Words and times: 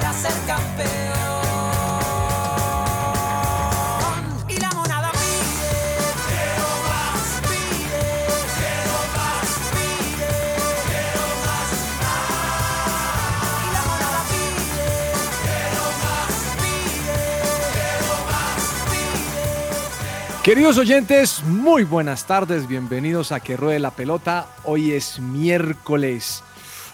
Para 0.00 0.12
ser 0.14 0.32
campeón. 0.46 0.88
Y 4.48 4.56
la 4.58 4.70
monada 4.70 5.12
pide, 5.12 6.06
quiero 6.26 6.68
más, 6.88 7.40
pide, 7.42 8.04
quiero 8.56 8.96
más, 9.14 9.48
pide, 9.74 10.32
quiero 10.88 11.26
más. 11.46 11.70
Ah. 12.02 12.32
Y 13.62 13.68
la 13.74 13.82
monada 13.90 14.20
pide, 14.30 14.64
quiero 15.44 15.84
más, 16.00 16.34
pide, 16.62 17.16
quiero 17.74 18.14
más, 18.30 18.62
pide. 18.90 20.42
Queridos 20.42 20.78
oyentes, 20.78 21.42
muy 21.44 21.84
buenas 21.84 22.26
tardes, 22.26 22.66
bienvenidos 22.66 23.32
a 23.32 23.40
Que 23.40 23.56
Ruede 23.56 23.80
la 23.80 23.90
Pelota. 23.90 24.46
Hoy 24.64 24.92
es 24.92 25.20
miércoles. 25.20 26.42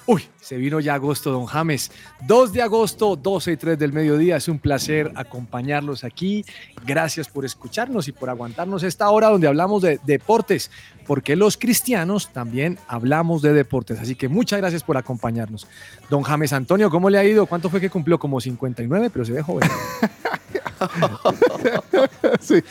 Uy, 0.07 0.29
se 0.47 0.57
vino 0.57 0.79
ya 0.79 0.95
agosto, 0.95 1.33
don 1.33 1.47
James. 1.47 1.91
2 2.25 2.53
de 2.53 2.63
agosto, 2.63 3.17
12 3.17 3.51
y 3.51 3.57
3 3.57 3.77
del 3.77 3.93
mediodía. 3.93 4.37
Es 4.37 4.47
un 4.47 4.61
placer 4.61 5.11
acompañarlos 5.17 6.05
aquí. 6.05 6.45
Gracias 6.87 7.27
por 7.27 7.45
escucharnos 7.45 8.07
y 8.07 8.13
por 8.13 8.31
aguantarnos 8.31 8.85
esta 8.85 9.11
hora 9.11 9.29
donde 9.29 9.49
hablamos 9.49 9.83
de 9.83 9.99
deportes, 10.05 10.71
porque 11.05 11.35
los 11.35 11.57
cristianos 11.57 12.33
también 12.33 12.79
hablamos 12.87 13.43
de 13.43 13.55
deportes. 13.55 13.99
Así 13.99 14.15
que 14.15 14.29
muchas 14.29 14.61
gracias 14.61 14.85
por 14.85 14.97
acompañarnos. 14.97 15.67
Don 16.09 16.23
James 16.23 16.53
Antonio, 16.53 16.91
¿cómo 16.91 17.11
le 17.11 17.19
ha 17.19 17.25
ido? 17.25 17.47
¿Cuánto 17.47 17.69
fue 17.69 17.81
que 17.81 17.91
cumplió? 17.91 18.21
Como 18.21 18.41
59, 18.41 19.11
pero 19.11 19.25
se 19.25 19.33
ve 19.33 19.43
joven. 19.43 19.69
sí, 22.41 22.63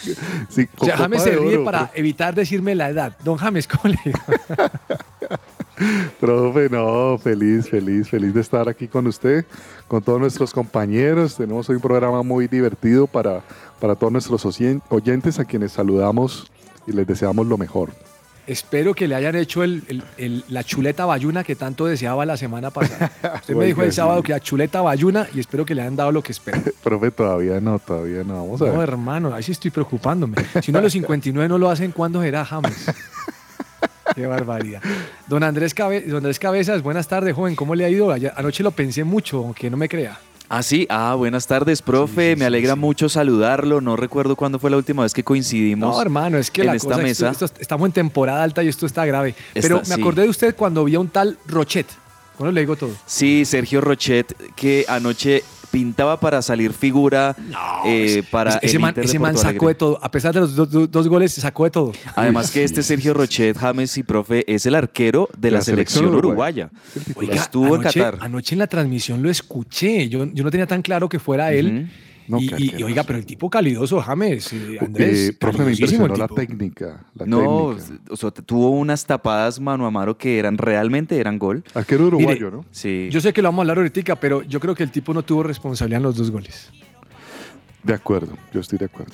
sí, 0.48 0.66
O 0.78 0.86
sea, 0.86 0.96
James 0.96 1.24
se 1.24 1.36
ríe 1.36 1.58
oro, 1.58 1.66
para 1.66 1.92
evitar 1.94 2.34
decirme 2.34 2.74
la 2.74 2.88
edad. 2.88 3.18
Don 3.22 3.36
James, 3.36 3.68
¿cómo 3.68 3.94
le 3.94 4.00
digo? 4.06 4.20
Profe, 6.20 6.70
no, 6.70 7.18
feliz, 7.18 7.70
feliz, 7.70 8.10
feliz 8.10 8.34
de 8.34 8.42
estar 8.42 8.70
aquí 8.70 8.88
con 8.88 9.08
usted, 9.08 9.46
con 9.88 10.02
todos 10.02 10.20
nuestros 10.20 10.54
compañeros. 10.54 11.36
Tenemos 11.36 11.70
hoy 11.70 11.76
un 11.76 11.82
programa 11.82 12.24
muy 12.24 12.48
divertido 12.48 13.08
para, 13.08 13.42
para 13.80 13.96
todos 13.96 14.12
nuestros 14.14 14.46
oyen- 14.46 14.82
oyentes 14.90 15.40
a 15.40 15.46
quienes 15.46 15.74
saludamos 15.74 16.52
y 16.88 16.92
les 16.94 17.06
deseamos 17.08 17.48
lo 17.48 17.58
mejor. 17.58 17.92
Espero 18.48 18.94
que 18.94 19.08
le 19.08 19.16
hayan 19.16 19.36
hecho 19.36 19.64
el- 19.64 19.82
el- 19.88 20.04
el- 20.18 20.46
la 20.50 20.64
chuleta 20.64 21.06
bayuna 21.08 21.44
que 21.44 21.56
tanto 21.56 21.88
deseaba 21.88 22.28
la 22.28 22.38
semana 22.38 22.70
pasada. 22.70 23.12
Usted 23.42 23.56
me 23.56 23.66
dijo 23.66 23.82
el 23.82 23.92
sí. 23.92 23.96
sábado 23.96 24.22
que 24.22 24.34
la 24.34 24.40
chuleta 24.40 24.82
bayuna 24.82 25.28
y 25.34 25.40
espero 25.40 25.66
que 25.66 25.74
le 25.74 25.82
hayan 25.82 25.96
dado 25.96 26.12
lo 26.12 26.22
que 26.22 26.32
espera. 26.32 26.62
Profe, 26.84 27.10
todavía 27.10 27.60
no, 27.60 27.80
todavía 27.80 28.24
no. 28.24 28.36
Vamos 28.36 28.62
a 28.62 28.66
No, 28.68 28.74
ver. 28.78 28.90
hermano, 28.90 29.34
ahí 29.34 29.42
sí 29.42 29.52
estoy 29.52 29.72
preocupándome. 29.72 30.38
Si 30.62 30.72
no, 30.72 30.80
los 30.80 30.94
59 30.94 31.50
no 31.50 31.58
lo 31.58 31.72
hacen, 31.72 31.92
¿cuándo 31.92 32.22
será 32.22 32.46
James? 32.46 32.86
Qué 34.16 34.26
barbaridad. 34.26 34.82
Don 35.28 35.44
Andrés, 35.44 35.74
Cabe- 35.74 36.02
Don 36.08 36.18
Andrés 36.18 36.40
Cabezas, 36.40 36.82
buenas 36.82 37.08
tardes, 37.08 37.36
joven. 37.36 37.56
¿Cómo 37.56 37.76
le 37.76 37.86
ha 37.86 37.90
ido? 37.90 38.12
Ayer- 38.12 38.34
anoche 38.36 38.64
lo 38.64 38.72
pensé 38.72 39.04
mucho, 39.04 39.40
aunque 39.40 39.70
no 39.70 39.78
me 39.78 39.90
crea. 39.90 40.20
Ah, 40.48 40.62
sí, 40.62 40.86
ah, 40.92 41.16
buenas 41.16 41.48
tardes, 41.48 41.82
profe. 41.82 42.30
Sí, 42.30 42.34
sí, 42.36 42.40
Me 42.40 42.46
alegra 42.46 42.74
sí, 42.76 42.80
mucho 42.80 43.10
saludarlo. 43.10 43.82
No 43.82 43.96
recuerdo 43.96 44.36
cuándo 44.36 44.60
fue 44.60 44.70
la 44.70 44.78
última 44.78 45.02
vez 45.02 45.12
que 45.14 45.24
coincidimos. 45.24 45.96
No, 45.96 46.02
hermano, 46.02 46.38
es 46.38 46.52
que 46.52 46.62
en 46.62 46.68
la 46.68 46.76
esta 46.76 46.90
cosa, 46.90 47.02
mesa. 47.02 47.32
esto- 47.32 47.46
esto- 47.46 47.62
estamos 47.62 47.88
en 47.88 47.94
temporada 47.94 48.44
alta 48.44 48.64
y 48.64 48.68
esto 48.68 48.86
está 48.86 49.06
grave. 49.06 49.34
Pero 49.56 49.82
me 49.88 49.96
acordé 49.96 50.22
de 50.22 50.30
usted 50.30 50.56
cuando 50.56 50.84
vi 50.86 50.94
a 50.96 51.00
un 51.00 51.08
tal 51.10 51.38
Rochet. 51.48 51.88
Bueno, 52.38 52.52
le 52.52 52.62
digo 52.62 52.76
todo. 52.76 52.92
Sí, 53.06 53.44
Sergio 53.46 53.82
Rochet, 53.82 54.36
que 54.56 54.86
anoche 54.88 55.44
pintaba 55.76 56.18
para 56.20 56.42
salir 56.42 56.72
figura 56.72 57.36
eh, 57.86 58.24
para 58.32 58.52
Ese- 58.62 58.78
el 58.78 58.82
man, 58.82 58.90
Inter 58.92 59.04
de 59.04 59.10
ese 59.10 59.20
man 59.20 59.36
sacó 59.36 59.48
Alegre. 59.50 59.68
de 59.68 59.76
todo. 59.76 60.00
A 60.02 60.10
pesar 60.10 60.34
de 60.34 60.40
los 60.40 60.56
do- 60.56 60.66
do- 60.66 60.88
dos 60.88 61.08
goles, 61.10 61.34
sacó 61.34 61.66
de 61.66 61.72
todo. 61.72 61.92
Además 62.16 62.50
que 62.52 62.64
este 62.64 62.82
Sergio 62.82 63.14
Rochet, 63.14 63.58
James 63.58 63.98
y 63.98 64.04
profe, 64.04 64.46
es 64.48 64.66
el 64.66 64.76
arquero 64.76 65.28
de 65.38 65.52
la, 65.52 65.58
La 65.58 65.64
selección 65.66 66.06
selección 66.06 66.18
uruguaya. 66.26 66.70
uruguaya. 66.96 67.14
Oiga, 67.34 67.36
Estuvo 67.36 67.76
anoche, 67.76 68.00
en 68.00 68.06
Qatar. 68.06 68.26
Anoche 68.26 68.56
en 68.56 68.60
la 68.60 68.68
transmisión 68.68 69.22
lo 69.22 69.30
escuché. 69.30 70.08
Yo, 70.08 70.26
yo 70.32 70.44
no 70.46 70.50
tenía 70.52 70.66
tan 70.68 70.82
claro 70.82 71.10
que 71.10 71.20
fuera 71.20 71.52
él. 71.52 71.90
No, 72.28 72.40
y, 72.40 72.82
oiga, 72.84 73.04
pero 73.04 73.20
el 73.20 73.26
tipo 73.26 73.50
calidoso, 73.50 74.02
James. 74.02 74.52
eh, 74.54 74.78
Andrés, 74.82 75.30
Eh, 75.30 75.34
profe, 75.34 75.64
me 75.64 75.72
impresionó 75.72 76.16
la 76.16 76.28
técnica. 76.28 77.06
La 77.14 77.26
No, 77.26 77.76
técnica. 77.76 78.02
o 78.10 78.16
sea, 78.18 78.32
tuvo 78.32 78.72
unas 78.72 79.06
tapadas 79.06 79.60
mano 79.60 79.86
a 79.86 79.92
mano 79.92 80.18
que 80.18 80.40
eran 80.40 80.58
realmente 80.58 81.20
eran 81.20 81.38
gol. 81.38 81.64
Arquero 81.74 82.08
uruguayo, 82.08 82.46
Mire, 82.48 82.52
¿no? 82.58 82.66
Sí. 82.72 83.10
Yo 83.12 83.22
sé 83.22 83.32
que 83.34 83.42
lo 83.42 83.50
vamos 83.50 83.60
a 83.60 83.64
hablar 83.64 83.78
ahorita, 83.78 84.16
pero 84.20 84.42
yo 84.44 84.60
creo 84.60 84.74
que 84.74 84.84
el 84.84 84.92
tipo 84.92 85.14
no 85.14 85.24
tuvo 85.24 85.44
responsabilidad 85.44 85.98
en 85.98 86.04
los 86.04 86.16
dos 86.16 86.32
goles. 86.32 86.72
De 87.84 87.94
acuerdo, 87.94 88.36
yo 88.52 88.60
estoy 88.62 88.80
de 88.80 88.86
acuerdo. 88.86 89.14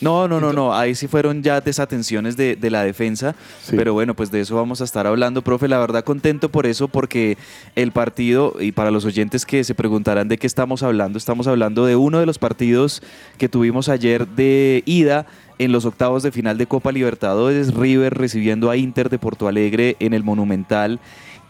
No, 0.00 0.28
no, 0.28 0.40
no, 0.40 0.52
no. 0.52 0.74
Ahí 0.74 0.94
sí 0.94 1.08
fueron 1.08 1.42
ya 1.42 1.60
desatenciones 1.60 2.36
de, 2.36 2.56
de 2.56 2.70
la 2.70 2.84
defensa. 2.84 3.34
Sí. 3.62 3.76
Pero 3.76 3.94
bueno, 3.94 4.14
pues 4.14 4.30
de 4.30 4.40
eso 4.40 4.54
vamos 4.56 4.80
a 4.80 4.84
estar 4.84 5.06
hablando, 5.06 5.42
profe. 5.42 5.68
La 5.68 5.78
verdad 5.78 6.04
contento 6.04 6.48
por 6.50 6.66
eso, 6.66 6.88
porque 6.88 7.36
el 7.74 7.92
partido, 7.92 8.54
y 8.60 8.72
para 8.72 8.90
los 8.90 9.04
oyentes 9.04 9.44
que 9.44 9.64
se 9.64 9.74
preguntarán 9.74 10.28
de 10.28 10.38
qué 10.38 10.46
estamos 10.46 10.82
hablando, 10.82 11.18
estamos 11.18 11.46
hablando 11.46 11.86
de 11.86 11.96
uno 11.96 12.20
de 12.20 12.26
los 12.26 12.38
partidos 12.38 13.02
que 13.38 13.48
tuvimos 13.48 13.88
ayer 13.88 14.26
de 14.28 14.82
ida 14.86 15.26
en 15.58 15.72
los 15.72 15.84
octavos 15.84 16.22
de 16.22 16.30
final 16.30 16.56
de 16.56 16.66
Copa 16.66 16.92
Libertadores, 16.92 17.74
River 17.74 18.14
recibiendo 18.14 18.70
a 18.70 18.76
Inter 18.76 19.10
de 19.10 19.18
Porto 19.18 19.48
Alegre 19.48 19.96
en 19.98 20.14
el 20.14 20.22
Monumental. 20.22 21.00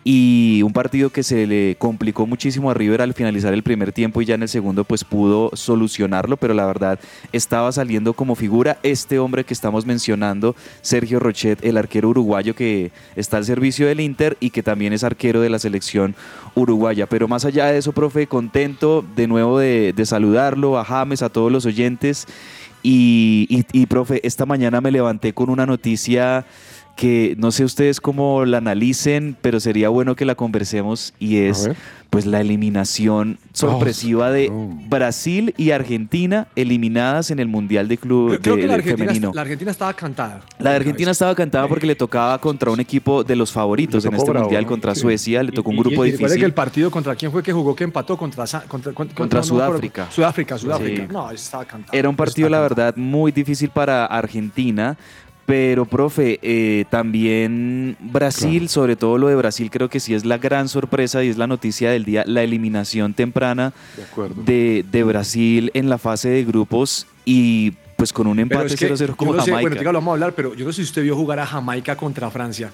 Y 0.04 0.62
un 0.62 0.72
partido 0.72 1.10
que 1.10 1.22
se 1.22 1.46
le 1.46 1.76
complicó 1.76 2.26
muchísimo 2.26 2.70
a 2.70 2.74
River 2.74 3.02
al 3.02 3.14
finalizar 3.14 3.52
el 3.52 3.62
primer 3.62 3.92
tiempo 3.92 4.22
y 4.22 4.24
ya 4.24 4.36
en 4.36 4.42
el 4.42 4.48
segundo 4.48 4.84
pues 4.84 5.04
pudo 5.04 5.50
solucionarlo, 5.54 6.36
pero 6.36 6.54
la 6.54 6.66
verdad 6.66 6.98
estaba 7.32 7.70
saliendo 7.72 8.14
como 8.14 8.34
figura 8.34 8.78
este 8.82 9.18
hombre 9.18 9.44
que 9.44 9.52
estamos 9.52 9.84
mencionando, 9.84 10.56
Sergio 10.80 11.18
Rochet, 11.18 11.64
el 11.64 11.76
arquero 11.76 12.08
uruguayo 12.08 12.54
que 12.54 12.90
está 13.16 13.36
al 13.36 13.44
servicio 13.44 13.86
del 13.86 14.00
Inter 14.00 14.36
y 14.40 14.50
que 14.50 14.62
también 14.62 14.92
es 14.92 15.04
arquero 15.04 15.40
de 15.40 15.50
la 15.50 15.58
selección 15.58 16.14
uruguaya. 16.54 17.06
Pero 17.06 17.28
más 17.28 17.44
allá 17.44 17.66
de 17.66 17.78
eso, 17.78 17.92
profe, 17.92 18.26
contento 18.26 19.04
de 19.16 19.26
nuevo 19.26 19.58
de, 19.58 19.94
saludarlo, 20.04 20.78
a 20.78 20.84
James, 20.84 21.22
a 21.22 21.28
todos 21.28 21.52
los 21.52 21.66
oyentes. 21.66 22.26
Y, 22.82 23.66
y, 23.72 23.86
profe, 23.86 24.20
esta 24.24 24.46
mañana 24.46 24.80
me 24.80 24.92
levanté 24.92 25.32
con 25.32 25.50
una 25.50 25.66
noticia 25.66 26.46
que 26.98 27.36
no 27.38 27.52
sé 27.52 27.62
ustedes 27.64 28.00
cómo 28.00 28.44
la 28.44 28.58
analicen, 28.58 29.36
pero 29.40 29.60
sería 29.60 29.88
bueno 29.88 30.16
que 30.16 30.24
la 30.24 30.34
conversemos 30.34 31.14
y 31.20 31.36
es 31.36 31.70
pues 32.10 32.26
la 32.26 32.40
eliminación 32.40 33.38
sorpresiva 33.52 34.32
de 34.32 34.48
no. 34.48 34.76
Brasil 34.88 35.54
y 35.56 35.70
Argentina 35.70 36.48
eliminadas 36.56 37.30
en 37.30 37.38
el 37.38 37.46
Mundial 37.46 37.86
de 37.86 37.98
Club 37.98 38.32
Yo 38.32 38.40
creo 38.40 38.56
de- 38.56 38.62
que 38.62 38.66
la 38.66 38.74
Argentina, 38.74 39.06
femenino. 39.06 39.30
la 39.32 39.42
Argentina 39.42 39.70
estaba 39.70 39.92
cantada. 39.94 40.40
La 40.58 40.70
de 40.70 40.76
Argentina 40.76 41.10
estaba 41.12 41.36
cantada 41.36 41.68
porque 41.68 41.86
le 41.86 41.94
tocaba 41.94 42.36
contra 42.40 42.72
un 42.72 42.80
equipo 42.80 43.22
de 43.22 43.36
los 43.36 43.52
favoritos 43.52 44.04
en 44.04 44.14
este 44.14 44.30
bravo, 44.30 44.46
mundial 44.46 44.64
¿no? 44.64 44.68
contra 44.68 44.94
Sí. 44.96 45.02
Suecia, 45.02 45.42
le 45.44 45.52
tocó 45.52 45.70
un 45.70 45.76
Y- 45.76 45.78
y- 45.78 45.82
grupo 45.82 46.04
y 46.04 46.10
recuerde 46.10 46.16
difícil. 46.34 46.40
que 46.40 46.46
el 46.46 46.54
partido 46.54 46.90
contra 46.90 47.14
quién 47.14 47.30
fue 47.30 47.44
que 47.44 47.52
jugó 47.52 47.76
que 47.76 47.84
empató 47.84 48.16
contra 48.16 48.44
contra, 48.66 48.92
contra, 48.92 49.38
no. 49.38 49.44
Sudáfrica. 49.44 50.10
Sudáfrica, 50.10 50.58
Sudáfrica. 50.58 51.02
Sí. 51.06 51.12
No, 51.12 51.30
estaba 51.30 51.64
cantada. 51.64 51.96
Era 51.96 52.08
un 52.08 52.16
partido, 52.16 52.48
la 52.48 52.60
verdad, 52.60 52.96
muy 52.96 53.30
difícil 53.30 53.68
para 53.70 54.04
Argentina. 54.06 54.96
Pero, 55.48 55.86
profe, 55.86 56.38
eh, 56.42 56.84
también 56.90 57.96
Brasil, 58.00 58.68
sobre 58.68 58.96
todo 58.96 59.16
lo 59.16 59.28
de 59.28 59.34
Brasil, 59.34 59.70
creo 59.70 59.88
que 59.88 59.98
sí 59.98 60.12
es 60.12 60.26
la 60.26 60.36
gran 60.36 60.68
sorpresa 60.68 61.24
y 61.24 61.30
es 61.30 61.38
la 61.38 61.46
noticia 61.46 61.90
del 61.90 62.04
día, 62.04 62.22
la 62.26 62.42
eliminación 62.42 63.14
temprana 63.14 63.72
De 63.96 64.44
de, 64.44 64.84
de 64.92 65.04
Brasil 65.04 65.70
en 65.72 65.88
la 65.88 65.96
fase 65.96 66.28
de 66.28 66.44
grupos 66.44 67.06
y 67.24 67.72
pues 67.96 68.12
con 68.12 68.26
un 68.26 68.38
empate 68.38 68.66
es 68.66 68.76
que 68.76 68.92
0-0 68.92 69.16
como 69.16 69.32
no 69.32 69.42
sé, 69.42 69.50
Jamaica. 69.50 69.70
bueno, 69.70 69.92
lo 69.92 69.98
vamos 69.98 70.12
a 70.12 70.14
hablar, 70.16 70.34
pero 70.34 70.52
yo 70.54 70.66
no 70.66 70.72
sé 70.72 70.82
si 70.82 70.88
usted 70.88 71.02
vio 71.02 71.16
jugar 71.16 71.38
a 71.38 71.46
Jamaica 71.46 71.96
contra 71.96 72.30
Francia. 72.30 72.70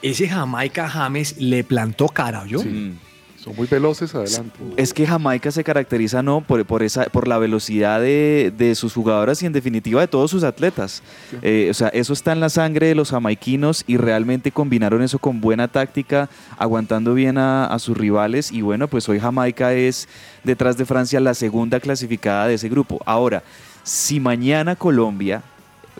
Ese 0.00 0.26
Jamaica 0.30 0.88
James 0.88 1.36
le 1.38 1.62
plantó 1.62 2.08
cara, 2.08 2.46
¿yo? 2.46 2.64
Mm. 2.64 2.96
Son 3.38 3.54
muy 3.54 3.68
veloces 3.68 4.14
adelante. 4.14 4.58
Es 4.76 4.92
que 4.92 5.06
Jamaica 5.06 5.52
se 5.52 5.62
caracteriza 5.62 6.22
no 6.22 6.40
por, 6.40 6.64
por 6.66 6.82
esa, 6.82 7.04
por 7.04 7.28
la 7.28 7.38
velocidad 7.38 8.00
de, 8.00 8.52
de 8.56 8.74
sus 8.74 8.94
jugadoras 8.94 9.40
y 9.42 9.46
en 9.46 9.52
definitiva 9.52 10.00
de 10.00 10.08
todos 10.08 10.30
sus 10.30 10.42
atletas. 10.42 11.02
Eh, 11.42 11.68
o 11.70 11.74
sea, 11.74 11.88
eso 11.88 12.12
está 12.12 12.32
en 12.32 12.40
la 12.40 12.48
sangre 12.48 12.88
de 12.88 12.96
los 12.96 13.10
jamaiquinos 13.10 13.84
y 13.86 13.96
realmente 13.96 14.50
combinaron 14.50 15.02
eso 15.02 15.20
con 15.20 15.40
buena 15.40 15.68
táctica, 15.68 16.28
aguantando 16.56 17.14
bien 17.14 17.38
a, 17.38 17.66
a 17.66 17.78
sus 17.78 17.96
rivales. 17.96 18.50
Y 18.50 18.62
bueno, 18.62 18.88
pues 18.88 19.08
hoy 19.08 19.20
Jamaica 19.20 19.72
es 19.72 20.08
detrás 20.42 20.76
de 20.76 20.84
Francia 20.84 21.20
la 21.20 21.34
segunda 21.34 21.78
clasificada 21.78 22.48
de 22.48 22.54
ese 22.54 22.68
grupo. 22.68 23.00
Ahora, 23.06 23.44
si 23.84 24.18
mañana 24.18 24.74
Colombia 24.74 25.42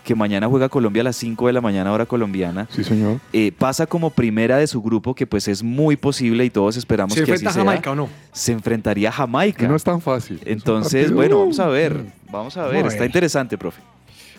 que 0.09 0.15
mañana 0.15 0.49
juega 0.49 0.71
Colombia 0.71 1.03
a 1.03 1.05
las 1.05 1.17
5 1.17 1.49
de 1.49 1.53
la 1.53 1.61
mañana 1.61 1.93
hora 1.93 2.07
colombiana. 2.07 2.67
Sí, 2.71 2.83
señor. 2.83 3.21
eh, 3.35 3.53
pasa 3.53 3.87
como 3.87 4.09
primera 4.09 4.57
de 4.57 4.67
su 4.67 4.81
grupo, 4.81 5.15
que 5.15 5.27
pues 5.27 5.47
es 5.49 5.63
muy 5.63 5.99
posible 5.99 6.47
y 6.47 6.51
todos 6.51 6.79
esperamos 6.79 7.13
¿Se 7.13 7.25
que 7.25 7.31
así 7.31 7.45
enfrenta 7.45 7.51
a 7.51 7.53
sea. 7.53 7.63
Jamaica 7.63 7.91
o 7.91 7.95
no? 7.95 8.09
Se 8.33 8.53
enfrentaría 8.53 9.11
a 9.11 9.13
Jamaica. 9.13 9.69
No 9.69 9.77
es 9.77 9.85
tan 9.85 10.01
fácil. 10.01 10.41
Entonces, 10.47 11.13
bueno, 11.13 11.41
vamos 11.41 11.61
a 11.61 11.67
ver. 11.67 12.07
Vamos 12.33 12.57
a 12.57 12.67
ver. 12.69 12.87
Está 12.87 13.05
interesante, 13.05 13.59
profe. 13.59 13.83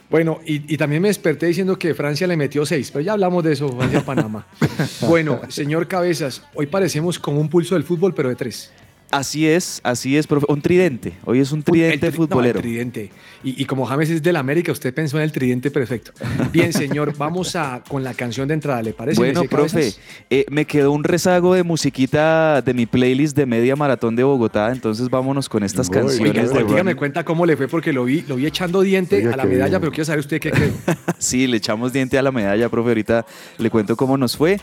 Bueno, 0.10 0.40
y, 0.44 0.74
y 0.74 0.76
también 0.76 1.04
me 1.04 1.10
desperté 1.10 1.46
diciendo 1.46 1.78
que 1.78 1.94
Francia 1.94 2.26
le 2.26 2.36
metió 2.36 2.66
seis, 2.66 2.90
pero 2.90 3.06
ya 3.06 3.14
hablamos 3.14 3.44
de 3.44 3.54
eso, 3.54 3.70
Francia-Panamá. 3.70 4.48
bueno, 5.08 5.40
señor 5.50 5.88
Cabezas, 5.88 6.42
hoy 6.56 6.66
parecemos 6.66 7.20
como 7.20 7.40
un 7.40 7.48
pulso 7.48 7.76
del 7.76 7.84
fútbol, 7.84 8.16
pero 8.16 8.30
de 8.30 8.36
tres. 8.36 8.72
Así 9.12 9.48
es, 9.48 9.82
así 9.84 10.18
es, 10.18 10.28
profe. 10.28 10.46
Un 10.50 10.62
tridente. 10.62 11.14
Hoy 11.26 11.40
es 11.40 11.52
un 11.52 11.60
El 11.60 11.64
tridente 11.66 12.08
tri- 12.08 12.12
no, 12.12 12.16
futbolero. 12.18 12.60
el 12.60 12.64
tridente. 12.64 13.10
Y, 13.44 13.62
y 13.62 13.66
como 13.66 13.86
James 13.86 14.10
es 14.12 14.22
del 14.22 14.36
América, 14.36 14.72
usted 14.72 14.94
pensó 14.94 15.18
en 15.18 15.24
el 15.24 15.32
tridente 15.32 15.72
perfecto. 15.72 16.12
Bien, 16.52 16.72
señor, 16.74 17.14
vamos 17.18 17.56
a 17.56 17.82
con 17.88 18.04
la 18.04 18.14
canción 18.14 18.48
de 18.48 18.54
entrada, 18.54 18.82
¿le 18.84 18.94
parece? 18.94 19.20
Bueno, 19.20 19.44
profe, 19.46 19.94
eh, 20.30 20.46
me 20.52 20.66
quedó 20.66 20.92
un 20.92 21.04
rezago 21.04 21.56
de 21.56 21.64
musiquita 21.64 22.62
de 22.62 22.74
mi 22.74 22.86
playlist 22.86 23.36
de 23.36 23.46
media 23.46 23.76
maratón 23.76 24.16
de 24.16 24.24
Bogotá, 24.24 24.72
entonces 24.72 25.10
vámonos 25.10 25.50
con 25.50 25.64
estas 25.64 25.88
Uy, 25.90 25.94
canciones 25.96 26.36
Oiga, 26.52 26.60
de 26.60 26.64
dígame 26.66 26.96
cuenta 26.96 27.24
cómo 27.26 27.46
le 27.48 27.58
fue, 27.58 27.68
porque 27.68 27.92
lo 27.94 28.06
vi, 28.06 28.24
lo 28.28 28.36
vi 28.36 28.46
echando 28.46 28.82
diente 28.82 29.16
Oiga, 29.18 29.34
a 29.34 29.38
la 29.38 29.46
medalla, 29.46 29.70
bien. 29.70 29.82
pero 29.82 29.92
quiero 29.92 30.06
saber 30.06 30.20
usted 30.20 30.40
qué 30.40 30.52
cree. 30.52 30.72
Sí, 31.18 31.48
le 31.48 31.58
echamos 31.58 31.92
diente 31.94 32.18
a 32.18 32.22
la 32.22 32.32
medalla, 32.32 32.70
profe. 32.70 32.90
Ahorita 32.90 33.26
le 33.58 33.70
cuento 33.70 33.96
cómo 33.98 34.18
nos 34.18 34.38
fue. 34.38 34.60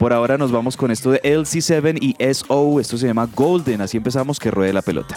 Por 0.00 0.14
ahora 0.14 0.38
nos 0.38 0.50
vamos 0.50 0.78
con 0.78 0.90
esto 0.90 1.10
de 1.10 1.20
LC7 1.20 1.98
y 2.00 2.16
SO. 2.32 2.80
Esto 2.80 2.96
se 2.96 3.06
llama 3.06 3.28
Golden. 3.36 3.82
Así 3.82 3.98
empezamos 3.98 4.40
que 4.40 4.50
ruede 4.50 4.72
la 4.72 4.80
pelota. 4.80 5.14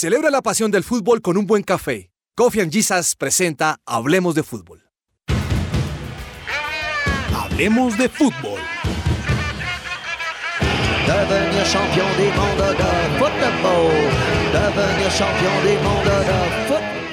Celebra 0.00 0.30
la 0.30 0.40
pasión 0.40 0.70
del 0.70 0.82
fútbol 0.82 1.20
con 1.20 1.36
un 1.36 1.46
buen 1.46 1.62
café. 1.62 2.10
Coffee 2.34 2.62
and 2.62 2.72
Jesus 2.72 3.14
presenta 3.16 3.80
Hablemos 3.84 4.34
de 4.34 4.42
Fútbol. 4.42 4.82
Hablemos 7.36 7.98
de 7.98 8.08
Fútbol. 8.08 8.58
Devenir 11.06 11.64
champion 11.66 12.08
des 12.16 12.34
mondes 12.34 12.78
de 12.78 12.88
football. 13.18 13.92
Devenir 14.54 15.10
champion 15.18 15.64
des 15.64 15.78
mondes 15.82 16.24
de 16.30 16.38
football. 16.66 17.09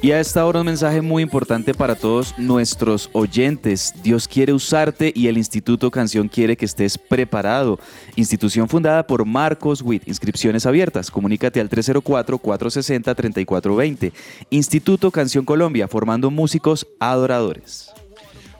Y 0.00 0.12
a 0.12 0.20
esta 0.20 0.46
hora 0.46 0.60
un 0.60 0.66
mensaje 0.66 1.02
muy 1.02 1.24
importante 1.24 1.74
para 1.74 1.96
todos 1.96 2.32
nuestros 2.38 3.10
oyentes. 3.12 3.92
Dios 4.00 4.28
quiere 4.28 4.52
usarte 4.52 5.12
y 5.12 5.26
el 5.26 5.36
Instituto 5.36 5.90
Canción 5.90 6.28
quiere 6.28 6.56
que 6.56 6.66
estés 6.66 6.96
preparado. 6.96 7.80
Institución 8.14 8.68
fundada 8.68 9.04
por 9.04 9.24
Marcos 9.24 9.82
Witt. 9.82 10.06
Inscripciones 10.06 10.66
abiertas. 10.66 11.10
Comunícate 11.10 11.60
al 11.60 11.68
304-460-3420. 11.68 14.12
Instituto 14.50 15.10
Canción 15.10 15.44
Colombia, 15.44 15.88
formando 15.88 16.30
músicos 16.30 16.86
adoradores. 17.00 17.90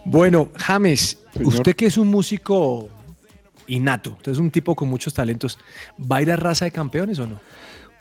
Bueno, 0.05 0.49
James, 0.57 1.19
Señor. 1.35 1.55
usted 1.55 1.77
que 1.77 1.87
es 1.87 1.99
un 1.99 2.09
músico 2.09 2.89
innato, 3.69 4.15
usted 4.17 4.33
es 4.33 4.39
un 4.39 4.51
tipo 4.51 4.75
con 4.75 4.89
muchos 4.89 5.15
talentos, 5.15 5.59
¿va 6.01 6.17
a 6.17 6.23
ir 6.23 6.33
a 6.33 6.37
raza 6.37 6.65
de 6.65 6.73
campeones 6.73 7.19
o 7.19 7.27
no? 7.27 7.39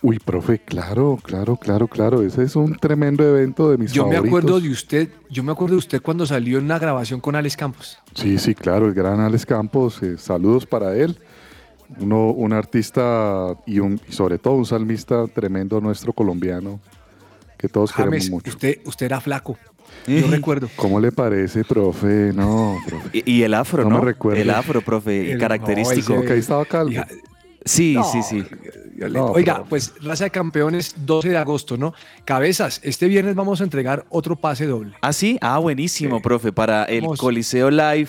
Uy, 0.03 0.19
profe, 0.19 0.59
claro, 0.59 1.17
claro, 1.23 1.57
claro, 1.57 1.87
claro. 1.87 2.21
Ese 2.21 2.43
es 2.43 2.55
un 2.55 2.75
tremendo 2.75 3.23
evento 3.27 3.71
de 3.71 3.77
mis 3.77 3.91
Yo 3.91 4.05
me 4.07 4.17
acuerdo 4.17 4.59
de 4.59 4.69
usted, 4.69 5.09
yo 5.29 5.43
me 5.43 5.51
acuerdo 5.51 5.73
de 5.73 5.79
usted 5.79 6.01
cuando 6.01 6.25
salió 6.25 6.59
en 6.59 6.65
una 6.65 6.77
grabación 6.77 7.19
con 7.19 7.35
Alex 7.35 7.57
Campos. 7.57 7.97
Sí, 8.13 8.37
sí, 8.37 8.53
claro, 8.53 8.85
el 8.87 8.93
gran 8.93 9.19
Alex 9.19 9.45
Campos. 9.45 10.01
eh, 10.03 10.17
saludos 10.17 10.65
para 10.65 10.95
él. 10.95 11.17
Uno, 11.99 12.27
un 12.31 12.53
artista 12.53 13.55
y, 13.65 13.79
un, 13.79 13.99
y 14.07 14.11
sobre 14.11 14.37
todo 14.37 14.53
un 14.55 14.65
salmista 14.65 15.25
tremendo 15.27 15.79
nuestro 15.79 16.11
colombiano 16.13 16.79
que 17.57 17.69
todos 17.69 17.91
James, 17.93 18.25
queremos 18.25 18.29
mucho. 18.29 18.49
usted, 18.51 18.79
usted 18.85 19.05
era 19.07 19.19
flaco. 19.21 19.57
Yo 20.05 20.27
recuerdo. 20.27 20.69
¿Cómo 20.75 20.99
le 20.99 21.11
parece, 21.13 21.63
profe? 21.63 22.31
No, 22.35 22.75
profe. 22.85 23.09
Y, 23.25 23.31
y 23.37 23.43
el 23.43 23.53
afro, 23.53 23.83
No 23.83 23.89
¿no? 23.91 23.99
me 23.99 24.05
recuerdo. 24.05 24.39
El 24.41 24.49
afro, 24.49 24.81
profe, 24.81 25.31
El- 25.31 25.39
característico. 25.39 26.13
no, 26.13 26.19
Ok, 26.19 26.29
estaba 26.31 26.65
calvo. 26.65 26.91
Hija, 26.91 27.07
Sí, 27.67 27.93
no, 27.93 28.03
sí, 28.03 28.21
sí. 28.23 28.43
No, 29.11 29.27
Oiga, 29.27 29.55
pero- 29.57 29.65
pues 29.69 29.93
raza 30.01 30.23
de 30.23 30.31
campeones 30.31 30.95
12 31.05 31.29
de 31.29 31.37
agosto, 31.37 31.77
¿no? 31.77 31.93
Cabezas, 32.25 32.79
este 32.83 33.07
viernes 33.07 33.35
vamos 33.35 33.61
a 33.61 33.63
entregar 33.63 34.05
otro 34.09 34.35
pase 34.35 34.65
doble. 34.65 34.93
¿Ah, 35.01 35.13
sí? 35.13 35.37
Ah, 35.41 35.59
buenísimo, 35.59 36.17
Sí. 36.17 36.23
profe, 36.23 36.51
para 36.51 36.83
el 36.85 37.01
Vamos. 37.01 37.19
Coliseo 37.19 37.69
Live, 37.69 38.07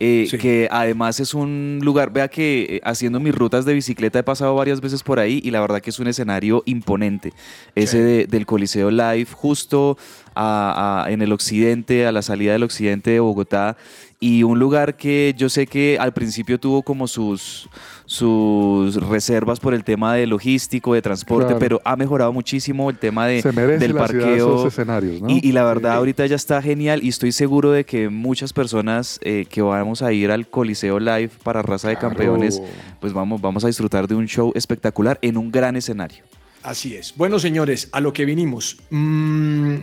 eh, 0.00 0.26
Sí. 0.28 0.38
que 0.38 0.68
además 0.72 1.20
es 1.20 1.34
un 1.34 1.78
lugar, 1.82 2.12
vea 2.12 2.26
que 2.28 2.66
eh, 2.76 2.80
haciendo 2.84 3.20
mis 3.20 3.32
rutas 3.34 3.64
de 3.64 3.74
bicicleta 3.74 4.18
he 4.18 4.22
pasado 4.24 4.54
varias 4.56 4.80
veces 4.80 5.04
por 5.04 5.20
ahí 5.20 5.40
y 5.44 5.52
la 5.52 5.60
verdad 5.60 5.80
que 5.80 5.90
es 5.90 5.98
un 6.00 6.08
escenario 6.08 6.62
imponente, 6.66 7.32
ese 7.76 7.98
de- 8.02 8.26
del 8.26 8.44
Coliseo 8.44 8.90
Live, 8.90 9.28
justo 9.32 9.96
a- 10.34 11.04
a- 11.06 11.12
en 11.12 11.22
el 11.22 11.32
occidente, 11.32 12.06
a 12.06 12.12
la 12.12 12.22
salida 12.22 12.52
del 12.54 12.64
occidente 12.64 13.10
de 13.12 13.20
Bogotá, 13.20 13.76
y 14.20 14.42
un 14.42 14.58
lugar 14.58 14.96
que 14.96 15.34
yo 15.36 15.48
sé 15.48 15.66
que 15.66 15.98
al 16.00 16.12
principio 16.14 16.58
tuvo 16.60 16.82
como 16.82 17.06
sus, 17.08 17.68
sus 18.06 18.96
reservas 18.96 19.60
por 19.60 19.74
el 19.74 19.84
tema 19.84 20.14
de 20.14 20.26
logístico, 20.26 20.94
de 20.94 21.02
transporte, 21.02 21.46
Claro. 21.46 21.58
pero 21.58 21.80
ha 21.84 21.96
mejorado 21.96 22.32
muchísimo 22.32 22.88
el 22.90 22.98
tema 22.98 23.26
de, 23.26 23.42
Se 23.42 23.52
del 23.52 23.94
parqueo. 23.94 24.34
esos 24.36 24.66
escenarios, 24.66 25.20
¿no? 25.20 25.28
Y, 25.30 25.40
y 25.42 25.52
la 25.52 25.64
verdad, 25.64 25.92
Sí. 25.92 25.96
ahorita 25.98 26.26
ya 26.26 26.36
está 26.36 26.62
genial 26.62 27.02
y 27.02 27.08
estoy 27.08 27.32
seguro 27.32 27.70
de 27.72 27.84
que 27.84 28.08
muchas 28.08 28.52
personas 28.52 29.18
eh, 29.22 29.46
que 29.50 29.62
vamos 29.62 30.00
a 30.02 30.12
ir 30.12 30.30
al 30.30 30.46
Coliseo 30.48 30.98
Live 31.00 31.30
para 31.42 31.62
Raza 31.62 31.88
de. 31.88 31.96
Campeones, 31.96 32.60
pues 33.00 33.12
vamos, 33.12 33.40
vamos 33.40 33.64
a 33.64 33.68
disfrutar 33.68 34.06
de 34.08 34.14
un 34.14 34.26
show 34.26 34.52
espectacular 34.54 35.18
en 35.22 35.36
un 35.36 35.50
gran 35.50 35.74
escenario. 35.76 36.24
Así 36.64 36.96
es. 36.96 37.14
Bueno, 37.14 37.38
señores, 37.38 37.90
a 37.92 38.00
lo 38.00 38.10
que 38.12 38.24
vinimos. 38.24 38.78
Mm, 38.88 39.74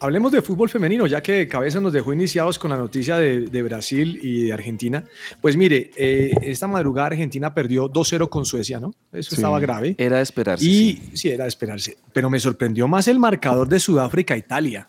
hablemos 0.00 0.32
de 0.32 0.40
fútbol 0.40 0.70
femenino, 0.70 1.06
ya 1.06 1.22
que 1.22 1.46
Cabeza 1.46 1.80
nos 1.82 1.92
dejó 1.92 2.14
iniciados 2.14 2.58
con 2.58 2.70
la 2.70 2.78
noticia 2.78 3.18
de, 3.18 3.42
de 3.42 3.62
Brasil 3.62 4.18
y 4.22 4.44
de 4.46 4.52
Argentina. 4.54 5.04
Pues 5.42 5.56
mire, 5.58 5.90
eh, 5.98 6.32
esta 6.40 6.66
madrugada 6.66 7.08
Argentina 7.08 7.52
perdió 7.52 7.90
2-0 7.90 8.30
con 8.30 8.46
Suecia, 8.46 8.80
¿no? 8.80 8.94
Eso 9.12 9.30
Sí. 9.30 9.36
estaba 9.36 9.60
grave. 9.60 9.94
Era 9.98 10.16
de 10.16 10.22
esperarse. 10.22 10.64
Y 10.64 10.68
sí. 10.68 11.10
sí. 11.12 11.28
era 11.28 11.44
de 11.44 11.48
esperarse. 11.48 11.98
Pero 12.14 12.30
me 12.30 12.40
sorprendió 12.40 12.88
más 12.88 13.06
el 13.08 13.18
marcador 13.18 13.68
de 13.68 13.78
Sudáfrica-Italia. 13.78 14.88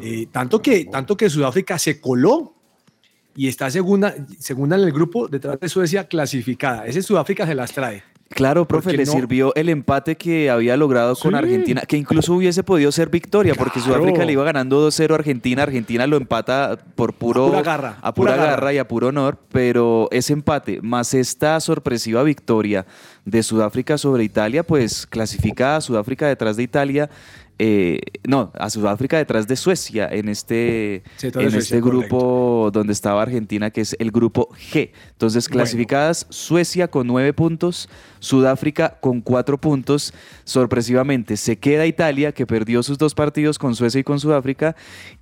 Eh, 0.00 0.26
tanto, 0.32 0.60
que, 0.60 0.86
tanto 0.86 1.16
que 1.16 1.30
Sudáfrica 1.30 1.78
se 1.78 2.00
coló 2.00 2.56
y 3.36 3.46
está 3.46 3.70
segunda, 3.70 4.14
segunda 4.40 4.76
en 4.76 4.82
el 4.82 4.92
grupo 4.92 5.28
detrás 5.28 5.60
de 5.60 5.68
Suecia 5.68 6.08
clasificada. 6.08 6.86
Ese 6.86 7.02
Sudáfrica 7.02 7.46
se 7.46 7.54
las 7.54 7.70
trae. 7.72 8.02
Claro, 8.34 8.66
profe, 8.66 8.92
le 8.96 9.04
no- 9.04 9.12
sirvió 9.12 9.54
el 9.54 9.68
empate 9.68 10.16
que 10.16 10.50
había 10.50 10.76
logrado 10.76 11.14
con 11.16 11.32
Sí. 11.32 11.36
Argentina, 11.38 11.82
que 11.86 11.96
incluso 11.96 12.34
hubiese 12.34 12.62
podido 12.62 12.90
ser 12.92 13.08
victoria, 13.10 13.54
porque. 13.54 13.80
Sudáfrica 13.80 14.24
le 14.24 14.32
iba 14.32 14.44
ganando 14.44 14.80
2-0 14.80 15.12
a 15.12 15.14
Argentina, 15.16 15.62
Argentina 15.62 16.06
lo 16.06 16.16
empata 16.16 16.78
por 16.94 17.14
puro... 17.14 17.46
A 17.46 17.50
pura 17.50 17.62
garra, 17.62 17.98
a 18.02 18.14
pura 18.14 18.32
pura 18.32 18.36
garra 18.36 18.50
garra. 18.56 18.72
y 18.72 18.78
a 18.78 18.88
puro 18.88 19.08
honor, 19.08 19.38
pero 19.50 20.08
ese 20.10 20.32
empate, 20.32 20.80
más 20.82 21.14
esta 21.14 21.58
sorpresiva 21.60 22.22
victoria 22.22 22.86
de 23.24 23.42
Sudáfrica 23.42 23.98
sobre 23.98 24.24
Italia, 24.24 24.62
pues 24.64 25.06
clasifica 25.06 25.76
a 25.76 25.80
Sudáfrica 25.80 26.26
detrás 26.26 26.56
de 26.56 26.62
Italia 26.64 27.10
eh, 27.64 28.00
no, 28.26 28.50
a 28.58 28.68
Sudáfrica 28.70 29.18
detrás 29.18 29.46
de 29.46 29.54
Suecia 29.54 30.08
en 30.10 30.28
este, 30.28 31.04
Sí, 31.16 31.28
en 31.28 31.32
Suecia, 31.32 31.58
este 31.60 31.80
grupo 31.80 32.70
donde 32.72 32.92
estaba 32.92 33.22
Argentina, 33.22 33.70
que 33.70 33.82
es 33.82 33.94
el 34.00 34.10
grupo 34.10 34.48
G. 34.72 34.90
Entonces, 35.12 35.48
Bueno. 35.48 35.58
clasificadas 35.62 36.26
Suecia 36.28 36.88
con 36.88 37.06
nueve 37.06 37.32
puntos, 37.32 37.88
Sudáfrica 38.18 38.98
con 39.00 39.20
cuatro 39.20 39.58
puntos. 39.60 40.12
Sorpresivamente, 40.42 41.36
se 41.36 41.56
queda 41.58 41.86
Italia, 41.86 42.32
que 42.32 42.46
perdió 42.46 42.82
sus 42.82 42.98
dos 42.98 43.14
partidos 43.14 43.58
con 43.60 43.76
Suecia 43.76 44.00
y 44.00 44.04
con 44.04 44.18
Sudáfrica, 44.18 44.74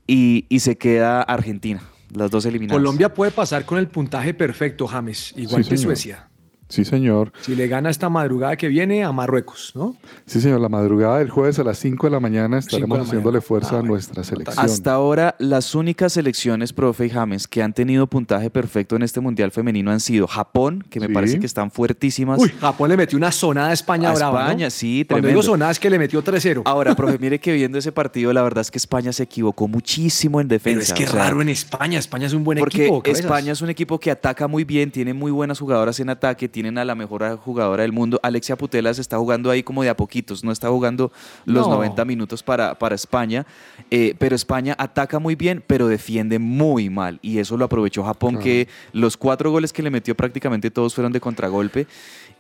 y, 0.07 0.47
y 0.49 0.61
se 0.61 0.79
queda 0.79 1.21
Argentina, 1.21 1.83
las 2.15 2.31
dos 2.31 2.47
eliminadas. 2.47 2.79
Colombia 2.81 3.13
puede 3.13 3.33
pasar 3.33 3.67
con 3.67 3.77
el 3.79 3.89
puntaje 3.89 4.33
perfecto, 4.33 4.87
James, 4.87 5.35
igual 5.37 5.63
Sí, 5.63 5.71
que 5.71 5.77
señor. 5.77 5.95
Suecia. 5.97 6.30
Sí, 6.71 6.85
señor. 6.87 7.33
Si 7.43 7.55
le 7.55 7.69
gana 7.69 7.91
esta 7.91 8.09
madrugada 8.09 8.57
que 8.57 8.69
viene 8.69 9.05
a 9.05 9.13
Marruecos, 9.13 9.73
¿no? 9.75 9.97
Sí, 10.25 10.41
señor. 10.41 10.61
La 10.61 10.69
madrugada 10.71 11.19
del 11.19 11.29
jueves 11.29 11.59
a 11.59 11.65
las 11.65 11.79
5 11.79 12.07
de 12.07 12.11
la 12.13 12.21
mañana 12.21 12.61
Cinco 12.63 12.71
de 12.71 12.77
estaremos 12.79 12.99
la 12.99 13.05
haciéndole 13.05 13.33
mañana. 13.39 13.41
fuerza 13.47 13.69
Ah, 13.71 13.75
a 13.75 13.79
bueno. 13.81 13.93
nuestra 13.95 14.25
selección. 14.25 14.65
Hasta 14.65 14.93
ahora, 14.93 15.35
las 15.39 15.75
únicas 15.75 16.13
selecciones, 16.15 16.73
profe 16.73 17.07
y 17.07 17.11
James, 17.11 17.47
que 17.49 17.63
han 17.63 17.73
tenido 17.75 18.07
puntaje 18.07 18.49
perfecto 18.51 18.97
en 18.97 19.03
este 19.03 19.21
Mundial 19.21 19.51
Femenino 19.51 19.91
han 19.91 20.01
sido 20.01 20.27
Japón, 20.27 20.85
que 20.89 21.01
me 21.01 21.07
Sí. 21.09 21.13
parece 21.13 21.41
que 21.41 21.47
están 21.47 21.71
fuertísimas. 21.71 22.39
Uy, 22.41 22.49
Japón 22.61 22.89
le 22.91 22.97
metió 22.97 23.19
una 23.19 23.33
sonada 23.33 23.71
a 23.71 23.73
España 23.73 24.11
A 24.11 24.15
brava, 24.15 24.39
¿no? 24.41 24.47
España, 24.47 24.71
sí, 24.71 25.05
Cuando 25.09 25.23
tremendo. 25.27 25.41
digo 25.43 25.53
sonada 25.53 25.73
es 25.73 25.79
que 25.81 25.91
le 25.91 25.99
metió 25.99 26.23
3-0. 26.23 26.63
Ahora, 26.65 26.95
profe, 26.95 27.19
mire 27.21 27.41
que 27.41 27.53
viendo 27.53 27.79
ese 27.79 27.91
partido, 27.93 28.33
la 28.33 28.43
verdad 28.43 28.63
es 28.63 28.71
que 28.71 28.79
España 28.79 29.13
se 29.13 29.25
equivocó 29.25 29.67
muchísimo 29.67 30.41
en 30.41 30.47
defensa. 30.49 30.71
Pero 30.71 30.81
es 30.83 30.93
que 30.93 31.05
o 31.05 31.09
sea, 31.17 31.25
raro 31.25 31.43
en 31.43 31.49
España. 31.49 31.99
España 31.99 32.27
es 32.27 32.33
un 32.33 32.45
buen 32.45 32.59
Porque 32.59 32.83
equipo. 32.85 33.03
cabezas. 33.03 33.25
España 33.25 33.53
es 33.53 33.61
un 33.61 33.71
equipo 33.71 33.99
que 33.99 34.11
ataca 34.13 34.47
muy 34.47 34.63
bien, 34.65 34.91
tiene 34.93 35.13
muy 35.15 35.33
buenas 35.33 35.59
jugadoras 35.59 35.99
en 36.01 36.11
ataque, 36.11 36.49
tienen 36.61 36.77
a 36.77 36.85
la 36.85 36.95
mejor 36.95 37.39
jugadora 37.39 37.83
del 37.85 37.93
mundo. 37.93 38.21
Alexia 38.23 38.55
Putelas 38.55 38.99
está 38.99 39.17
jugando 39.17 39.51
ahí 39.51 39.63
como 39.63 39.83
de 39.83 39.89
a 39.89 39.97
poquitos, 39.97 40.45
no 40.45 40.53
está 40.53 40.69
jugando 40.69 41.11
los 41.47 41.67
No. 41.67 41.77
90 41.77 42.05
minutos 42.05 42.43
para, 42.43 42.75
para 42.79 42.95
España, 42.95 43.47
eh, 43.91 44.15
pero 44.19 44.37
España 44.37 44.75
ataca 44.79 45.19
muy 45.19 45.37
bien, 45.37 45.65
pero 45.67 45.89
defiende 45.89 46.39
muy 46.39 46.91
mal. 46.91 47.19
Y 47.23 47.39
eso 47.39 47.57
lo 47.57 47.65
aprovechó 47.65 48.05
Japón, 48.05 48.39
que 48.39 48.69
los 48.93 49.17
cuatro 49.17 49.51
goles 49.51 49.73
que 49.73 49.83
le 49.83 49.89
metió 49.89 50.15
prácticamente 50.15 50.71
todos 50.71 50.95
fueron 50.95 51.13
de 51.13 51.21
contragolpe. 51.21 51.87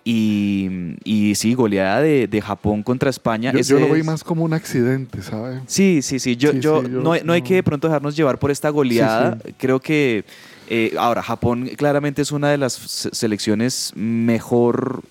Y, 0.04 0.96
y 1.04 1.34
sí, 1.34 1.54
goleada 1.54 2.00
de, 2.02 2.26
de 2.26 2.40
Japón 2.42 2.82
contra 2.82 3.08
España. 3.10 3.52
Yo, 3.52 3.58
Ese 3.58 3.72
yo 3.74 3.80
lo 3.80 3.92
vi 3.92 4.00
es- 4.00 4.06
más 4.06 4.22
como 4.24 4.44
un 4.44 4.52
accidente, 4.52 5.22
¿sabe? 5.22 5.60
Sí, 5.66 6.00
sí, 6.02 6.18
sí. 6.18 6.36
Yo, 6.36 6.52
Sí, 6.52 6.60
yo, 6.60 6.82
sí, 6.82 6.90
yo- 6.90 7.00
no, 7.02 7.14
no 7.24 7.32
hay 7.32 7.42
que 7.42 7.54
de 7.54 7.62
pronto 7.62 7.86
dejarnos 7.88 8.16
llevar 8.16 8.38
por 8.38 8.50
esta 8.50 8.68
goleada. 8.70 9.38
Creo 9.58 9.78
que 9.80 10.24
eh, 10.70 10.94
ahora 10.98 11.22
Japón 11.22 11.68
claramente 11.76 12.22
es 12.22 12.32
una 12.32 12.48
de 12.48 12.56
las 12.56 12.72
se- 12.72 13.10
selecciones 13.12 13.92
mejor 13.96 15.02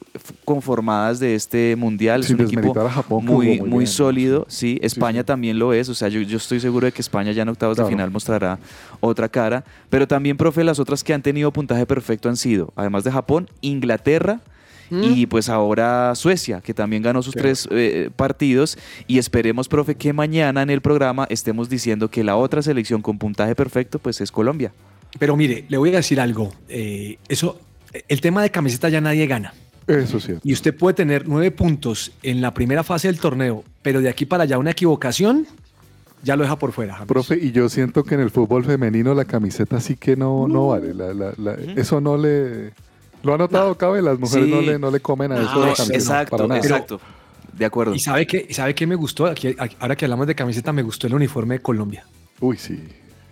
conformadas 0.46 1.20
de 1.20 1.36
este 1.36 1.76
mundial. 1.76 2.24
Sin 2.24 2.40
es 2.40 2.52
un 2.52 2.60
equipo 2.60 2.80
a 2.82 2.90
Japón, 2.90 3.26
que 3.26 3.32
muy, 3.32 3.62
muy 3.62 3.86
sólido. 3.86 4.46
sí. 4.50 4.80
España 4.82 5.22
sí. 5.22 5.26
también 5.26 5.60
lo 5.60 5.74
es. 5.74 5.90
O 5.90 5.94
sea, 5.96 6.08
yo, 6.08 6.22
yo 6.22 6.38
estoy 6.38 6.60
seguro 6.60 6.86
de 6.86 6.92
que 6.92 7.02
España 7.02 7.32
ya 7.32 7.42
en 7.44 7.50
octavos 7.50 7.76
Claro. 7.76 7.88
de 7.90 7.94
final 7.94 8.10
mostrará 8.12 8.58
otra 9.00 9.30
cara. 9.30 9.64
Pero 9.90 10.08
también, 10.08 10.38
profe, 10.38 10.64
las 10.64 10.80
otras 10.80 11.04
que 11.04 11.14
han 11.14 11.22
tenido 11.22 11.52
puntaje 11.52 11.86
perfecto 11.86 12.30
han 12.30 12.38
sido, 12.38 12.72
además 12.76 13.04
de 13.04 13.12
Japón, 13.12 13.50
Inglaterra. 13.62 14.42
Y 14.92 15.28
pues 15.28 15.50
ahora 15.50 16.16
Suecia, 16.16 16.62
que 16.62 16.74
también 16.74 17.04
ganó 17.04 17.22
sus 17.22 17.36
tres 17.36 17.68
eh, 17.70 18.10
partidos. 18.16 18.76
Y 19.06 19.20
esperemos, 19.20 19.68
profe, 19.68 19.94
que 19.94 20.14
mañana 20.14 20.64
en 20.64 20.72
el 20.72 20.82
programa 20.82 21.28
estemos 21.30 21.70
diciendo 21.70 22.10
que 22.10 22.24
la 22.24 22.36
otra 22.36 22.64
selección 22.64 23.04
con 23.04 23.20
puntaje 23.20 23.54
perfecto, 23.54 24.00
pues 24.00 24.20
es 24.20 24.32
Colombia. 24.32 24.72
Pero 25.18 25.36
mire, 25.36 25.66
le 25.68 25.78
voy 25.78 25.90
a 25.94 25.98
decir 25.98 26.20
algo. 26.20 26.52
Eh, 26.68 27.18
eso, 27.28 27.60
el 28.08 28.22
tema 28.22 28.44
de 28.44 28.52
camiseta 28.52 28.90
ya 28.90 29.02
nadie 29.02 29.26
gana. 29.28 29.54
Eso 29.88 30.18
es 30.18 30.26
cierto. 30.26 30.42
Y 30.48 30.54
usted 30.54 30.76
puede 30.76 30.94
tener 30.94 31.28
nueve 31.28 31.50
puntos 31.50 32.12
en 32.22 32.42
la 32.42 32.54
primera 32.54 32.84
fase 32.84 33.08
del 33.08 33.20
torneo, 33.20 33.64
pero 33.82 34.02
de 34.02 34.10
aquí 34.10 34.26
para 34.26 34.44
allá 34.44 34.60
una 34.60 34.72
equivocación 34.72 35.48
ya 36.22 36.36
lo 36.36 36.44
deja 36.44 36.60
por 36.60 36.72
fuera. 36.74 36.94
James. 36.94 37.08
Profe, 37.08 37.40
y 37.42 37.52
yo 37.52 37.70
siento 37.70 38.04
que 38.04 38.14
en 38.16 38.22
el 38.22 38.30
fútbol 38.30 38.64
femenino 38.66 39.16
la 39.16 39.26
camiseta 39.26 39.80
sí 39.80 39.96
que 39.96 40.16
no, 40.16 40.48
no 40.48 40.68
vale. 40.68 40.94
La- 40.94 41.14
la- 41.14 41.34
la- 41.38 41.54
Eso 41.76 42.00
no 42.02 42.18
le... 42.18 42.72
¿Lo 43.24 43.34
ha 43.34 43.38
notado, 43.38 43.76
Cabe? 43.78 44.02
Las 44.02 44.20
mujeres 44.20 44.46
Sí. 44.46 44.52
no, 44.54 44.62
le, 44.62 44.78
no 44.78 44.92
le 44.92 45.00
comen 45.00 45.32
a 45.32 45.36
No, 45.36 45.42
eso 45.42 45.54
de 45.56 45.66
la 45.66 45.72
no, 45.72 45.76
camiseta. 45.76 45.96
exacto, 45.98 46.48
nada. 46.48 46.58
exacto. 46.60 47.02
De 47.58 47.66
acuerdo. 47.66 47.96
¿Y 47.96 48.00
sabe 48.00 48.28
qué, 48.28 48.48
sabe 48.54 48.76
qué 48.76 48.86
me 48.86 48.96
gustó? 48.96 49.26
Aquí- 49.26 49.56
ahora 49.80 49.96
que 49.96 50.06
hablamos 50.06 50.28
de 50.28 50.36
camiseta, 50.36 50.72
me 50.72 50.84
gustó 50.84 51.08
el 51.08 51.16
uniforme 51.16 51.56
de 51.56 51.62
Colombia. 51.62 52.06
Uy, 52.40 52.58
sí. 52.58 52.80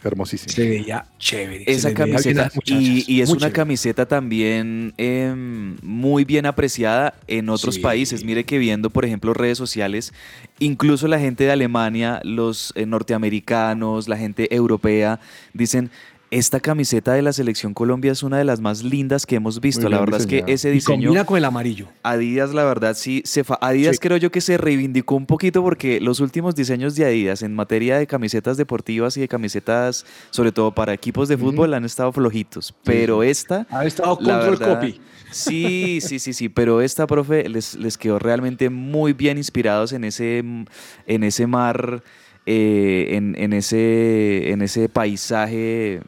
Hermosísimo. 0.08 0.52
Se 0.54 0.68
veía 0.68 1.06
chévere. 1.20 1.64
Esa 1.68 1.94
camiseta 1.94 2.50
y, 2.66 3.04
y 3.08 3.22
es 3.22 3.30
Muy 3.30 3.38
una 3.38 3.48
chévere. 3.48 3.54
camiseta 3.54 4.06
también 4.08 4.94
em, 4.98 5.78
muy 5.82 6.26
bien 6.26 6.46
apreciada 6.46 7.14
en 7.28 7.50
otros 7.50 7.76
Sí. 7.76 7.82
países. 7.82 8.24
Mire 8.24 8.44
que 8.46 8.58
viendo, 8.58 8.90
por 8.90 9.06
ejemplo, 9.06 9.34
redes 9.34 9.58
sociales, 9.58 10.14
incluso 10.60 11.08
la 11.08 11.20
gente 11.20 11.44
de 11.44 11.52
Alemania, 11.52 12.20
los 12.24 12.74
eh, 12.76 12.86
norteamericanos, 12.86 14.08
la 14.08 14.18
gente 14.18 14.54
europea, 14.54 15.20
dicen, 15.54 15.90
esta 16.30 16.60
camiseta 16.60 17.14
de 17.14 17.22
la 17.22 17.32
selección 17.32 17.74
Colombia 17.74 18.12
es 18.12 18.22
una 18.22 18.38
de 18.38 18.44
las 18.44 18.60
más 18.60 18.84
lindas 18.84 19.26
que 19.26 19.36
hemos 19.38 19.62
visto. 19.62 19.84
Muy 19.84 19.92
La 19.92 20.00
verdad 20.00 20.20
es 20.20 20.28
que 20.28 20.44
ese 20.48 20.70
Y 20.70 20.74
diseño... 20.74 21.08
combina 21.08 21.26
con 21.26 21.38
el 21.38 21.46
amarillo. 21.46 21.88
Adidas, 22.04 22.54
la 22.54 22.66
verdad, 22.66 22.96
sí, 22.98 23.22
se 23.26 23.44
fa- 23.46 23.58
Adidas 23.62 23.96
Sí. 23.96 24.00
creo 24.00 24.18
yo 24.18 24.30
que 24.32 24.42
se 24.42 24.58
reivindicó 24.58 25.16
un 25.16 25.26
poquito 25.26 25.64
porque 25.64 26.02
los 26.02 26.20
últimos 26.20 26.54
diseños 26.56 26.96
de 26.96 27.06
Adidas 27.06 27.44
en 27.44 27.56
materia 27.56 27.98
de 27.98 28.08
camisetas 28.08 28.58
deportivas 28.58 29.16
y 29.18 29.22
de 29.22 29.28
camisetas, 29.28 30.06
sobre 30.30 30.52
todo 30.52 30.74
para 30.76 30.94
equipos 30.94 31.30
de 31.30 31.38
fútbol, 31.38 31.74
han 31.74 31.86
estado 31.86 32.12
flojitos. 32.12 32.74
Pero 32.84 33.24
esta... 33.24 33.66
Ha 33.70 33.86
estado 33.86 34.18
la 34.22 34.34
control 34.40 34.58
verdad, 34.58 34.80
copy. 34.82 35.00
Sí, 35.32 36.00
sí, 36.06 36.20
sí, 36.20 36.34
sí, 36.34 36.50
pero 36.50 36.82
esta, 36.82 37.08
profe, 37.08 37.48
les, 37.48 37.76
les 37.76 37.98
quedó 37.98 38.20
realmente 38.20 38.70
muy 38.70 39.14
bien 39.14 39.38
inspirados 39.38 39.94
en 39.94 40.04
ese, 40.04 40.40
en 40.40 41.24
ese 41.24 41.48
mar, 41.48 42.04
eh, 42.46 43.10
en, 43.12 43.36
en 43.38 43.54
ese, 43.54 44.52
en 44.52 44.62
ese 44.62 44.88
paisaje 44.90 46.02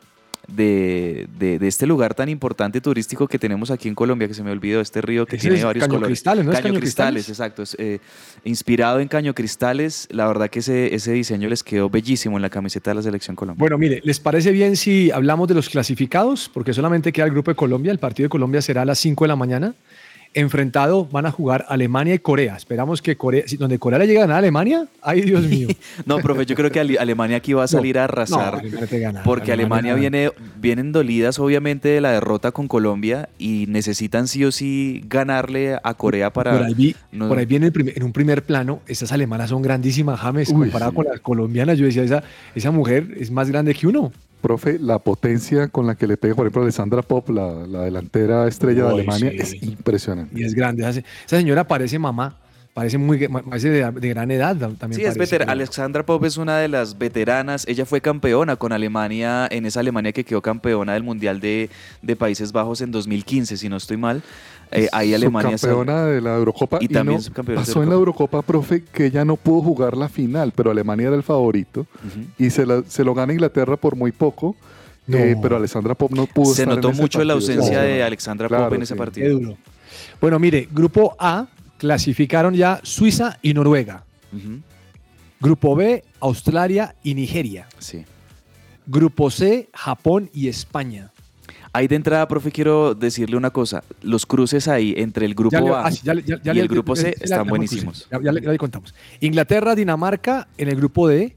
de, 0.55 1.27
de- 1.37 1.59
de 1.59 1.67
este 1.67 1.85
lugar 1.87 2.13
tan 2.13 2.29
importante 2.29 2.81
turístico 2.81 3.27
que 3.27 3.39
tenemos 3.39 3.71
aquí 3.71 3.87
en 3.87 3.95
Colombia, 3.95 4.27
que 4.27 4.33
se 4.33 4.43
me 4.43 4.51
olvidó, 4.51 4.81
este 4.81 5.01
río 5.01 5.25
que 5.25 5.35
Ese 5.37 5.47
tiene 5.49 5.63
varios 5.63 5.83
Caño 5.83 5.93
colores. 5.95 6.07
Cristales, 6.09 6.45
¿no 6.45 6.51
es 6.51 6.57
Caño, 6.57 6.69
Caño 6.73 6.79
Cristales, 6.79 7.25
Cristales? 7.25 7.29
exacto. 7.29 7.63
es, 7.63 7.75
eh, 7.79 7.99
inspirado 8.43 8.99
en 8.99 9.07
Caño 9.07 9.33
Cristales, 9.33 10.07
la 10.11 10.27
verdad 10.27 10.49
que 10.49 10.59
ese, 10.59 10.93
ese 10.93 11.11
diseño 11.13 11.49
les 11.49 11.63
quedó 11.63 11.89
bellísimo 11.89 12.37
en 12.37 12.41
la 12.41 12.49
camiseta 12.49 12.91
de 12.91 12.95
la 12.95 13.01
Selección 13.01 13.35
Colombia. 13.35 13.59
Bueno, 13.59 13.77
mire, 13.77 14.01
¿les 14.03 14.19
parece 14.19 14.51
bien 14.51 14.75
si 14.75 15.11
hablamos 15.11 15.47
de 15.47 15.53
los 15.55 15.69
clasificados? 15.69 16.49
Porque 16.53 16.73
solamente 16.73 17.11
queda 17.11 17.25
el 17.25 17.31
grupo 17.31 17.51
de 17.51 17.55
Colombia. 17.55 17.91
El 17.91 17.99
partido 17.99 18.25
de 18.25 18.29
Colombia 18.29 18.61
será 18.61 18.81
a 18.83 18.85
las 18.85 18.99
5 18.99 19.23
de 19.23 19.27
la 19.27 19.35
mañana. 19.35 19.73
Enfrentado 20.35 21.05
van 21.05 21.25
a 21.25 21.31
jugar 21.31 21.65
Alemania 21.69 22.13
y 22.13 22.19
Corea. 22.19 22.55
Esperamos 22.55 23.01
que 23.01 23.17
Corea, 23.17 23.43
si 23.47 23.57
donde 23.57 23.79
Corea 23.79 23.97
le 23.97 24.05
llega 24.05 24.19
a 24.19 24.23
ganar 24.23 24.35
a 24.35 24.39
Alemania, 24.39 24.85
ay 25.01 25.21
Dios 25.21 25.43
mío. 25.43 25.67
No, 26.05 26.17
profe, 26.19 26.45
yo 26.45 26.55
creo 26.55 26.71
que 26.71 26.79
Ale- 26.79 26.99
Alemania 26.99 27.37
aquí 27.37 27.53
va 27.53 27.63
a 27.63 27.67
salir 27.67 27.97
a 27.97 28.03
arrasar. 28.03 28.61
Porque 29.23 29.51
Alemania, 29.51 29.93
Alemania- 29.93 29.95
viene 29.95 30.31
vienen 30.61 30.91
dolidas 30.91 31.39
obviamente 31.39 31.89
de 31.89 31.99
la 32.01 32.11
derrota 32.11 32.51
con 32.51 32.67
Colombia 32.67 33.29
y 33.39 33.65
necesitan 33.69 34.27
sí 34.27 34.45
o 34.45 34.51
sí 34.51 35.03
ganarle 35.07 35.77
a 35.83 35.93
Corea 35.95 36.31
para 36.31 36.51
por 36.51 36.63
ahí, 36.63 36.73
vi- 36.73 36.95
no- 37.11 37.27
por 37.27 37.39
ahí 37.39 37.45
viene 37.45 37.65
el 37.67 37.71
primer- 37.71 37.97
en 37.97 38.03
un 38.03 38.13
primer 38.13 38.43
plano, 38.43 38.81
esas 38.87 39.11
alemanas 39.11 39.49
son 39.49 39.61
grandísimas, 39.63 40.19
James, 40.19 40.51
comparada 40.51 40.91
sí. 40.91 40.95
con 40.95 41.05
las 41.05 41.19
colombianas. 41.21 41.77
Yo 41.79 41.85
decía, 41.85 42.03
esa, 42.03 42.23
esa 42.53 42.69
mujer 42.71 43.15
es 43.19 43.31
más 43.31 43.49
grande 43.49 43.73
que 43.73 43.87
uno. 43.87 44.11
Profe, 44.41 44.79
la 44.79 44.99
potencia 44.99 45.67
con 45.67 45.85
la 45.87 45.95
que 45.95 46.07
le 46.07 46.17
pega, 46.17 46.35
por 46.35 46.45
ejemplo, 46.45 46.61
Alessandra 46.63 47.01
Pop, 47.01 47.29
la, 47.29 47.67
la 47.67 47.81
delantera 47.81 48.47
estrella 48.47 48.85
de 48.85 48.89
Alemania, 48.93 49.31
sí. 49.31 49.37
es 49.57 49.63
impresionante. 49.63 50.39
Y 50.39 50.43
es 50.43 50.53
grande. 50.53 50.83
Esa, 50.83 50.93
se- 50.93 50.99
esa 51.25 51.37
señora 51.37 51.65
parece 51.67 51.99
mamá, 51.99 52.37
parece 52.73 52.97
muy 52.97 53.27
parece 53.27 53.69
de, 53.69 53.91
de 53.91 54.09
gran 54.09 54.31
edad 54.31 54.55
tam- 54.55 54.77
también. 54.77 55.01
Sí, 55.01 55.05
es 55.05 55.17
veterana. 55.17 55.47
pero- 55.47 55.51
Alexandra 55.51 56.05
Pop 56.05 56.23
es 56.23 56.37
una 56.37 56.57
de 56.59 56.67
las 56.69 56.97
veteranas. 56.97 57.65
Ella 57.67 57.85
fue 57.85 57.99
campeona 57.99 58.55
con 58.55 58.71
Alemania, 58.71 59.47
en 59.51 59.65
esa 59.65 59.81
Alemania 59.81 60.11
que 60.13 60.23
quedó 60.23 60.41
campeona 60.41 60.93
del 60.93 61.03
Mundial 61.03 61.39
de, 61.41 61.69
de 62.01 62.15
Países 62.15 62.51
Bajos 62.53 62.79
en 62.81 62.91
2015, 62.91 63.57
si 63.57 63.67
no 63.69 63.75
estoy 63.77 63.97
mal. 63.97 64.21
Eh, 64.71 64.87
ahí 64.91 65.13
Alemania... 65.13 65.57
Subcampeona 65.57 66.05
de 66.05 66.21
la 66.21 66.35
Eurocopa. 66.35 66.77
Y 66.81 66.87
también 66.87 67.19
no, 67.35 67.43
pasó 67.55 67.81
en 67.81 67.89
la 67.89 67.95
Eurocopa, 67.95 68.41
profe, 68.43 68.83
que 68.83 69.07
ella 69.07 69.25
no 69.25 69.35
pudo 69.35 69.61
jugar 69.61 69.97
la 69.97 70.09
final, 70.09 70.51
pero 70.55 70.69
Alemania 70.71 71.07
era 71.07 71.15
el 71.15 71.23
favorito 71.23 71.87
y 72.37 72.49
se, 72.51 72.65
la- 72.65 72.83
se 72.87 73.03
lo 73.03 73.13
gana 73.15 73.33
Inglaterra 73.33 73.77
por 73.77 73.95
muy 73.95 74.11
poco. 74.11 74.55
No. 75.07 75.17
eh, 75.17 75.35
pero 75.41 75.55
Alessandra 75.55 75.95
Pop 75.95 76.11
no 76.11 76.27
pudo 76.27 76.53
Se 76.53 76.61
estar 76.61 76.75
notó 76.75 76.89
en 76.89 76.93
ese 76.93 77.01
mucho 77.01 77.23
la 77.23 77.33
ausencia 77.33 77.81
de 77.81 78.03
Alexandra 78.03 78.47
Claro, 78.47 78.65
Pop 78.65 78.73
en 78.75 78.83
ese 78.83 78.89
sí. 78.89 78.93
Qué 78.93 78.97
partido. 78.99 79.39
duro. 79.39 79.57
Bueno, 80.21 80.37
mire, 80.37 80.67
grupo 80.71 81.15
A 81.17 81.47
clasificaron 81.79 82.53
ya 82.53 82.79
Suiza 82.83 83.39
y 83.41 83.55
Noruega. 83.55 84.03
Grupo 85.39 85.75
B, 85.75 86.03
Australia 86.19 86.93
y 87.01 87.15
Nigeria. 87.15 87.67
Sí. 87.79 88.05
Grupo 88.85 89.31
C, 89.31 89.69
Japón 89.73 90.29
y 90.33 90.47
España. 90.47 91.11
Ahí 91.71 91.87
de 91.87 91.95
entrada, 91.95 92.27
profe, 92.27 92.51
quiero 92.51 92.95
decirle 92.95 93.37
una 93.37 93.51
cosa. 93.51 93.83
Los 94.01 94.25
cruces 94.25 94.67
ahí 94.67 94.93
entre 94.97 95.25
el 95.25 95.35
grupo 95.35 95.51
Ya 95.57 95.75
A 95.75 95.85
ah, 95.87 95.91
sí, 95.91 96.01
ya 96.03 96.13
le- 96.15 96.23
ya- 96.23 96.41
ya 96.41 96.53
y 96.53 96.59
el 96.59 96.67
grupo 96.67 96.95
C 96.95 97.03
ya 97.03 97.09
le- 97.19 97.23
están 97.25 97.47
buenísimos. 97.47 98.07
Ya, 98.11 98.19
ya 98.21 98.31
le, 98.31 98.41
ya 98.41 98.51
le 98.51 98.57
contamos. 98.57 98.95
Inglaterra, 99.19 99.75
Dinamarca 99.75 100.47
en 100.57 100.67
el 100.69 100.75
grupo 100.75 101.07
D. 101.07 101.35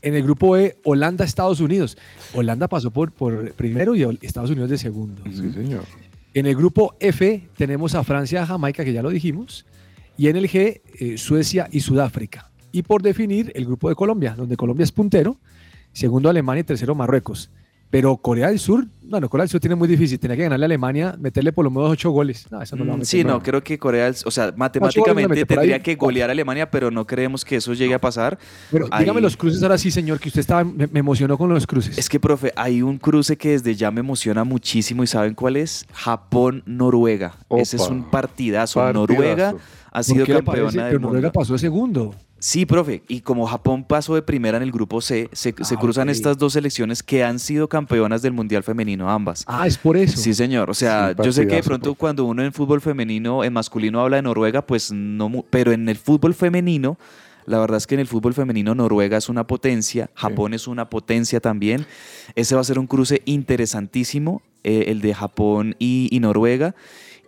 En 0.00 0.14
el 0.14 0.22
grupo 0.22 0.56
E, 0.58 0.76
Holanda, 0.84 1.24
Estados 1.24 1.60
Unidos. 1.60 1.96
Holanda 2.34 2.68
pasó 2.68 2.90
por, 2.90 3.10
por 3.12 3.52
primero 3.52 3.94
y 3.96 4.02
Estados 4.20 4.50
Unidos 4.50 4.68
de 4.68 4.76
segundo. 4.76 5.22
Sí, 5.24 5.50
señor. 5.50 5.84
En 6.34 6.44
el 6.46 6.54
grupo 6.56 6.94
F 7.00 7.48
tenemos 7.56 7.94
a 7.94 8.04
Francia, 8.04 8.44
Jamaica, 8.44 8.84
que 8.84 8.92
ya 8.92 9.02
lo 9.02 9.08
dijimos. 9.08 9.64
Y 10.18 10.28
en 10.28 10.36
el 10.36 10.48
G, 10.48 10.82
eh, 11.00 11.16
Suecia 11.18 11.68
y 11.72 11.80
Sudáfrica. 11.80 12.50
y 12.70 12.82
por 12.82 13.02
definir 13.02 13.52
el 13.54 13.64
grupo 13.66 13.88
de 13.88 13.94
Colombia, 13.94 14.34
donde 14.36 14.56
Colombia 14.56 14.82
es 14.82 14.90
puntero, 14.92 15.36
segundo 15.92 16.28
Alemania 16.28 16.62
y 16.62 16.64
tercero 16.64 16.94
Marruecos. 16.96 17.48
Pero 17.90 18.16
Corea 18.16 18.48
del 18.48 18.58
Sur, 18.58 18.86
bueno, 19.04 19.28
Corea 19.30 19.42
del 19.42 19.50
Sur 19.50 19.60
tiene 19.60 19.76
muy 19.76 19.86
difícil, 19.86 20.18
tenía 20.18 20.36
que 20.36 20.42
ganarle 20.42 20.64
a 20.64 20.66
Alemania, 20.66 21.14
meterle 21.20 21.52
por 21.52 21.64
lo 21.64 21.70
menos 21.70 21.90
ocho 21.90 22.10
goles. 22.10 22.46
No, 22.50 22.60
eso 22.60 22.74
no 22.74 22.84
lo 22.84 22.96
Mm, 22.96 23.02
Sí, 23.04 23.22
no, 23.22 23.40
creo 23.40 23.62
que 23.62 23.78
Corea, 23.78 24.06
del- 24.06 24.16
o 24.24 24.30
sea, 24.32 24.52
matemáticamente 24.56 25.44
tendría 25.46 25.80
que 25.80 25.94
golear 25.94 26.28
a 26.28 26.32
Alemania, 26.32 26.68
pero 26.70 26.90
no 26.90 27.06
creemos 27.06 27.44
que 27.44 27.56
eso 27.56 27.72
llegue 27.72 27.94
a 27.94 28.00
pasar. 28.00 28.36
Pero 28.72 28.88
Ahí- 28.90 29.04
dígame 29.04 29.20
los 29.20 29.36
cruces 29.36 29.62
ahora 29.62 29.78
sí, 29.78 29.92
señor, 29.92 30.18
que 30.18 30.28
usted 30.28 30.40
estaba, 30.40 30.64
me, 30.64 30.88
me 30.88 30.98
emocionó 31.00 31.38
con 31.38 31.48
los 31.50 31.66
cruces. 31.68 31.96
Es 31.96 32.08
que, 32.08 32.18
profe, 32.18 32.52
hay 32.56 32.82
un 32.82 32.98
cruce 32.98 33.36
que 33.36 33.50
desde 33.50 33.76
ya 33.76 33.92
me 33.92 34.00
emociona 34.00 34.42
muchísimo 34.42 35.04
y 35.04 35.06
¿saben 35.06 35.34
cuál 35.34 35.56
es? 35.56 35.86
Japón-Noruega. 35.92 37.34
Ese 37.50 37.76
es 37.76 37.88
un 37.88 38.04
partidazo. 38.10 38.80
Partidazo. 38.80 38.92
Noruega 38.92 39.54
ha 39.92 39.92
¿Por 39.92 40.04
sido 40.04 40.26
campeona 40.26 40.70
que 40.70 40.78
del 40.92 41.00
Noruega 41.00 41.28
mundo. 41.28 41.32
pasó 41.32 41.56
segundo. 41.58 42.14
Sí, 42.46 42.66
profe. 42.66 43.02
Y 43.08 43.22
como 43.22 43.46
Japón 43.46 43.84
pasó 43.84 44.14
de 44.14 44.20
primera 44.20 44.58
en 44.58 44.62
el 44.62 44.70
grupo 44.70 45.00
C, 45.00 45.30
se, 45.32 45.54
se 45.62 45.74
Ah, 45.76 45.78
cruzan 45.80 46.10
estas 46.10 46.36
dos 46.36 46.52
selecciones 46.52 47.02
que 47.02 47.24
han 47.24 47.38
sido 47.38 47.70
campeonas 47.70 48.20
del 48.20 48.34
Mundial 48.34 48.62
Femenino, 48.62 49.08
ambas. 49.10 49.44
Ah, 49.46 49.66
es 49.66 49.78
por 49.78 49.96
eso. 49.96 50.18
Sí, 50.18 50.34
señor. 50.34 50.68
O 50.68 50.74
sea, 50.74 51.14
Sí, 51.16 51.22
yo 51.24 51.32
sé 51.32 51.46
que 51.46 51.54
de 51.54 51.62
pronto 51.62 51.94
cuando 51.94 52.26
uno 52.26 52.42
en 52.44 52.52
fútbol 52.52 52.82
femenino, 52.82 53.44
en 53.44 53.52
masculino 53.54 53.98
habla 54.02 54.16
de 54.16 54.22
Noruega, 54.22 54.60
pues 54.66 54.92
no, 54.92 55.30
mu- 55.30 55.44
pero 55.48 55.72
en 55.72 55.88
el 55.88 55.96
fútbol 55.96 56.34
femenino, 56.34 56.98
la 57.46 57.58
verdad 57.60 57.78
es 57.78 57.86
que 57.86 57.94
en 57.94 58.00
el 58.00 58.06
fútbol 58.08 58.34
femenino 58.34 58.74
Noruega 58.74 59.16
es 59.16 59.30
una 59.30 59.46
potencia, 59.46 60.10
Japón 60.14 60.52
es 60.52 60.66
una 60.68 60.90
potencia 60.90 61.40
también. 61.40 61.86
Ese 62.34 62.54
va 62.54 62.60
a 62.60 62.64
ser 62.64 62.78
un 62.78 62.86
cruce 62.86 63.22
interesantísimo, 63.24 64.42
eh, 64.64 64.84
el 64.88 65.00
de 65.00 65.14
Japón 65.14 65.76
y, 65.78 66.08
y 66.10 66.20
Noruega. 66.20 66.74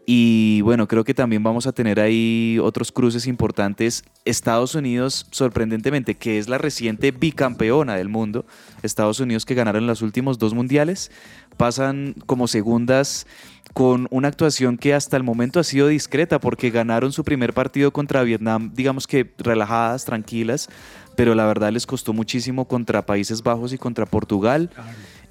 Y 0.09 0.61
bueno, 0.61 0.87
creo 0.87 1.03
que 1.03 1.15
también 1.15 1.43
vamos 1.43 1.67
a 1.67 1.73
tener 1.73 1.99
ahí 1.99 2.61
otros 2.63 2.93
cruces 2.93 3.27
importantes. 3.27 4.05
Estados 4.25 4.77
Unidos, 4.77 5.27
sorprendentemente, 5.33 6.15
que 6.15 6.39
es 6.39 6.49
la 6.49 6.59
reciente 6.59 7.11
bicampeona 7.11 7.97
del 7.97 8.09
mundo. 8.09 8.47
Estados 8.85 9.19
Unidos 9.19 9.45
que 9.45 9.57
ganaron 9.57 9.89
los 9.89 10.03
últimos 10.03 10.39
dos 10.39 10.55
mundiales, 10.55 11.11
pasan 11.57 12.15
como 12.27 12.47
segundas 12.47 13.27
con 13.75 14.07
una 14.11 14.29
actuación 14.29 14.79
que 14.79 14.95
hasta 14.95 15.17
el 15.17 15.25
momento 15.25 15.59
ha 15.59 15.65
sido 15.65 15.89
discreta 15.89 16.39
porque 16.39 16.71
ganaron 16.71 17.11
su 17.11 17.25
primer 17.25 17.53
partido 17.53 17.93
contra 17.93 18.23
Vietnam, 18.23 18.71
digamos 18.75 19.09
que 19.09 19.35
relajadas, 19.39 20.05
tranquilas, 20.05 20.69
pero 21.17 21.35
la 21.35 21.47
verdad 21.47 21.73
les 21.73 21.85
costó 21.85 22.13
muchísimo 22.13 22.67
contra 22.67 23.05
Países 23.05 23.43
Bajos 23.43 23.73
y 23.73 23.79
contra 23.79 24.07
Portugal. 24.07 24.71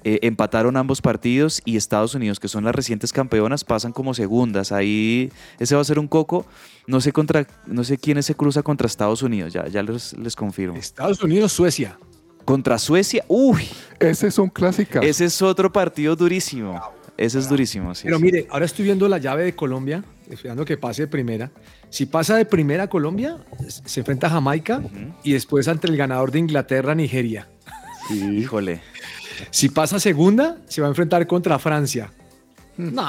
Eh, 0.08 0.20
empataron 0.22 0.76
ambos 0.76 1.02
partidos 1.02 1.60
y 1.64 1.76
Estados 1.76 2.14
Unidos, 2.14 2.38
que 2.38 2.46
son 2.46 2.62
las 2.62 2.72
recientes 2.76 3.12
campeonas, 3.12 3.64
pasan 3.64 3.90
como 3.90 4.14
segundas. 4.14 4.70
Ahí 4.70 5.32
ese 5.58 5.74
va 5.74 5.80
a 5.80 5.84
ser 5.84 5.98
un 5.98 6.06
coco. 6.06 6.46
No 6.86 7.00
sé 7.00 7.10
contra, 7.10 7.44
no 7.66 7.82
sé 7.82 7.98
quién 7.98 8.22
se 8.22 8.36
cruza 8.36 8.62
contra 8.62 8.86
Estados 8.86 9.24
Unidos, 9.24 9.52
ya, 9.52 9.66
ya 9.66 9.82
les, 9.82 10.16
les 10.16 10.36
confirmo. 10.36 10.76
Estados 10.76 11.20
Unidos, 11.24 11.50
Suecia. 11.50 11.98
Contra 12.44 12.78
Suecia, 12.78 13.24
uy, 13.26 13.68
Ese 13.98 14.28
es 14.28 14.38
un 14.38 14.48
clásico. 14.48 15.00
ese 15.00 15.24
es 15.24 15.42
otro 15.42 15.72
partido 15.72 16.14
durísimo. 16.14 16.80
Ese 17.16 17.40
es 17.40 17.48
durísimo, 17.48 17.92
sí. 17.92 18.04
Pero 18.04 18.20
mire, 18.20 18.46
ahora 18.50 18.64
estoy 18.64 18.84
viendo 18.84 19.08
la 19.08 19.18
llave 19.18 19.42
de 19.42 19.56
Colombia, 19.56 20.04
esperando 20.30 20.64
que 20.64 20.76
pase 20.76 21.02
de 21.02 21.08
primera. 21.08 21.50
Si 21.90 22.06
pasa 22.06 22.36
de 22.36 22.44
primera 22.44 22.84
a 22.84 22.88
Colombia, 22.88 23.38
se 23.66 23.98
enfrenta 23.98 24.28
a 24.28 24.30
Jamaica 24.30 24.82
y 25.24 25.32
después 25.32 25.66
ante 25.66 25.88
el 25.88 25.96
ganador 25.96 26.30
de 26.30 26.38
Inglaterra, 26.38 26.94
Nigeria. 26.94 27.48
Híjole. 28.08 28.82
Si 29.50 29.68
pasa 29.68 29.98
segunda, 30.00 30.58
se 30.66 30.80
va 30.80 30.86
a 30.88 30.90
enfrentar 30.90 31.26
contra 31.26 31.58
Francia. 31.58 32.10
No, 32.76 33.02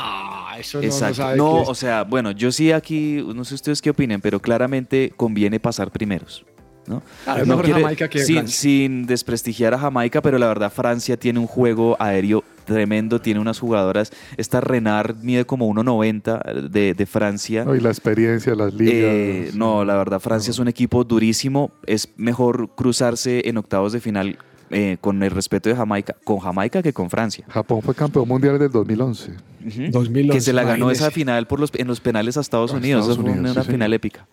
eso 0.57 0.77
no, 0.77 0.83
no 0.83 0.87
Exacto. 0.87 1.15
sabe 1.15 1.37
No, 1.37 1.61
es. 1.63 1.69
o 1.69 1.75
sea, 1.75 2.03
bueno, 2.03 2.31
yo 2.31 2.51
sí 2.51 2.71
aquí, 2.71 3.23
no 3.35 3.43
sé 3.43 3.55
ustedes 3.55 3.81
qué 3.81 3.89
opinen, 3.89 4.21
pero 4.21 4.39
claramente 4.39 5.11
conviene 5.17 5.59
pasar 5.59 5.91
primeros. 5.91 6.45
¿no? 6.85 7.03
Claro, 7.25 7.41
No 7.41 7.47
mejor 7.47 7.65
quiere- 7.65 7.81
Jamaica 7.81 8.07
que 8.07 8.19
sin, 8.23 8.35
Francia. 8.37 8.57
sin 8.61 9.05
desprestigiar 9.07 9.73
a 9.73 9.79
Jamaica, 9.79 10.21
pero 10.21 10.37
la 10.37 10.47
verdad 10.47 10.71
Francia 10.71 11.17
tiene 11.17 11.37
un 11.39 11.45
juego 11.47 11.97
aéreo 11.99 12.45
tremendo, 12.63 13.19
tiene 13.19 13.41
unas 13.41 13.59
jugadoras, 13.59 14.11
esta 14.37 14.61
Renard 14.61 15.17
mide 15.21 15.43
como 15.43 15.67
1.90 15.67 16.69
de, 16.69 16.93
de 16.93 17.05
Francia. 17.05 17.65
No, 17.65 17.75
y 17.75 17.81
la 17.81 17.89
experiencia, 17.89 18.55
las 18.55 18.73
ligas. 18.73 18.93
Eh, 18.93 19.51
no, 19.53 19.83
la 19.83 19.97
verdad, 19.97 20.21
Francia 20.21 20.51
es 20.51 20.59
un 20.59 20.69
equipo 20.69 21.03
durísimo. 21.03 21.71
Es 21.85 22.07
mejor 22.15 22.69
cruzarse 22.73 23.49
en 23.49 23.57
octavos 23.57 23.91
de 23.91 23.99
final 23.99 24.37
eh, 24.69 24.97
con 25.01 25.21
el 25.23 25.31
respeto 25.31 25.69
de 25.69 25.75
Jamaica, 25.75 26.15
con 26.23 26.39
Jamaica 26.39 26.81
que 26.83 26.93
con 26.93 27.09
Francia. 27.09 27.45
Japón 27.49 27.81
fue 27.81 27.95
campeón 27.95 28.27
mundial 28.27 28.59
del 28.59 28.69
2011. 28.71 29.31
Ujú. 29.31 29.81
2011, 29.91 30.33
que 30.37 30.41
se 30.41 30.53
la 30.53 30.63
ganó 30.63 30.77
imagínese. 30.77 31.03
esa 31.03 31.11
final 31.11 31.47
por 31.47 31.59
los, 31.59 31.71
en 31.75 31.87
los 31.87 31.99
penales 31.99 32.37
a 32.37 32.41
Estados 32.41 32.73
A 32.73 32.77
Unidos. 32.77 33.01
Estados 33.07 33.17
Eso 33.25 33.33
fue 33.43 33.51
una 33.51 33.63
sí, 33.63 33.71
final 33.71 33.93
épica. 33.93 34.27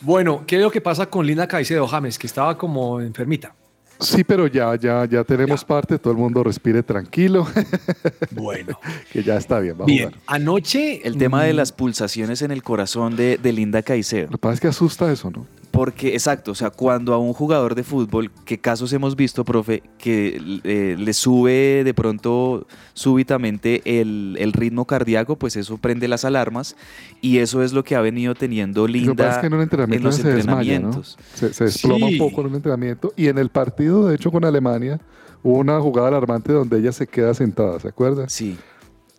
Bueno, 0.00 0.42
¿qué 0.46 0.56
es 0.56 0.62
lo 0.62 0.70
que 0.70 0.80
pasa 0.80 1.06
con 1.06 1.26
Linda 1.26 1.46
Caicedo 1.46 1.86
James, 1.86 2.18
que 2.18 2.26
estaba 2.26 2.58
como 2.58 3.00
enfermita? 3.00 3.54
Sí, 4.00 4.24
pero 4.24 4.48
ya, 4.48 4.74
ya, 4.74 5.04
ya 5.04 5.22
tenemos 5.22 5.64
parte, 5.64 5.96
todo 5.96 6.12
el 6.12 6.18
mundo 6.18 6.42
respire 6.42 6.82
tranquilo, 6.82 7.46
Bueno. 8.32 8.78
que 9.12 9.22
ya 9.22 9.36
está 9.36 9.60
bien, 9.60 9.76
va 9.78 9.84
a 9.84 9.86
Bien, 9.86 10.08
jugar. 10.08 10.22
anoche... 10.26 11.06
El 11.06 11.16
tema 11.18 11.44
de 11.44 11.52
mm, 11.52 11.56
las 11.56 11.70
pulsaciones 11.70 12.42
en 12.42 12.50
el 12.50 12.64
corazón 12.64 13.14
de, 13.14 13.38
de 13.40 13.52
Linda 13.52 13.82
Caicedo. 13.82 14.24
Lo 14.26 14.32
que 14.32 14.38
pasa 14.38 14.54
es 14.54 14.60
que 14.60 14.66
asusta 14.68 15.12
eso, 15.12 15.30
¿no? 15.30 15.46
Porque, 15.72 16.12
exacto, 16.12 16.52
o 16.52 16.54
sea, 16.54 16.70
cuando 16.70 17.14
a 17.14 17.18
un 17.18 17.32
jugador 17.32 17.74
de 17.74 17.82
fútbol, 17.82 18.30
¿qué 18.44 18.58
casos 18.58 18.92
hemos 18.92 19.16
visto, 19.16 19.42
profe, 19.44 19.82
que 19.98 20.38
eh, 20.64 20.96
le 20.98 21.12
sube 21.14 21.82
de 21.82 21.94
pronto 21.94 22.66
súbitamente 22.92 23.82
el, 24.00 24.36
el 24.38 24.52
ritmo 24.52 24.86
cardíaco, 24.86 25.36
pues 25.36 25.56
eso 25.56 25.78
prende 25.78 26.08
las 26.08 26.24
alarmas 26.26 26.76
y 27.20 27.38
eso 27.38 27.62
es 27.62 27.72
lo 27.72 27.84
que 27.84 27.96
ha 27.96 28.00
venido 28.02 28.34
teniendo 28.34 28.86
Lo 28.86 28.92
que 28.92 28.98
pasa 29.00 29.06
Linda 29.06 29.30
es 29.30 29.38
que 29.38 29.46
en 29.46 29.54
un 29.54 29.60
entrenamiento 29.62 30.08
los 30.08 30.16
se 30.16 30.22
desmaya, 30.30 30.78
¿no? 30.78 30.88
entrenamientos. 30.88 31.18
Se, 31.34 31.52
se 31.54 31.64
desploma 31.64 32.06
Sí. 32.06 32.12
un 32.12 32.28
poco 32.28 32.40
en 32.42 32.46
un 32.48 32.54
entrenamiento. 32.56 33.12
Y 33.16 33.28
en 33.28 33.38
el 33.38 33.48
partido, 33.48 34.06
de 34.08 34.14
hecho, 34.14 34.30
con 34.30 34.44
Alemania, 34.44 35.00
hubo 35.42 35.58
una 35.58 35.80
jugada 35.80 36.08
alarmante 36.08 36.52
donde 36.52 36.78
ella 36.78 36.92
se 36.92 37.06
queda 37.06 37.32
sentada, 37.34 37.80
¿se 37.80 37.88
acuerda? 37.88 38.28
Sí. 38.28 38.58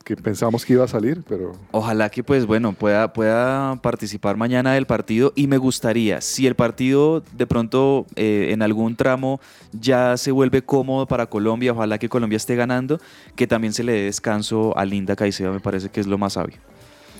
Que 0.04 0.18
pensamos 0.18 0.66
que 0.66 0.74
iba 0.74 0.84
a 0.84 0.88
salir, 0.88 1.24
pero 1.28 1.54
Ojalá 1.72 2.10
que 2.10 2.24
pues 2.24 2.46
bueno 2.46 2.74
pueda, 2.74 3.13
pueda 3.13 3.78
participar 3.82 4.36
mañana 4.36 4.74
del 4.74 4.86
partido 4.86 5.32
y 5.36 5.48
me 5.48 5.58
gustaría, 5.58 6.20
si 6.20 6.46
el 6.46 6.56
partido 6.56 7.24
de 7.32 7.48
pronto 7.48 8.06
eh, 8.16 8.50
en 8.52 8.62
algún 8.62 8.98
tramo 8.98 9.39
ya 9.72 10.18
se 10.18 10.32
vuelve 10.32 10.62
cómodo 10.62 11.08
para 11.08 11.28
Colombia, 11.28 11.72
ojalá 11.72 11.98
que 12.00 12.10
Colombia 12.10 12.36
esté 12.36 12.56
ganando, 12.56 13.00
que 13.36 13.48
también 13.48 13.74
se 13.74 13.84
le 13.84 13.94
dé 13.94 14.02
descanso 14.04 14.78
a 14.78 14.84
Linda 14.84 15.16
Caicedo, 15.16 15.54
me 15.54 15.62
parece 15.62 15.89
que 15.89 16.02
es 16.02 16.08
lo 16.08 16.18
más 16.18 16.34
sabio. 16.34 16.58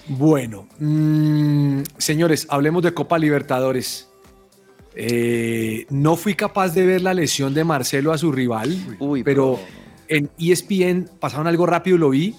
Bueno, 0.08 0.67
mm, 0.80 1.84
señores, 1.98 2.48
hablemos 2.50 2.84
de 2.84 2.93
Copa 2.93 3.17
Libertadores. 3.17 4.10
Eh, 4.96 5.86
no 5.89 6.15
fui 6.15 6.36
capaz 6.36 6.74
de 6.74 6.86
ver 6.86 7.02
la 7.02 7.13
lesión 7.13 7.54
de 7.54 7.63
Marcelo 7.63 8.12
a 8.12 8.17
su 8.17 8.32
rival, 8.32 8.78
Uy, 9.00 9.24
pero 9.24 9.60
en 10.08 10.30
E 10.38 10.52
ESPN 10.52 11.10
pasaron 11.19 11.48
algo 11.48 11.65
rápido 11.65 11.96
y 11.96 12.00
lo 12.00 12.10
vi. 12.10 12.36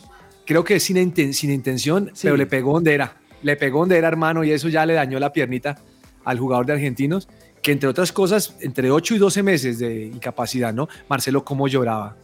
Creo 0.47 0.65
que 0.65 0.77
es 0.77 0.83
sin, 0.83 0.97
inten- 0.97 1.33
sin 1.33 1.51
intención, 1.51 2.11
Sí. 2.15 2.21
pero 2.25 2.37
le 2.37 2.47
pegó 2.47 2.73
donde 2.75 2.95
era. 2.95 3.17
Le 3.43 3.57
pegó 3.57 3.81
donde 3.81 3.97
era, 3.99 4.09
hermano, 4.09 4.45
y 4.45 4.51
eso 4.53 4.69
ya 4.69 4.85
le 4.87 4.95
dañó 4.95 5.19
la 5.19 5.33
piernita 5.33 5.79
al 6.25 6.39
jugador 6.39 6.67
de 6.67 6.73
Argentinos, 6.75 7.29
que 7.63 7.73
entre 7.73 7.89
otras 7.89 8.13
cosas, 8.13 8.57
entre 8.61 8.91
8 8.91 9.15
y 9.15 9.19
12 9.19 9.43
meses 9.43 9.79
de 9.79 10.07
incapacidad, 10.07 10.73
¿no? 10.73 10.89
Marcelo, 11.09 11.45
cómo 11.45 11.67
lloraba. 11.69 12.17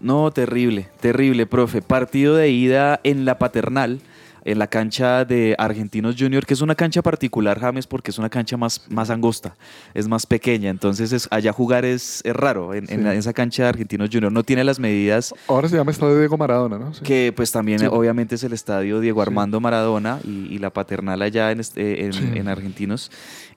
No, 0.00 0.30
terrible, 0.30 0.88
terrible, 1.00 1.46
profe. 1.46 1.80
Partido 1.82 2.36
de 2.36 2.50
ida 2.50 3.00
en 3.02 3.24
la 3.24 3.38
paternal, 3.38 4.00
en 4.46 4.58
la 4.58 4.68
cancha 4.68 5.24
de 5.24 5.54
Argentinos 5.58 6.14
Junior, 6.18 6.46
que 6.46 6.54
es 6.54 6.60
una 6.62 6.74
cancha 6.74 7.02
particular, 7.02 7.58
James, 7.60 7.86
porque 7.86 8.10
es 8.12 8.18
una 8.18 8.30
cancha 8.30 8.56
más, 8.56 8.86
más 8.88 9.10
angosta, 9.10 9.56
es 9.92 10.08
más 10.08 10.24
pequeña. 10.24 10.70
Entonces, 10.70 11.12
es- 11.12 11.28
allá 11.30 11.52
jugar 11.52 11.84
es, 11.84 12.22
es 12.24 12.34
raro 12.34 12.72
en, 12.72 12.84
en 12.90 12.98
Sí. 13.00 13.04
la- 13.04 13.12
en 13.12 13.18
esa 13.18 13.32
cancha 13.32 13.64
de 13.64 13.68
Argentinos 13.70 14.08
Junior. 14.12 14.30
No 14.32 14.42
tiene 14.44 14.62
las 14.64 14.78
medidas 14.78 15.34
ahora 15.48 15.68
se 15.68 15.76
llama 15.76 15.90
Estadio 15.90 16.18
Diego 16.18 16.38
Maradona, 16.38 16.78
¿no? 16.78 16.94
Sí. 16.94 17.02
que, 17.02 17.32
pues 17.36 17.50
también, 17.52 17.80
Sí. 17.80 17.86
obviamente, 17.90 18.36
es 18.36 18.44
el 18.44 18.52
estadio 18.52 19.00
Diego. 19.00 19.20
Armando 19.20 19.60
Maradona 19.60 20.20
y, 20.24 20.46
y 20.54 20.58
la 20.58 20.70
paternal 20.70 21.20
allá 21.22 21.50
en, 21.50 21.60
este- 21.60 22.06
en 22.06 22.48
Argentinos. 22.48 23.10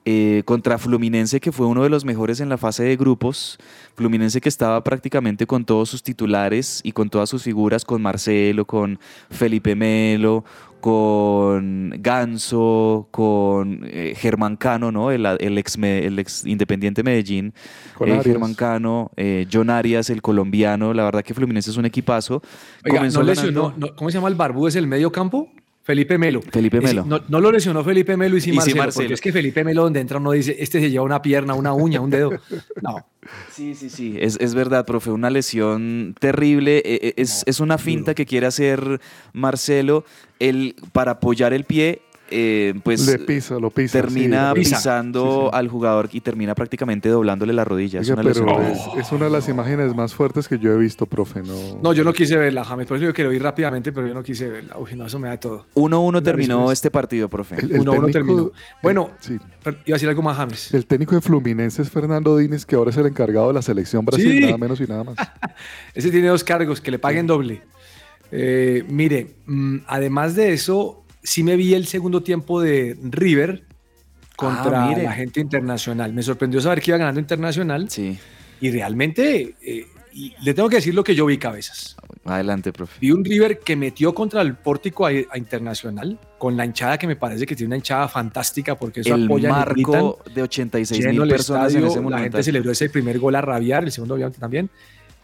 Eh, 0.05 0.43
contra 0.45 0.77
Fluminense, 0.77 1.39
que 1.41 1.51
fue 1.51 1.67
uno 1.67 1.83
de 1.83 1.89
los 1.89 2.05
mejores 2.05 2.39
en 2.39 2.47
la 2.49 2.57
fase 2.57 2.83
de 2.83 2.95
grupos. 2.95 3.59
Fluminense 3.95 4.39
que 4.39 4.47
estaba 4.49 4.81
prácticamente 4.83 5.45
con 5.45 5.65
todos 5.65 5.89
sus 5.89 6.01
titulares 6.01 6.79
y 6.83 6.93
con 6.93 7.09
todas 7.09 7.29
sus 7.29 7.43
figuras, 7.43 7.83
con 7.83 8.01
Marcelo, 8.01 8.65
con 8.65 8.97
Felipe 9.29 9.75
Melo, 9.75 10.45
con 10.81 11.93
Ganso, 11.99 13.07
con 13.11 13.81
eh, 13.85 14.13
Germán 14.15 14.55
Cano, 14.55 14.91
¿no? 14.91 15.11
El, 15.11 15.25
el 15.25 15.57
ex, 15.57 15.77
el 15.77 16.19
ex 16.19 16.45
Independiente 16.45 17.03
Medellín, 17.03 17.53
Con 17.95 18.07
eh, 18.09 18.11
Arias. 18.11 18.25
Germán 18.25 18.53
Cano, 18.53 19.11
eh, 19.17 19.45
John 19.51 19.69
Arias, 19.69 20.09
el 20.09 20.21
colombiano. 20.21 20.93
La 20.93 21.03
verdad 21.03 21.23
que 21.23 21.33
Fluminense 21.33 21.69
es 21.71 21.77
un 21.77 21.85
equipazo. 21.85 22.41
Oiga, 22.85 22.97
Comenzó 22.97 23.19
no 23.19 23.25
ganando- 23.27 23.41
lesionó, 23.43 23.73
no- 23.77 23.95
¿cómo 23.95 24.09
se 24.09 24.15
llama 24.17 24.29
el 24.29 24.35
barbudo? 24.35 24.67
¿Es 24.67 24.75
el 24.75 24.87
medio 24.87 25.11
campo? 25.11 25.49
Felipe 25.89 26.19
Melo. 26.19 26.41
Felipe 26.43 26.77
Es- 26.77 26.83
Melo. 26.83 27.03
No, 27.03 27.19
no 27.27 27.39
lo 27.39 27.51
lesionó 27.51 27.83
Felipe 27.83 28.15
Melo 28.15 28.37
y 28.37 28.41
sí 28.41 28.49
Y 28.51 28.53
sí 28.53 28.57
Marcelo, 28.57 28.77
Marcelo. 28.77 29.03
porque 29.05 29.13
es 29.15 29.21
que 29.21 29.31
Felipe 29.31 29.63
Melo 29.63 29.81
donde 29.81 29.99
entra 29.99 30.19
uno 30.19 30.33
dice, 30.33 30.55
este 30.59 30.79
se 30.79 30.91
lleva 30.91 31.03
una 31.03 31.23
pierna, 31.23 31.55
una 31.55 31.73
uña, 31.73 31.99
un 31.99 32.11
dedo. 32.11 32.29
No, 32.83 33.07
Sí, 33.51 33.73
sí, 33.73 33.89
sí, 33.89 34.15
es, 34.19 34.37
es 34.39 34.53
verdad, 34.53 34.85
profe, 34.85 35.09
una 35.09 35.31
lesión 35.31 36.15
terrible. 36.19 36.77
eh, 36.85 36.99
eh, 37.01 37.13
Es, 37.17 37.43
es 37.47 37.59
una 37.59 37.79
finta 37.79 38.13
que 38.13 38.27
quiere 38.27 38.45
hacer 38.45 39.01
Marcelo 39.33 40.05
el, 40.39 40.75
para 40.93 41.13
apoyar 41.13 41.53
el 41.53 41.63
pie. 41.63 42.01
Eh, 42.31 42.73
pues 42.83 43.05
Le 43.07 43.19
pisa, 43.19 43.59
lo 43.59 43.69
pisa. 43.69 43.99
termina 44.01 44.49
sí, 44.53 44.59
Pisa. 44.61 44.75
pisando 44.77 45.23
Sí, 45.23 45.49
sí. 45.51 45.57
al 45.57 45.67
jugador 45.67 46.09
y 46.11 46.21
termina 46.21 46.55
prácticamente 46.55 47.09
doblándole 47.09 47.53
la 47.53 47.65
rodilla. 47.65 48.01
Es 48.01 48.09
Oiga, 48.09 48.21
una 48.21 48.69
es, 48.71 48.79
es 48.97 49.11
una 49.11 49.25
de 49.25 49.31
las 49.31 49.49
imágenes 49.49 49.95
más 49.95 50.13
fuertes 50.13 50.47
que 50.47 50.57
yo 50.59 50.71
he 50.73 50.77
visto, 50.77 51.05
profe. 51.05 51.41
No, 51.41 51.79
No, 51.81 51.93
yo 51.93 52.03
no 52.03 52.13
quise 52.13 52.37
verla, 52.37 52.63
James. 52.63 52.87
Por 52.87 52.97
eso 52.97 53.05
yo 53.07 53.13
quiero 53.13 53.31
ir 53.33 53.41
rápidamente, 53.41 53.91
pero 53.91 54.07
yo 54.07 54.13
no 54.13 54.23
quise 54.23 54.49
verla. 54.49 54.77
Uy, 54.77 54.95
no, 54.95 55.05
eso 55.07 55.19
me 55.19 55.27
da 55.29 55.37
todo. 55.39 55.65
1-1 55.75 56.21
terminó 56.23 56.71
este 56.71 56.91
partido, 56.91 57.29
profe. 57.29 57.55
El- 57.55 57.71
el 57.71 57.81
1-1 57.81 58.07
técnico- 58.07 58.11
terminó. 58.11 58.51
Bueno, 58.83 59.09
Sí. 59.19 59.37
pero 59.63 59.77
iba 59.85 59.95
a 59.95 59.97
decir 59.97 60.09
algo 60.09 60.21
más, 60.21 60.37
James. 60.37 60.73
El 60.73 60.85
técnico 60.85 61.15
de 61.15 61.21
Fluminense 61.21 61.81
es 61.81 61.89
Fernando 61.89 62.37
Dínez, 62.37 62.65
que 62.65 62.75
ahora 62.75 62.91
es 62.91 62.97
el 62.97 63.05
encargado 63.07 63.47
de 63.49 63.53
la 63.53 63.61
selección 63.61 64.05
Brasil, 64.05 64.31
Sí. 64.31 64.39
nada 64.45 64.57
menos 64.57 64.79
y 64.79 64.87
nada 64.87 65.03
más. 65.03 65.15
Ese 65.93 66.11
tiene 66.11 66.27
dos 66.27 66.43
cargos, 66.43 66.79
que 66.81 66.91
le 66.91 66.99
paguen 66.99 67.27
doble. 67.27 67.61
Eh, 68.31 68.83
mire, 68.87 69.35
mm, 69.47 69.77
además 69.87 70.35
de 70.35 70.53
eso, 70.53 71.03
sí 71.23 71.43
me 71.43 71.55
vi 71.55 71.73
el 71.73 71.85
segundo 71.87 72.21
tiempo 72.23 72.61
de 72.61 72.97
River 73.03 73.63
contra 74.35 74.89
Ah, 74.89 74.97
la 74.97 75.11
gente 75.13 75.39
internacional. 75.41 76.13
Me 76.13 76.23
sorprendió 76.23 76.61
saber 76.61 76.81
que 76.81 76.91
iba 76.91 76.97
ganando 76.97 77.19
internacional 77.19 77.89
Sí, 77.89 78.17
y 78.61 78.71
realmente 78.71 79.55
eh, 79.61 79.85
y 80.13 80.33
le 80.41 80.53
tengo 80.53 80.69
que 80.69 80.77
decir 80.77 80.95
lo 80.95 81.03
que 81.03 81.13
yo 81.13 81.25
vi, 81.27 81.37
cabezas. 81.37 81.95
adelante, 82.25 82.71
profe. 82.73 82.97
Vi 82.99 83.11
un 83.11 83.23
River 83.23 83.59
que 83.59 83.75
metió 83.75 84.13
contra 84.15 84.41
el 84.41 84.55
pórtico 84.55 85.05
a, 85.05 85.09
a 85.09 85.37
Internacional 85.37 86.17
con 86.37 86.57
la 86.57 86.65
hinchada 86.65 86.97
que 86.97 87.05
me 87.05 87.15
parece 87.15 87.45
que 87.45 87.55
tiene 87.55 87.67
una 87.67 87.75
hinchada 87.77 88.07
fantástica 88.07 88.75
porque 88.77 89.01
eso 89.01 89.13
El 89.15 89.25
apoyan 89.25 89.51
y 89.51 89.65
gritan. 89.73 89.91
marco 89.93 90.19
de 90.33 90.41
86 90.41 90.99
lleno 91.05 91.21
mil 91.23 91.29
personas 91.31 91.67
estadio, 91.67 91.85
en 91.85 91.91
ese 91.91 92.09
la 92.09 92.19
gente 92.19 92.43
celebró 92.43 92.71
ese 92.71 92.89
primer 92.89 93.19
gol 93.19 93.35
a 93.35 93.41
rabiar, 93.41 93.83
el 93.83 93.91
segundo 93.91 94.15
obviamente 94.15 94.39
también, 94.39 94.69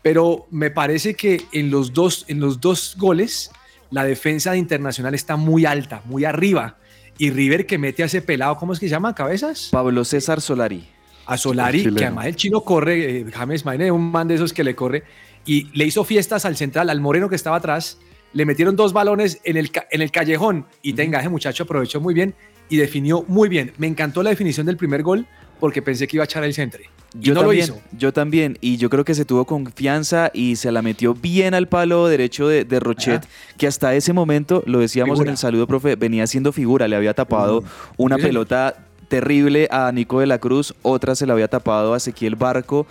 pero 0.02 0.46
me 0.52 0.70
parece 0.72 1.16
que 1.16 1.42
en 1.52 1.72
los 1.72 1.92
dos, 1.94 2.26
en 2.28 2.40
los 2.40 2.62
dos 2.62 2.96
goles 2.98 3.50
la 3.92 4.04
defensa 4.04 4.52
de 4.52 4.58
Internacional 4.58 5.14
está 5.14 5.36
muy 5.36 5.66
alta, 5.66 6.02
muy 6.06 6.26
arriba, 6.26 6.78
y 7.18 7.30
River 7.30 7.66
que 7.66 7.78
mete 7.78 8.04
a 8.04 8.08
ese 8.08 8.22
pelado, 8.22 8.58
¿cómo 8.58 8.74
es 8.74 8.80
que 8.80 8.88
se 8.88 8.92
llama? 8.92 9.16
¿Cabezas? 9.16 9.70
Pablo 9.72 10.04
César 10.04 10.42
Solari. 10.42 10.88
A 11.26 11.38
Solari, 11.38 11.80
chileno. 11.80 11.98
que 11.98 12.06
además 12.06 12.26
el 12.28 12.36
chino 12.36 12.62
corre, 12.62 13.20
eh, 13.20 13.26
James 13.34 13.66
Maine, 13.66 13.92
un 13.92 14.12
man 14.12 14.28
de 14.28 14.36
esos 14.36 14.54
que 14.54 14.64
le 14.64 14.76
corre, 14.76 15.04
y 15.46 15.70
le 15.78 15.86
hizo 15.86 16.04
fiestas 16.04 16.46
al 16.46 16.56
central, 16.56 16.90
al 16.90 17.02
moreno 17.02 17.30
que 17.30 17.36
estaba 17.36 17.58
atrás, 17.58 18.00
le 18.34 18.46
metieron 18.46 18.76
dos 18.76 18.94
balones 18.94 19.40
en 19.44 19.58
el, 19.58 19.72
en 19.92 20.02
el 20.02 20.12
callejón, 20.12 20.66
y 20.82 20.94
tenga, 20.94 21.20
ese 21.20 21.30
muchacho 21.30 21.64
aprovechó 21.64 22.02
muy 22.02 22.14
bien 22.14 22.36
y 22.70 22.78
definió 22.78 23.24
muy 23.28 23.50
bien. 23.50 23.74
Me 23.78 23.88
encantó 23.88 24.24
la 24.24 24.32
definición 24.32 24.66
del 24.66 24.78
primer 24.78 25.04
gol 25.04 25.28
porque 25.60 25.82
pensé 25.82 26.08
que 26.08 26.18
iba 26.18 26.24
a 26.24 26.26
echar 26.26 26.44
el 26.44 26.54
centre. 26.54 26.90
Yo 27.20 27.34
no 27.34 27.42
también, 27.42 27.68
lo 27.70 27.76
hizo. 27.76 27.82
yo 27.98 28.14
también, 28.14 28.58
y 28.62 28.78
yo 28.78 28.90
creo 28.90 29.06
que 29.06 29.16
se 29.16 29.26
tuvo 29.26 29.46
confianza 29.46 30.32
y 30.34 30.56
se 30.58 30.72
la 30.72 30.82
metió 30.82 31.14
bien 31.14 31.54
al 31.54 31.68
palo 31.68 32.08
derecho 32.08 32.48
de, 32.48 32.66
de 32.66 32.80
Rochet, 32.80 33.26
que 33.58 33.68
hasta 33.68 33.96
ese 33.96 34.14
momento, 34.14 34.64
lo 34.66 34.80
decíamos 34.80 35.16
Figura. 35.18 35.30
en 35.30 35.32
el 35.32 35.38
saludo, 35.38 35.68
profe, 35.68 35.96
venía 35.96 36.28
siendo 36.28 36.52
figura, 36.52 36.88
le 36.88 36.96
había 36.96 37.14
tapado 37.14 37.64
una 37.98 38.16
Sí, 38.16 38.22
señor. 38.24 38.30
pelota 38.30 38.76
terrible 39.08 39.68
a 39.72 39.92
Nico 39.92 40.20
de 40.20 40.26
la 40.28 40.40
Cruz, 40.40 40.74
otra 40.82 41.16
se 41.16 41.26
la 41.26 41.34
había 41.34 41.48
tapado 41.48 41.94
a 41.94 41.98
Ezequiel 41.98 42.36
Barco. 42.36 42.88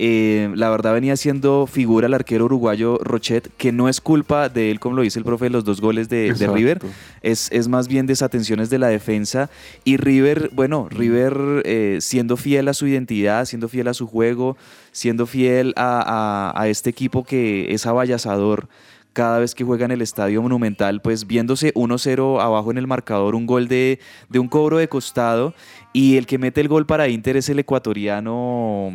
Eh, 0.00 0.50
la 0.54 0.70
verdad 0.70 0.92
venía 0.94 1.16
siendo 1.16 1.66
figura 1.66 2.06
el 2.06 2.14
arquero 2.14 2.44
uruguayo 2.44 2.98
Rochet, 2.98 3.50
que 3.56 3.72
no 3.72 3.88
es 3.88 4.00
culpa 4.00 4.48
de 4.48 4.70
él, 4.70 4.78
como 4.78 4.94
lo 4.94 5.02
dice 5.02 5.18
el 5.18 5.24
profe, 5.24 5.46
de 5.46 5.50
los 5.50 5.64
dos 5.64 5.80
goles 5.80 6.08
de. 6.08 6.28
River, 6.54 6.78
es, 7.22 7.48
es 7.50 7.66
más 7.66 7.88
bien 7.88 8.06
desatenciones 8.06 8.70
de 8.70 8.78
la 8.78 8.86
defensa. 8.88 9.50
Y 9.82 9.96
River, 9.96 10.50
bueno, 10.52 10.88
River 10.88 11.62
eh, 11.64 11.98
siendo 12.00 12.36
fiel 12.36 12.68
a 12.68 12.74
su 12.74 12.86
identidad, 12.86 13.44
siendo 13.44 13.68
fiel 13.68 13.88
a 13.88 13.94
su 13.94 14.06
juego, 14.06 14.56
siendo 14.92 15.26
fiel 15.26 15.74
a, 15.76 16.52
a- 16.54 16.62
a 16.62 16.68
este 16.68 16.90
equipo 16.90 17.24
que 17.24 17.72
es 17.74 17.84
avallazador 17.84 18.68
cada 19.14 19.40
vez 19.40 19.56
que 19.56 19.64
juega 19.64 19.84
en 19.84 19.90
el 19.90 20.00
Estadio 20.02 20.40
Monumental, 20.42 21.00
pues 21.02 21.26
viéndose 21.26 21.74
1-0 21.74 22.40
abajo 22.40 22.70
en 22.70 22.78
el 22.78 22.86
marcador, 22.86 23.34
un 23.34 23.46
gol 23.46 23.66
de, 23.66 23.98
de 24.28 24.38
un 24.38 24.46
cobro 24.46 24.78
de 24.78 24.86
costado, 24.88 25.54
y 25.92 26.18
el 26.18 26.26
que 26.26 26.38
mete 26.38 26.60
el 26.60 26.68
gol 26.68 26.86
para 26.86 27.08
Inter 27.08 27.36
es 27.36 27.48
el 27.48 27.58
ecuatoriano 27.58 28.92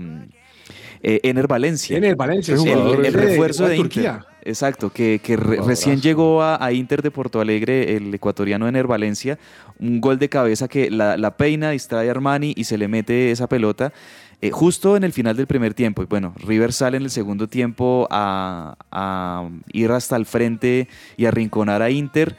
eh, 1.04 1.20
Ener 1.24 1.48
Valencia. 1.48 1.98
El 1.98 2.16
Valencia, 2.16 2.56
El, 2.56 3.14
refuerzo 3.14 3.64
de, 3.64 3.70
de 3.72 3.76
Inter. 3.78 3.92
Turquía. 3.92 4.26
Exacto, 4.46 4.90
que, 4.90 5.20
que 5.24 5.36
re- 5.38 5.44
Jugadorazo. 5.44 5.70
recién 5.70 6.02
llegó 6.02 6.42
a, 6.42 6.64
a 6.64 6.72
Inter 6.74 7.02
de 7.02 7.12
Porto 7.12 7.40
Alegre, 7.40 7.96
el 7.96 8.14
ecuatoriano 8.14 8.68
Ener 8.68 8.88
Valencia. 8.88 9.38
Un 9.80 10.02
gol 10.02 10.18
de 10.20 10.28
cabeza 10.30 10.68
que 10.68 10.90
la, 10.90 11.16
la 11.18 11.38
peina, 11.38 11.70
distrae 11.72 12.08
a 12.08 12.12
Armani 12.12 12.54
y 12.58 12.64
se 12.66 12.78
le 12.78 12.88
mete 12.88 13.32
esa 13.32 13.48
pelota. 13.48 13.94
eh, 14.42 14.52
justo 14.52 14.98
en 14.98 15.06
el 15.06 15.14
final 15.14 15.38
del 15.38 15.48
primer 15.48 15.74
tiempo. 15.74 16.04
Y 16.04 16.06
bueno, 16.08 16.34
River 16.46 16.74
sale 16.74 16.98
en 16.98 17.04
el 17.04 17.10
segundo 17.10 17.48
tiempo 17.48 18.08
a, 18.12 18.76
a 18.92 19.48
ir 19.72 19.92
hasta 19.92 20.18
el 20.18 20.26
frente 20.26 20.90
y 21.16 21.26
a 21.26 21.32
rinconar 21.32 21.82
a 21.82 21.90
Inter. 21.90 22.36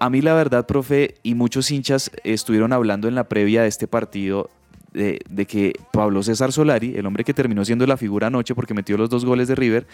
A 0.00 0.10
mí 0.10 0.20
la 0.20 0.34
verdad, 0.34 0.66
profe, 0.66 1.14
y 1.22 1.34
muchos 1.36 1.70
hinchas 1.70 2.10
estuvieron 2.24 2.72
hablando 2.72 3.06
en 3.08 3.14
la 3.14 3.28
previa 3.28 3.62
de 3.62 3.68
este 3.68 3.86
partido 3.86 4.50
de, 4.96 5.20
de 5.28 5.46
que 5.46 5.74
Pablo 5.92 6.22
César 6.22 6.52
Solari, 6.52 6.94
el 6.96 7.06
hombre 7.06 7.22
que 7.22 7.34
terminó 7.34 7.64
siendo 7.64 7.86
la 7.86 7.96
figura 7.96 8.28
anoche 8.28 8.54
porque 8.54 8.74
metió 8.74 8.96
los 8.96 9.10
dos 9.10 9.24
goles 9.24 9.46
de 9.46 9.54
River, 9.54 9.86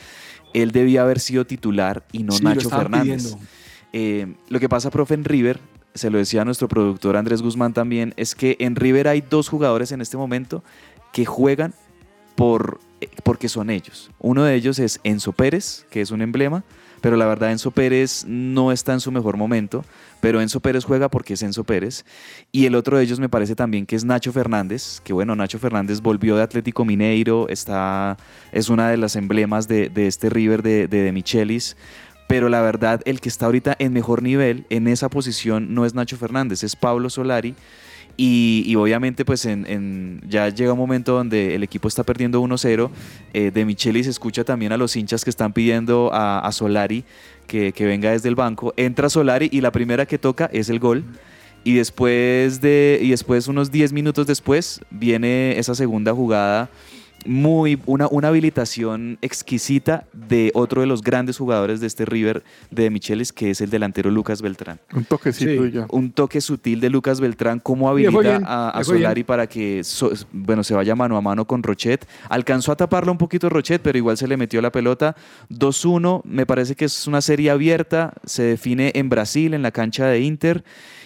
él 0.55 0.71
debía 0.71 1.03
haber 1.03 1.21
sido 1.21 1.45
titular 1.45 2.05
y 2.12 2.23
no 2.23 2.33
Sí, 2.33 2.45
Nacho 2.45 2.71
Fernández. 2.71 3.37
Eh, 3.93 4.35
lo 4.49 4.61
que 4.61 4.69
pasa, 4.69 4.91
profe, 4.91 5.15
en 5.15 5.25
River, 5.25 5.59
se 5.95 6.09
lo 6.09 6.19
decía 6.19 6.45
nuestro 6.45 6.69
productor 6.69 7.17
Andrés 7.17 7.43
Guzmán 7.43 7.75
también, 7.75 8.15
es 8.17 8.35
que 8.35 8.57
en 8.61 8.77
River 8.77 9.09
hay 9.09 9.21
dos 9.21 9.49
jugadores 9.49 9.93
en 9.93 10.01
este 10.01 10.17
momento 10.17 10.62
que 11.12 11.27
juegan 11.27 11.75
por, 12.37 12.81
eh, 13.01 13.09
porque 13.25 13.49
son 13.49 13.69
ellos. 13.69 14.11
Uno 14.19 14.45
de 14.45 14.55
ellos 14.55 14.79
es 14.79 15.01
Enzo 15.05 15.33
Pérez, 15.33 15.85
que 15.91 16.01
es 16.01 16.11
un 16.11 16.23
emblema, 16.23 16.65
pero 17.03 17.17
la 17.17 17.27
verdad 17.27 17.51
Enzo 17.51 17.73
Pérez 17.73 18.25
no 18.27 18.73
está 18.73 18.95
en 18.95 19.01
su 19.01 19.12
mejor 19.12 19.37
momento, 19.37 19.85
pero 20.21 20.41
Enzo 20.41 20.61
Pérez 20.61 20.85
juega 20.85 21.11
porque 21.11 21.35
es 21.35 21.43
Enzo 21.43 21.65
Pérez. 21.65 22.07
Y 22.53 22.65
el 22.65 22.77
otro 22.77 22.97
de 22.97 23.03
ellos 23.03 23.21
me 23.21 23.29
parece 23.29 23.55
también 23.55 23.85
que 23.85 23.97
es 23.97 24.05
Nacho 24.05 24.33
Fernández, 24.33 25.01
que 25.05 25.12
bueno, 25.12 25.37
Nacho 25.37 25.59
Fernández 25.59 26.01
volvió 26.01 26.37
de 26.37 26.43
Atlético 26.43 26.85
Mineiro, 26.85 27.49
está, 27.49 28.17
es 28.53 28.71
una 28.71 28.88
de 28.88 28.97
las 28.97 29.17
emblemas 29.17 29.69
de, 29.69 29.91
este 29.95 30.31
River 30.31 30.62
de, 30.62 30.88
de, 30.88 31.03
de 31.03 31.12
Michelis. 31.12 31.77
Pero 32.29 32.49
la 32.49 32.62
verdad, 32.62 33.03
el 33.05 33.21
que 33.21 33.29
está 33.29 33.47
ahorita 33.47 33.77
en 33.79 33.93
mejor 33.93 34.23
nivel 34.23 34.65
en 34.71 34.87
esa 34.87 35.11
posición 35.11 35.75
no 35.75 35.85
es 35.85 35.95
Nacho 35.95 36.17
Fernández, 36.17 36.62
es 36.62 36.77
Pablo 36.77 37.11
Solari. 37.11 37.55
Y, 38.25 38.63
y 38.69 38.77
obviamente, 38.77 39.25
pues 39.25 39.45
en, 39.47 39.67
en- 39.67 40.21
ya 40.29 40.49
llega 40.49 40.73
un 40.75 40.79
momento 40.79 41.13
donde 41.15 41.57
el 41.57 41.65
equipo 41.65 41.89
está 41.89 42.05
perdiendo 42.05 42.41
1-0. 42.41 42.89
eh, 43.35 43.51
de 43.51 43.65
Micheli 43.65 44.05
se 44.05 44.11
escucha 44.11 44.45
también 44.45 44.71
a 44.71 44.77
los 44.77 44.95
hinchas 44.95 45.25
que 45.25 45.31
están 45.31 45.53
pidiendo 45.53 46.09
a, 46.13 46.49
Solari 46.53 47.03
que, 47.49 47.73
que 47.73 47.85
venga 47.85 48.13
desde 48.13 48.29
el 48.29 48.37
banco. 48.37 48.75
Entra 48.77 49.09
Solari 49.09 49.49
y 49.51 49.61
la 49.61 49.73
primera 49.73 50.07
que 50.07 50.19
toca 50.19 50.49
es 50.53 50.69
el 50.69 50.79
gol. 50.79 51.03
Y 51.65 51.75
después 51.75 52.61
de 52.61 53.01
y 53.03 53.11
después 53.11 53.49
unos 53.49 53.73
10 53.73 53.93
minutos 53.93 54.27
después 54.29 54.81
viene 54.91 55.59
esa 55.59 55.75
segunda 55.75 56.13
jugada 56.13 56.71
muy 57.27 57.79
una, 57.87 58.09
una 58.09 58.29
habilitación 58.29 59.19
exquisita 59.23 60.07
de 60.13 60.51
otro 60.55 60.81
de 60.81 60.87
los 60.87 61.03
grandes 61.03 61.39
jugadores 61.39 61.81
de 61.81 61.87
este 61.87 62.05
River 62.05 62.43
de 62.71 62.91
Michelis 62.91 63.33
que 63.33 63.51
es 63.51 63.61
el 63.61 63.71
delantero 63.71 64.11
Lucas 64.11 64.43
Beltrán. 64.43 64.79
Un 64.95 65.05
toquecito 65.05 65.63
Sí. 65.63 65.69
y 65.69 65.71
ya. 65.73 65.87
Un 65.91 66.13
toque 66.13 66.41
sutil 66.41 66.81
de 66.81 66.91
Lucas 66.91 67.21
Beltrán, 67.21 67.61
cómo 67.61 67.89
habilita 67.89 68.19
bien, 68.21 68.45
a, 68.47 68.71
a 68.71 68.73
bien. 68.75 68.85
Solari 68.85 69.25
para 69.25 69.47
que 69.47 69.85
so- 69.85 70.13
bueno, 70.33 70.65
se 70.65 70.75
vaya 70.75 70.95
mano 70.95 71.17
a 71.17 71.21
mano 71.21 71.47
con 71.47 71.63
Rochet. 71.63 72.07
Alcanzó 72.29 72.73
a 72.73 72.77
taparlo 72.77 73.13
un 73.13 73.19
poquito 73.19 73.49
Rochet, 73.49 73.81
pero 73.83 73.97
igual 73.99 74.17
se 74.17 74.27
le 74.29 74.37
metió 74.37 74.61
la 74.63 74.73
pelota. 74.73 75.17
2-1, 75.51 76.23
me 76.25 76.47
parece 76.47 76.75
que 76.75 76.87
es 76.87 77.07
una 77.07 77.21
serie 77.21 77.51
abierta, 77.51 78.15
se 78.25 78.43
define 78.43 78.93
en 78.95 79.09
Brasil, 79.09 79.55
en 79.55 79.63
la 79.63 79.71
cancha 79.71 80.07
de 80.07 80.21
Inter, 80.21 80.65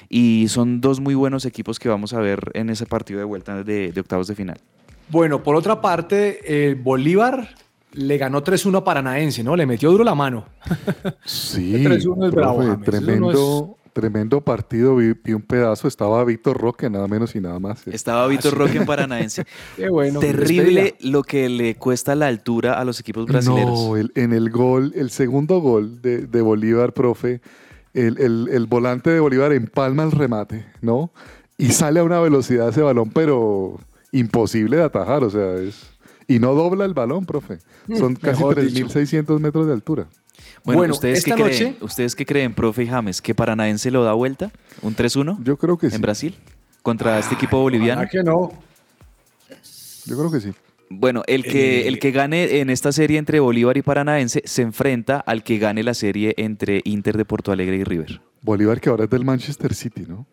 y 0.08 0.46
son 0.48 0.80
dos 0.80 1.00
muy 1.00 1.14
buenos 1.14 1.44
equipos 1.44 1.78
que 1.78 1.88
vamos 1.88 2.12
a 2.12 2.20
ver 2.20 2.50
en 2.54 2.70
ese 2.70 2.86
partido 2.86 3.18
de 3.18 3.24
vuelta 3.24 3.62
de, 3.64 3.92
de 3.92 4.00
octavos 4.00 4.28
de 4.28 4.34
final. 4.34 4.58
Bueno, 5.08 5.42
por 5.42 5.54
otra 5.56 5.80
parte, 5.80 6.66
el 6.68 6.74
Bolívar 6.76 7.50
le 7.92 8.18
ganó 8.18 8.42
3-1 8.42 8.78
a 8.78 8.84
Paranaense, 8.84 9.42
¿no? 9.42 9.56
Le 9.56 9.64
metió 9.66 9.90
duro 9.90 10.04
la 10.04 10.14
mano. 10.14 10.44
Sí, 11.24 11.74
El 11.86 11.86
3-1 11.86 11.96
es 11.98 12.04
profe, 12.04 12.30
bravo, 12.36 12.58
James, 12.58 12.72
eso 12.82 12.90
tremendo, 12.90 13.76
tremendo 13.92 14.40
partido. 14.42 14.96
Vi, 14.96 15.14
vi 15.24 15.32
un 15.32 15.42
pedazo, 15.42 15.88
estaba 15.88 16.22
Víctor 16.24 16.58
Roque, 16.60 16.90
nada 16.90 17.06
menos 17.08 17.34
y 17.36 17.40
nada 17.40 17.58
más. 17.58 17.86
Estaba 17.86 18.26
Víctor 18.26 18.54
Roque 18.54 18.78
en 18.78 18.86
Paranaense. 18.86 19.44
Qué 19.76 19.88
bueno. 19.88 20.20
Terrible 20.20 20.96
lo 21.00 21.22
que 21.22 21.48
le 21.48 21.76
cuesta 21.76 22.14
la 22.14 22.26
altura 22.26 22.78
a 22.78 22.84
los 22.84 23.00
equipos 23.00 23.26
brasileños. 23.26 23.70
No, 23.88 23.96
el- 23.96 24.12
en 24.16 24.32
el 24.32 24.50
gol, 24.50 24.92
el 24.96 25.10
segundo 25.10 25.60
gol 25.60 26.02
de, 26.02 26.26
de 26.26 26.42
Bolívar, 26.42 26.92
profe, 26.92 27.40
el, 27.94 28.18
el- 28.18 28.48
el 28.52 28.66
volante 28.66 29.10
de 29.10 29.20
Bolívar 29.20 29.52
empalma 29.52 30.02
el 30.02 30.10
remate, 30.12 30.66
¿no? 30.82 31.10
Y 31.56 31.68
sale 31.68 32.00
a 32.00 32.04
una 32.04 32.20
velocidad 32.20 32.68
ese 32.68 32.82
balón, 32.82 33.10
pero 33.10 33.80
imposible 34.12 34.76
de 34.78 34.84
atajar, 34.84 35.24
o 35.24 35.30
sea, 35.30 35.54
es... 35.56 35.90
Y 36.28 36.38
no 36.40 36.54
dobla 36.54 36.84
el 36.84 36.92
balón, 36.94 37.24
profe. 37.24 37.58
Son 37.96 38.16
casi 38.16 38.38
mejor 38.42 38.60
dicho. 38.60 38.86
3.600 38.86 39.38
metros 39.38 39.66
de 39.68 39.72
altura. 39.72 40.08
Bueno, 40.64 40.78
Bueno, 40.80 40.94
¿ustedes, 40.94 41.24
qué 41.24 41.30
esta 41.30 41.44
creen? 41.44 41.62
noche- 41.72 41.84
¿ustedes 41.84 42.16
qué 42.16 42.26
creen, 42.26 42.52
profe 42.54 42.82
y 42.82 42.86
James? 42.88 43.22
¿Que 43.22 43.34
Paranaense 43.34 43.90
lo 43.92 44.02
da 44.02 44.12
vuelta? 44.12 44.50
¿Un 44.82 44.96
3-1 44.96 45.38
Yo 45.44 45.56
creo 45.56 45.78
que 45.78 45.88
sí. 45.88 45.94
en 45.96 46.02
Brasil? 46.02 46.34
¿Contra 46.82 47.18
este 47.20 47.34
equipo 47.36 47.60
boliviano? 47.60 48.00
¿Verdad 48.00 48.10
que 48.12 48.22
no? 48.24 48.52
Yo 50.06 50.16
creo 50.16 50.30
que 50.30 50.40
sí. 50.40 50.52
Bueno, 50.88 51.22
el 51.26 51.42
que, 51.42 51.80
Eh, 51.82 51.88
el 51.88 51.98
que 51.98 52.12
gane 52.12 52.60
en 52.60 52.70
esta 52.70 52.92
serie 52.92 53.18
entre 53.18 53.40
Bolívar 53.40 53.76
y 53.76 53.82
Paranaense 53.82 54.42
se 54.44 54.62
enfrenta 54.62 55.18
al 55.18 55.42
que 55.42 55.58
gane 55.58 55.82
la 55.82 55.94
serie 55.94 56.34
entre 56.36 56.80
Inter 56.84 57.16
de 57.16 57.24
Porto 57.24 57.50
Alegre 57.50 57.76
y 57.76 57.84
River. 57.84 58.20
Bolívar 58.42 58.80
que 58.80 58.88
ahora 58.88 59.04
es 59.04 59.10
del 59.10 59.24
Manchester 59.24 59.74
City, 59.74 60.04
¿no? 60.08 60.26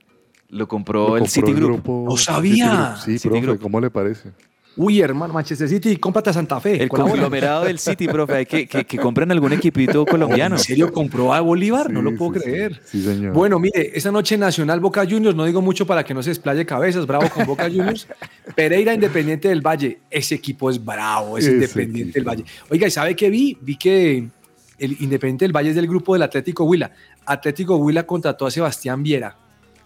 Lo 0.54 0.68
compró 0.68 1.10
Lo 1.10 1.18
el 1.18 1.24
compró 1.24 1.48
Citigroup. 1.48 1.88
No 1.88 2.18
sabía. 2.18 2.96
Citigroup. 2.96 2.98
Sí, 3.04 3.20
Citigroup. 3.20 3.44
profe, 3.46 3.60
¿cómo 3.62 3.82
le 3.82 3.90
parece? 3.90 4.32
Uy, 4.76 5.02
hermano, 5.02 5.36
Manchester 5.36 5.70
City, 5.70 5.98
cómprate 5.98 6.32
a 6.32 6.34
Santa 6.34 6.60
Fe. 6.60 6.82
El 6.82 6.90
colabora. 6.90 7.14
conglomerado 7.14 7.66
del 7.66 7.78
City, 7.78 8.08
profe. 8.08 8.34
Hay 8.34 8.46
que, 8.48 8.66
que, 8.68 8.86
que 8.86 8.98
compren 8.98 9.30
algún 9.32 9.54
equipito 9.54 10.04
colombiano. 10.08 10.56
¿En 10.56 10.62
serio 10.64 10.92
compró 10.92 11.32
a 11.32 11.42
Bolívar? 11.42 11.92
no 11.92 12.00
Sí, 12.00 12.06
lo 12.06 12.16
puedo 12.18 12.34
sí, 12.34 12.40
creer. 12.40 12.82
Sí, 12.84 13.04
señor. 13.04 13.34
Bueno, 13.34 13.60
mire, 13.60 13.92
esta 13.94 14.12
noche 14.12 14.36
Nacional 14.36 14.80
Boca 14.80 15.06
Juniors, 15.08 15.36
no 15.36 15.46
digo 15.46 15.62
mucho 15.62 15.86
para 15.86 16.04
que 16.04 16.16
no 16.16 16.24
se 16.24 16.32
explaye 16.32 16.66
cabezas, 16.66 17.06
bravo 17.06 17.30
con 17.30 17.46
Boca 17.46 17.66
Juniors. 17.66 18.08
Pereira 18.56 18.96
Independiente 18.96 19.48
del 19.48 19.62
Valle, 19.62 20.00
ese 20.10 20.34
equipo 20.36 20.72
es 20.72 20.84
bravo, 20.84 21.38
es 21.38 21.46
Ese 21.46 21.54
Independiente 21.54 22.14
del. 22.20 22.28
Valle. 22.28 22.46
Oiga, 22.72 22.88
¿y 22.88 22.92
sabe 22.92 23.16
qué 23.16 23.30
vi? 23.30 23.56
Vi 23.62 23.76
que 23.78 24.28
el 24.80 24.98
Independiente 25.02 25.46
del 25.46 25.52
Valle 25.56 25.70
es 25.70 25.76
del 25.76 25.88
grupo 25.88 26.14
del 26.14 26.24
Atlético 26.24 26.64
Huila. 26.64 26.92
Atlético 27.28 27.76
Huila 27.78 28.08
contrató 28.08 28.48
a 28.48 28.52
Sebastián 28.52 29.04
Viera. 29.04 29.38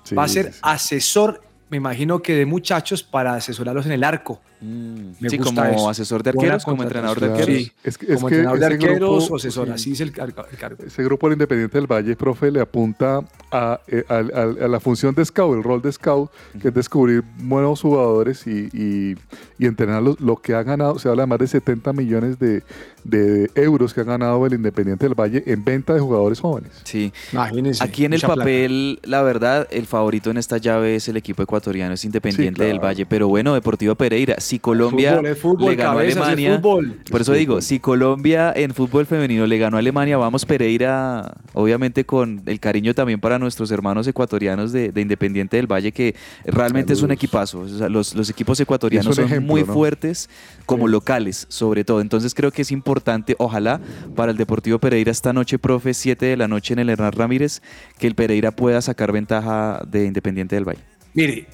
Sí, 0.08 0.16
Va 0.16 0.24
a 0.24 0.28
ser 0.30 0.46
sí, 0.46 0.52
sí. 0.54 0.60
asesor, 0.62 1.42
me 1.70 1.76
imagino 1.76 2.22
que 2.22 2.34
de 2.34 2.46
muchachos 2.46 3.04
para 3.04 3.34
asesorarlos 3.34 3.86
en 3.86 3.92
el 3.92 4.06
arco. 4.06 4.42
Mm, 4.60 5.12
Me 5.20 5.30
sí, 5.30 5.38
gusta 5.38 5.68
como 5.70 5.76
eso. 5.78 5.90
asector 5.90 6.24
de 6.24 6.30
arqueros, 6.32 6.64
como 6.66 6.84
entrenador 6.84 7.20
de 7.20 7.26
arqueros. 7.28 7.46
Sí. 7.58 7.72
Es 7.84 7.98
que, 7.98 8.06
es 8.08 8.16
Como 8.16 8.28
que 8.28 8.36
entrenador 8.36 8.60
de 8.60 8.66
ese 8.66 8.74
arqueros 8.76 9.00
grupo- 9.26 9.34
o 9.34 9.36
asesor, 9.38 9.68
sí. 9.68 9.74
así 9.74 9.92
es 9.94 10.02
el, 10.02 10.12
cargo- 10.12 10.46
el 10.52 10.58
cargo. 10.58 10.84
Ese 10.86 11.04
grupo 11.04 11.28
del 11.28 11.34
Independiente 11.36 11.78
del 11.78 11.88
Valle, 11.88 12.16
profe, 12.16 12.50
le 12.52 12.60
apunta 12.62 13.22
a, 13.52 13.80
eh, 13.88 14.04
a- 14.10 14.16
a- 14.16 14.66
a 14.66 14.68
la 14.68 14.80
función 14.80 15.14
de 15.16 15.24
scout, 15.26 15.56
el 15.58 15.64
rol 15.64 15.82
de 15.82 15.92
scout, 15.92 16.32
que 16.62 16.70
es 16.70 16.74
descubrir 16.74 17.24
buenos 17.38 17.82
jugadores 17.82 18.46
y, 18.48 18.68
y, 18.74 19.16
y 19.60 19.66
entrenarlos. 19.68 20.20
Lo 20.20 20.38
que 20.38 20.54
ha 20.56 20.64
ganado, 20.64 20.98
se 21.00 21.08
habla 21.08 21.24
de 21.24 21.28
más 21.28 21.40
de 21.40 21.48
70 21.48 21.94
millones 21.94 22.40
de, 22.40 22.64
de 23.04 23.50
euros 23.56 23.94
que 23.94 24.02
ha 24.02 24.06
ganado 24.06 24.46
el 24.46 24.54
Independiente 24.54 25.06
del 25.06 25.14
Valle 25.14 25.44
en 25.46 25.64
venta 25.64 25.94
de 25.94 26.00
jugadores 26.00 26.40
jóvenes. 26.40 26.72
Sí. 26.84 27.14
Imagínense. 27.32 27.84
Aquí 27.84 28.06
en 28.06 28.14
el 28.14 28.20
plata. 28.20 28.36
papel, 28.38 29.00
la 29.04 29.22
verdad, 29.22 29.68
el 29.72 29.86
favorito 29.86 30.32
en 30.32 30.38
esta 30.38 30.58
llave 30.58 30.96
es 30.96 31.08
el 31.08 31.16
equipo 31.18 31.44
ecuatoriano, 31.44 31.94
es 31.94 32.04
Independiente 32.06 32.62
Sí, 32.64 32.68
del. 32.68 32.80
Valle. 32.80 33.06
Pero 33.06 33.28
bueno, 33.28 33.54
Deportivo 33.54 33.96
Pereira, 33.96 34.36
si 34.48 34.60
Colombia 34.60 35.12
Fútbol, 35.16 35.26
es 35.28 35.40
fútbol, 35.40 35.70
le 35.72 35.76
ganó 35.76 36.00
a 36.00 36.02
Alemania, 36.02 36.56
fútbol. 36.58 36.98
por 37.12 37.22
eso 37.22 37.34
Es 37.34 37.40
digo, 37.40 37.62
si 37.62 37.80
Colombia 37.80 38.54
en 38.56 38.74
fútbol 38.74 39.06
femenino 39.06 39.46
le 39.46 39.58
ganó 39.58 39.78
a 39.78 39.80
Alemania, 39.80 40.18
vamos 40.18 40.46
Pereira, 40.46 41.36
obviamente 41.54 42.06
con 42.06 42.42
el 42.46 42.60
cariño 42.60 42.94
también 42.94 43.20
para 43.20 43.38
nuestros 43.40 43.70
hermanos 43.72 44.08
ecuatorianos 44.08 44.72
de, 44.72 44.92
de 44.92 45.02
Independiente 45.02 45.58
del 45.58 45.68
Valle, 45.72 45.92
que 45.92 46.16
realmente 46.46 46.94
es 46.94 47.00
un 47.02 47.10
Saludos. 47.10 47.16
equipazo. 47.18 47.60
O 47.60 47.68
sea, 47.68 47.90
los, 47.90 48.16
los 48.16 48.30
equipos 48.30 48.60
ecuatorianos 48.60 49.16
son 49.16 49.26
ejemplo, 49.26 49.52
muy 49.54 49.64
¿no? 49.64 49.74
fuertes 49.74 50.30
como 50.66 50.86
Sí. 50.88 50.92
locales, 50.92 51.46
sobre 51.50 51.84
todo. 51.84 52.02
Entonces 52.02 52.34
creo 52.34 52.52
que 52.52 52.62
es 52.62 52.72
importante, 52.72 53.36
ojalá, 53.40 53.82
para 54.16 54.32
el 54.32 54.38
Deportivo 54.38 54.80
Pereira 54.80 55.12
esta 55.12 55.34
noche, 55.34 55.60
profe, 55.60 55.94
7 55.94 56.26
de 56.26 56.38
la 56.38 56.48
noche 56.48 56.74
en 56.74 56.80
el 56.80 56.90
Hernán 56.90 57.12
Ramírez, 57.12 57.62
que 58.00 58.08
el 58.08 58.16
Pereira 58.16 58.52
pueda 58.52 58.82
sacar 58.82 59.12
ventaja 59.12 59.82
de 59.88 60.06
Independiente 60.06 60.56
del 60.56 60.66
Valle. 60.66 60.80
Mire, 61.14 61.48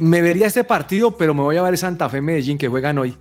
me 0.00 0.22
vería 0.22 0.46
este 0.46 0.64
partido, 0.64 1.16
pero 1.16 1.34
me 1.34 1.42
voy 1.42 1.56
a 1.56 1.62
ver 1.62 1.78
Santa 1.78 2.08
Fe 2.08 2.20
Medellín 2.20 2.58
que 2.58 2.68
juegan 2.68 2.98
hoy. 2.98 3.16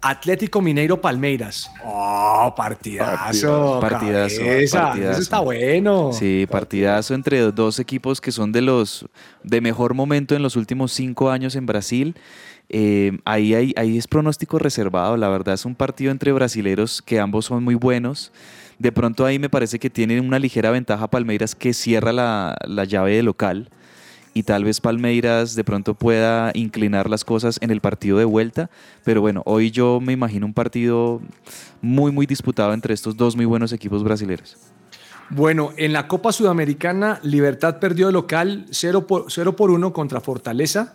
Atlético 0.00 0.60
Mineiro 0.60 1.00
Palmeiras. 1.00 1.70
Oh, 1.84 2.52
partidazo. 2.56 3.78
Partidazo, 3.80 4.40
cabeza. 4.40 4.80
partidazo. 4.80 5.10
Eso 5.12 5.20
está 5.22 5.38
bueno. 5.38 6.12
Sí, 6.12 6.46
partidazo 6.50 7.14
entre 7.14 7.40
dos 7.52 7.78
equipos 7.78 8.20
que 8.20 8.32
son 8.32 8.50
de 8.50 8.62
los 8.62 9.06
de 9.44 9.60
mejor 9.60 9.94
momento 9.94 10.34
en 10.34 10.42
los 10.42 10.56
últimos 10.56 10.92
cinco 10.92 11.30
años 11.30 11.54
en 11.54 11.66
Brasil. 11.66 12.16
Eh, 12.68 13.18
ahí, 13.24 13.54
ahí, 13.54 13.72
ahí 13.76 13.96
es 13.96 14.08
pronóstico 14.08 14.58
reservado, 14.58 15.16
la 15.16 15.28
verdad 15.28 15.54
es 15.54 15.64
un 15.64 15.74
partido 15.74 16.10
entre 16.10 16.32
brasileros 16.32 17.00
que 17.00 17.20
ambos 17.20 17.44
son 17.44 17.62
muy 17.62 17.76
buenos. 17.76 18.32
De 18.78 18.90
pronto 18.90 19.24
ahí 19.24 19.38
me 19.38 19.50
parece 19.50 19.78
que 19.78 19.90
tienen 19.90 20.26
una 20.26 20.40
ligera 20.40 20.72
ventaja 20.72 21.08
Palmeiras 21.08 21.54
que 21.54 21.72
cierra 21.72 22.12
la, 22.12 22.56
la 22.66 22.84
llave 22.84 23.14
de 23.14 23.22
local 23.22 23.70
y 24.34 24.44
tal 24.44 24.64
vez 24.64 24.80
Palmeiras 24.80 25.54
de 25.54 25.64
pronto 25.64 25.94
pueda 25.94 26.50
inclinar 26.54 27.10
las 27.10 27.24
cosas 27.24 27.58
en 27.60 27.70
el 27.70 27.80
partido 27.80 28.18
de 28.18 28.24
vuelta. 28.24 28.70
Pero 29.04 29.20
bueno, 29.20 29.42
hoy 29.44 29.70
yo 29.70 30.00
me 30.00 30.12
imagino 30.12 30.46
un 30.46 30.54
partido 30.54 31.20
muy, 31.80 32.12
muy 32.12 32.26
disputado 32.26 32.72
entre 32.72 32.94
estos 32.94 33.16
dos 33.16 33.36
muy 33.36 33.44
buenos 33.44 33.72
equipos 33.72 34.02
brasileños. 34.02 34.56
Bueno, 35.30 35.72
en 35.76 35.92
la 35.92 36.08
Copa 36.08 36.32
Sudamericana, 36.32 37.18
Libertad 37.22 37.78
perdió 37.78 38.06
de 38.06 38.12
local 38.12 38.66
0 38.70 39.06
por, 39.06 39.26
0 39.28 39.56
por 39.56 39.70
1 39.70 39.92
contra 39.92 40.20
Fortaleza. 40.20 40.94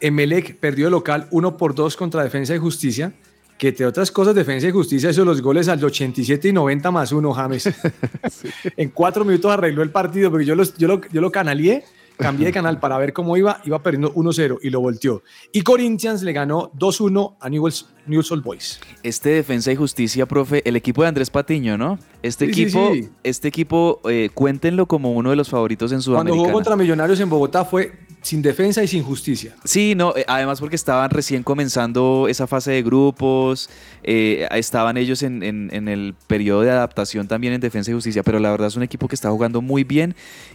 Emelec 0.00 0.56
perdió 0.58 0.86
de 0.86 0.90
local 0.90 1.28
1 1.30 1.56
por 1.56 1.74
2 1.74 1.96
contra 1.96 2.22
Defensa 2.22 2.54
y 2.54 2.58
Justicia. 2.58 3.12
Que 3.58 3.68
entre 3.68 3.84
otras 3.84 4.10
cosas, 4.10 4.34
Defensa 4.34 4.66
y 4.68 4.70
Justicia 4.70 5.10
hizo 5.10 5.22
los 5.24 5.42
goles 5.42 5.68
al 5.68 5.82
87 5.84 6.48
y 6.48 6.52
90 6.52 6.90
más 6.90 7.12
1, 7.12 7.32
James. 7.32 7.68
En 8.76 8.88
cuatro 8.90 9.24
minutos 9.24 9.50
arregló 9.52 9.82
el 9.82 9.90
partido, 9.90 10.30
porque 10.30 10.46
yo, 10.46 10.54
los- 10.54 10.76
yo, 10.78 10.88
lo, 10.88 11.00
yo 11.12 11.20
lo 11.20 11.30
canalié, 11.30 11.84
cambié 12.20 12.46
de 12.46 12.52
canal 12.52 12.78
para 12.78 12.96
ver 12.98 13.12
cómo 13.12 13.36
iba, 13.36 13.60
iba 13.64 13.82
perdiendo 13.82 14.14
1-0 14.14 14.58
y 14.62 14.70
lo 14.70 14.80
volteó. 14.80 15.22
Y 15.52 15.62
Corinthians 15.62 16.22
le 16.22 16.32
ganó 16.32 16.70
2-1 16.78 17.36
a 17.40 17.48
Newell's, 17.48 17.88
Newell's 18.06 18.30
Old 18.30 18.44
Boys. 18.44 18.80
Este 19.02 19.30
Defensa 19.30 19.72
y 19.72 19.76
Justicia, 19.76 20.26
profe, 20.26 20.62
el 20.68 20.76
equipo 20.76 21.02
de 21.02 21.08
Andrés 21.08 21.30
Patiño, 21.30 21.76
¿no? 21.76 21.98
Este 22.22 22.46
Sí, 22.52 22.62
equipo, 22.62 22.90
sí. 22.94 23.08
este 23.24 23.48
equipo, 23.48 24.00
eh, 24.08 24.30
cuéntenlo 24.34 24.86
como 24.86 25.12
uno 25.12 25.30
de 25.30 25.36
los 25.36 25.48
favoritos 25.48 25.90
en 25.92 25.96
Cuando 25.96 26.04
Sudamericana. 26.04 26.42
jugó 26.42 26.52
contra 26.52 26.76
Millonarios 26.76 27.18
en 27.20 27.30
Bogotá 27.30 27.64
fue 27.64 27.92
sin 28.22 28.42
defensa 28.42 28.82
y 28.82 28.88
sin 28.88 29.02
justicia. 29.02 29.54
Sí, 29.64 29.94
no, 29.94 30.14
eh, 30.16 30.24
además 30.28 30.60
porque 30.60 30.76
estaban 30.76 31.10
recién 31.10 31.42
comenzando 31.42 32.26
esa 32.28 32.46
fase 32.46 32.70
de 32.72 32.82
grupos, 32.82 33.70
eh, 34.02 34.46
estaban 34.52 34.96
ellos 34.96 35.22
en, 35.22 35.42
en- 35.42 35.70
en 35.72 35.88
el 35.88 36.14
periodo 36.26 36.62
de 36.62 36.70
adaptación 36.70 37.28
también 37.28 37.52
en 37.54 37.60
Defensa 37.60 37.90
y 37.90 37.94
Justicia, 37.94 38.22
pero 38.22 38.38
la 38.38 38.50
verdad 38.50 38.68
es 38.68 38.76
un 38.76 38.82
equipo 38.82 39.08
que 39.08 39.14
está 39.14 39.30
jugando 39.30 39.62
muy 39.62 39.84
bien 39.84 40.14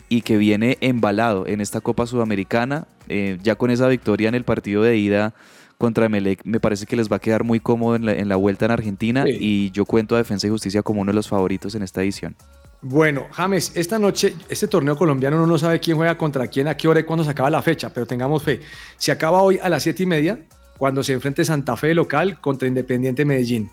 y 0.10 0.22
que 0.22 0.38
viene 0.38 0.78
embalado 0.82 1.48
en 1.48 1.62
esta 1.62 1.82
Copa 1.82 2.06
Sudamericana, 2.06 2.88
eh, 3.10 3.38
ya 3.44 3.56
con 3.56 3.72
esa 3.72 3.88
victoria 3.88 4.30
en 4.30 4.36
el 4.36 4.44
partido 4.44 4.84
de 4.84 4.98
ida 4.98 5.34
contra 5.78 6.08
Melec, 6.08 6.40
me 6.46 6.60
parece 6.62 6.86
que 6.86 6.96
les 6.96 7.12
va 7.12 7.18
a 7.18 7.20
quedar 7.20 7.44
muy 7.44 7.60
cómodo 7.60 7.96
en 7.98 8.06
la, 8.06 8.14
en 8.14 8.30
la 8.30 8.38
vuelta 8.38 8.64
en 8.66 8.72
Argentina 8.72 9.24
Sí. 9.26 9.38
y 9.40 9.72
yo 9.72 9.84
cuento 9.86 10.16
a 10.16 10.20
Defensa 10.20 10.48
y 10.48 10.50
Justicia 10.50 10.82
como 10.84 11.02
uno 11.02 11.12
de 11.12 11.16
los 11.16 11.28
favoritos 11.28 11.76
en 11.76 11.84
esta 11.84 12.02
edición. 12.02 12.36
Bueno, 12.82 13.26
James, 13.32 13.72
esta 13.76 13.98
noche, 13.98 14.36
este 14.48 14.68
torneo 14.68 14.96
colombiano 14.96 15.38
uno 15.38 15.48
no 15.48 15.58
sabe 15.58 15.80
quién 15.80 15.98
juega 15.98 16.18
contra 16.18 16.48
quién, 16.48 16.68
a 16.68 16.78
qué 16.78 16.88
hora 16.88 17.00
y 17.00 17.04
cuándo 17.04 17.24
se 17.24 17.32
acaba 17.32 17.50
la 17.50 17.62
fecha, 17.62 17.90
pero 17.92 18.06
tengamos 18.06 18.44
fe. 18.44 18.62
Se 18.98 19.12
acaba 19.12 19.42
hoy 19.42 19.60
a 19.62 19.70
las 19.70 19.82
siete 19.84 20.04
y 20.04 20.06
media, 20.06 20.40
cuando 20.78 21.04
se 21.04 21.14
enfrente 21.14 21.44
Santa 21.46 21.76
Fe 21.78 21.94
local 21.96 22.40
contra 22.42 22.68
Independiente 22.68 23.26
Medellín. 23.26 23.72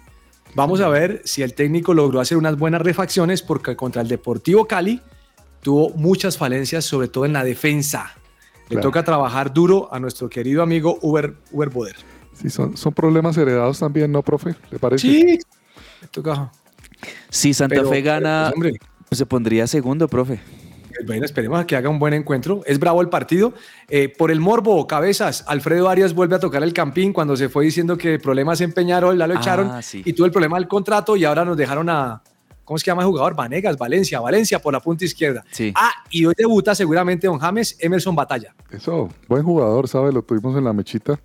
Vamos 0.55 0.81
a 0.81 0.88
ver 0.88 1.21
si 1.25 1.43
el 1.43 1.55
técnico 1.55 1.95
logró 1.95 2.21
hacer 2.21 2.38
unas 2.38 2.57
buenas 2.59 2.81
refacciones, 2.81 3.43
porque 3.43 3.77
contra 3.77 4.03
el 4.03 4.09
Deportivo 4.09 4.67
Cali 4.67 5.01
tuvo 5.62 5.91
muchas 5.91 6.38
falencias, 6.38 6.85
sobre 6.85 7.09
todo 7.09 7.27
en 7.27 7.33
la 7.33 7.45
defensa. 7.45 8.12
Le 8.69 8.77
Claro. 8.77 8.83
toca 8.88 9.05
trabajar 9.05 9.53
duro 9.53 9.93
a 9.93 9.99
nuestro 10.01 10.29
querido 10.31 10.62
amigo 10.62 10.99
Uber, 11.03 11.35
Uber 11.51 11.69
Boder. 11.69 11.97
Sí, 12.35 12.49
son, 12.49 12.77
son 12.77 12.95
problemas 12.95 13.37
heredados 13.37 13.79
también, 13.79 14.11
¿no, 14.11 14.23
profe? 14.23 14.55
¿Le 14.71 14.79
parece? 14.79 15.07
Sí, 15.07 15.38
le 16.01 16.09
toca. 16.11 16.51
Si 17.29 17.53
Santa 17.53 17.75
Pero, 17.77 17.88
Fe 17.88 18.03
pero, 18.03 18.15
gana, 18.15 18.53
pues, 18.55 18.75
se 19.16 19.27
pondría 19.27 19.66
segundo, 19.66 20.09
profe. 20.09 20.40
Bueno, 21.07 21.25
esperemos 21.25 21.59
a 21.59 21.66
que 21.66 21.75
haga 21.75 21.88
un 21.88 21.98
buen 21.98 22.12
encuentro. 22.14 22.61
Es 22.66 22.79
bravo 22.79 23.01
el 23.01 23.09
partido. 23.09 23.55
Eh, 23.88 24.09
por 24.16 24.31
el 24.31 24.40
morbo, 24.40 24.87
cabezas, 24.87 25.42
Alfredo 25.48 25.88
Arias 25.88 26.14
vuelve 26.14 26.37
a 26.37 26.38
tocar 26.38 26.62
el 26.62 26.72
campín 26.72 27.12
cuando 27.12 27.35
se 27.37 27.48
fue 27.48 27.64
diciendo 27.64 27.96
que 27.96 28.14
el 28.14 28.20
problema 28.20 28.53
es 28.53 28.61
en 28.61 28.72
Peñarol, 28.72 29.18
ya 29.18 29.27
lo 29.27 29.35
Ah, 29.35 29.38
echaron 29.38 29.83
sí. 29.83 30.03
y 30.05 30.12
tuvo 30.12 30.27
el 30.27 30.33
problema 30.33 30.59
del 30.59 30.68
contrato 30.68 31.16
y 31.16 31.25
ahora 31.25 31.44
nos 31.44 31.57
dejaron 31.57 31.88
a, 31.88 32.22
¿cómo 32.64 32.79
se 32.79 32.85
llama 32.85 33.03
el 33.03 33.09
jugador? 33.09 33.35
Vanegas, 33.35 33.77
Valencia, 33.79 34.20
Valencia 34.20 34.61
por 34.61 34.75
la 34.75 34.81
punta 34.81 35.05
izquierda. 35.05 35.42
Sí. 35.51 35.72
Ah, 35.75 35.90
y 36.11 36.27
hoy 36.27 36.35
debuta 36.37 36.75
seguramente 36.75 37.27
don 37.27 37.38
James 37.38 37.75
Emerson 37.81 38.14
Batalla. 38.14 38.55
Eso, 38.70 39.09
buen 39.29 39.42
jugador, 39.42 39.88
¿sabe? 39.88 40.12
Lo 40.12 40.22
tuvimos 40.22 40.57
en 40.57 40.64
la 40.64 40.72
mechita. 40.75 41.18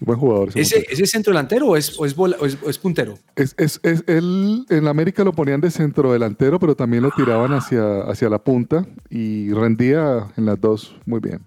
Buen 0.00 0.18
jugador. 0.18 0.48
ese 0.50 0.60
¿Ese, 0.60 0.86
ese 0.90 1.02
es 1.04 1.10
centro 1.10 1.32
delantero 1.32 1.68
o 1.68 1.76
es, 1.76 1.98
o 1.98 2.04
es, 2.04 2.14
bola- 2.16 2.36
o 2.40 2.46
es- 2.46 2.58
o 2.62 2.68
es 2.68 2.78
puntero? 2.78 3.18
Es, 3.36 3.54
es, 3.58 3.80
es- 3.82 4.04
él 4.06 4.66
en 4.68 4.86
América 4.88 5.24
lo 5.24 5.32
ponían 5.32 5.60
de 5.60 5.70
centro 5.70 6.12
delantero, 6.12 6.58
pero 6.58 6.74
también 6.74 7.02
lo 7.02 7.10
tiraban 7.10 7.52
hacia, 7.52 8.00
hacia 8.02 8.28
la 8.28 8.38
punta 8.38 8.86
y 9.08 9.50
rendía 9.52 10.26
en 10.36 10.46
las 10.46 10.60
dos 10.60 10.94
muy 11.06 11.20
bien. 11.20 11.40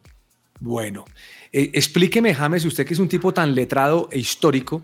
Bueno, 0.60 1.06
eh, 1.52 1.70
explíqueme, 1.74 2.34
James, 2.34 2.66
usted 2.66 2.86
que 2.86 2.94
es 2.94 3.00
un 3.00 3.08
tipo 3.10 3.34
tan 3.34 3.54
letrado 3.54 4.10
e 4.12 4.18
histórico, 4.20 4.82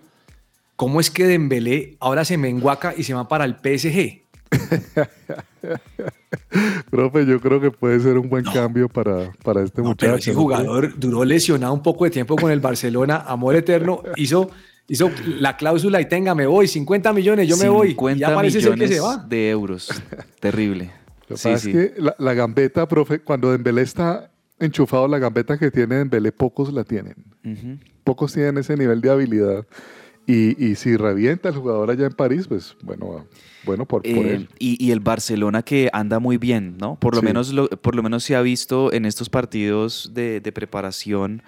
¿cómo 0.75 0.99
es 0.99 1.09
que 1.09 1.25
Dembélé 1.25 1.95
ahora 1.99 2.25
se 2.25 2.37
menguaca 2.37 2.93
y 2.95 3.03
se 3.03 3.13
va 3.13 3.27
para 3.27 3.45
el 3.45 3.55
PSG? 3.55 4.22
Profe, 6.89 7.25
yo 7.25 7.39
creo 7.39 7.59
que 7.61 7.71
puede 7.71 7.99
ser 7.99 8.17
un 8.17 8.29
buen 8.29 8.43
cambio 8.45 8.87
para, 8.89 9.31
para 9.43 9.61
este 9.63 9.81
No, 9.81 9.89
muchacho. 9.89 10.05
pero 10.07 10.17
ese 10.17 10.33
¿no? 10.33 10.39
jugador 10.39 10.97
duró 10.99 11.23
lesionado 11.25 11.73
un 11.73 11.81
poco 11.81 12.05
de 12.05 12.11
tiempo 12.11 12.35
con 12.35 12.51
el 12.51 12.59
Barcelona, 12.59 13.17
amor 13.27 13.55
eterno, 13.55 14.01
hizo, 14.15 14.49
hizo 14.87 15.09
la 15.39 15.57
cláusula 15.57 15.99
y 16.01 16.05
tenga, 16.07 16.35
me 16.35 16.45
voy, 16.45 16.67
50 16.67 17.13
millones, 17.13 17.47
yo 17.47 17.57
me 17.57 17.69
voy. 17.69 17.87
Y 17.87 17.91
50 17.91 18.19
ya 18.27 18.35
parece 18.35 18.61
ser 18.61 18.69
que 18.71 18.75
millones 18.75 18.95
se 18.95 19.01
va. 19.01 19.17
de 19.17 19.49
euros. 19.49 19.89
Terrible. 20.39 20.91
Lo 21.29 21.35
que 21.35 21.41
Sí, 21.41 21.49
pasa 21.49 21.57
sí. 21.63 21.69
es 21.71 21.91
que 21.93 22.01
la, 22.01 22.15
la 22.19 22.33
gambeta, 22.33 22.87
profe, 22.87 23.19
cuando 23.19 23.51
Dembélé 23.51 23.81
está 23.81 24.29
enchufado, 24.59 25.07
la 25.07 25.19
gambeta 25.19 25.57
que 25.57 25.71
tiene 25.71 25.95
Dembélé, 25.95 26.31
pocos 26.31 26.71
la 26.73 26.83
tienen. 26.83 27.15
Pocos 28.03 28.33
tienen 28.33 28.57
ese 28.57 28.75
nivel 28.77 29.01
de 29.01 29.09
habilidad. 29.09 29.65
Y, 30.25 30.63
y 30.65 30.75
si 30.75 30.95
revienta 30.95 31.49
el 31.49 31.55
jugador 31.55 31.91
allá 31.91 32.05
en 32.05 32.13
París, 32.13 32.47
pues 32.47 32.75
bueno, 32.81 33.25
bueno 33.63 33.85
por, 33.85 34.01
por 34.03 34.25
Eh, 34.25 34.35
él. 34.35 34.49
y, 34.57 34.83
y 34.83 34.91
el 34.91 35.01
Barcelona 35.01 35.63
que 35.63 35.89
anda 35.91 36.19
muy 36.19 36.37
bien, 36.37 36.77
¿no? 36.77 36.95
Por 36.95 37.13
lo, 37.15 37.19
Sí. 37.21 37.25
menos, 37.27 37.51
lo- 37.51 37.67
por 37.69 37.95
lo 37.95 38.03
menos 38.03 38.23
se 38.23 38.35
ha 38.35 38.41
visto 38.41 38.93
en 38.93 39.05
estos 39.05 39.29
partidos 39.29 40.11
de, 40.13 40.39
de 40.39 40.51
preparación 40.53 41.43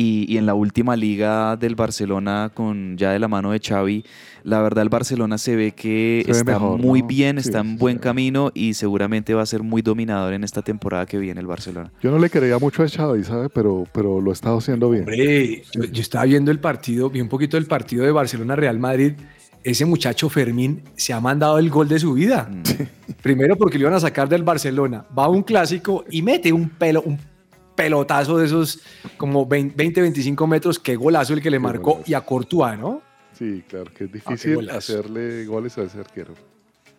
y, 0.00 0.32
y 0.32 0.36
en 0.38 0.46
la 0.46 0.54
última 0.54 0.94
liga 0.94 1.56
del 1.56 1.74
Barcelona 1.74 2.50
con 2.54 2.96
ya 2.96 3.10
de 3.10 3.18
la 3.18 3.26
mano 3.26 3.50
de 3.50 3.58
Xavi, 3.58 4.04
la 4.44 4.62
verdad 4.62 4.82
el 4.82 4.88
Barcelona 4.90 5.38
se 5.38 5.56
ve 5.56 5.72
que 5.72 6.22
Se 6.24 6.32
ve 6.32 6.38
está 6.38 6.52
mejor, 6.52 6.78
muy 6.80 7.00
¿no? 7.02 7.06
bien, 7.08 7.40
Sí, 7.42 7.48
está 7.48 7.60
en 7.60 7.76
buen 7.76 7.96
sí. 7.96 8.00
camino 8.02 8.52
y 8.54 8.74
seguramente 8.74 9.34
va 9.34 9.42
a 9.42 9.46
ser 9.46 9.62
muy 9.64 9.82
dominador 9.82 10.32
en 10.34 10.44
esta 10.44 10.62
temporada 10.62 11.04
que 11.06 11.18
viene 11.18 11.40
el 11.40 11.46
Barcelona. 11.48 11.90
Yo 12.00 12.10
no 12.12 12.18
le 12.18 12.30
creía 12.30 12.58
mucho 12.58 12.82
a 12.84 12.88
Xavi, 12.88 13.24
¿sabe? 13.24 13.48
Pero, 13.48 13.84
pero 13.92 14.20
lo 14.20 14.30
ha 14.30 14.34
estado 14.34 14.58
haciendo 14.58 14.88
bien. 14.90 15.02
Hombre, 15.02 15.62
yo, 15.74 15.84
yo 15.84 16.00
estaba 16.00 16.24
viendo 16.26 16.50
el 16.52 16.60
partido, 16.60 17.10
vi 17.10 17.20
un 17.20 17.28
poquito 17.28 17.56
del 17.56 17.66
partido 17.66 18.04
de 18.04 18.12
Barcelona-Real 18.12 18.78
Madrid. 18.78 19.14
Ese 19.64 19.84
muchacho 19.84 20.28
Fermín 20.28 20.82
se 20.94 21.12
ha 21.12 21.20
mandado 21.20 21.58
el 21.58 21.68
gol 21.70 21.88
de 21.88 21.98
su 21.98 22.12
vida. 22.14 22.48
Primero 23.22 23.56
porque 23.56 23.76
le 23.78 23.82
iban 23.82 23.94
a 23.94 24.00
sacar 24.00 24.28
del 24.28 24.44
Barcelona. 24.44 25.04
Va 25.18 25.24
a 25.24 25.28
un 25.28 25.42
clásico 25.42 26.04
y 26.08 26.22
mete 26.22 26.52
un 26.52 26.68
pelo, 26.68 27.02
un 27.02 27.18
pelotazo 27.78 28.36
de 28.38 28.46
esos 28.46 28.80
como 29.16 29.46
20, 29.46 30.00
25 30.02 30.46
metros. 30.48 30.78
Qué 30.80 30.96
golazo 30.96 31.32
el 31.34 31.40
que 31.40 31.48
le 31.50 31.56
Qué 31.58 31.60
marcó. 31.60 31.92
golazo. 31.92 32.10
Y 32.10 32.14
a 32.14 32.20
Courtois, 32.22 32.76
¿no? 32.78 33.00
Sí, 33.38 33.62
claro, 33.68 33.90
que 33.96 34.04
es 34.04 34.10
Ah, 34.10 34.32
difícil 34.32 34.68
hacerle 34.70 35.46
goles 35.46 35.78
a 35.78 35.84
ese 35.84 36.00
arquero. 36.00 36.34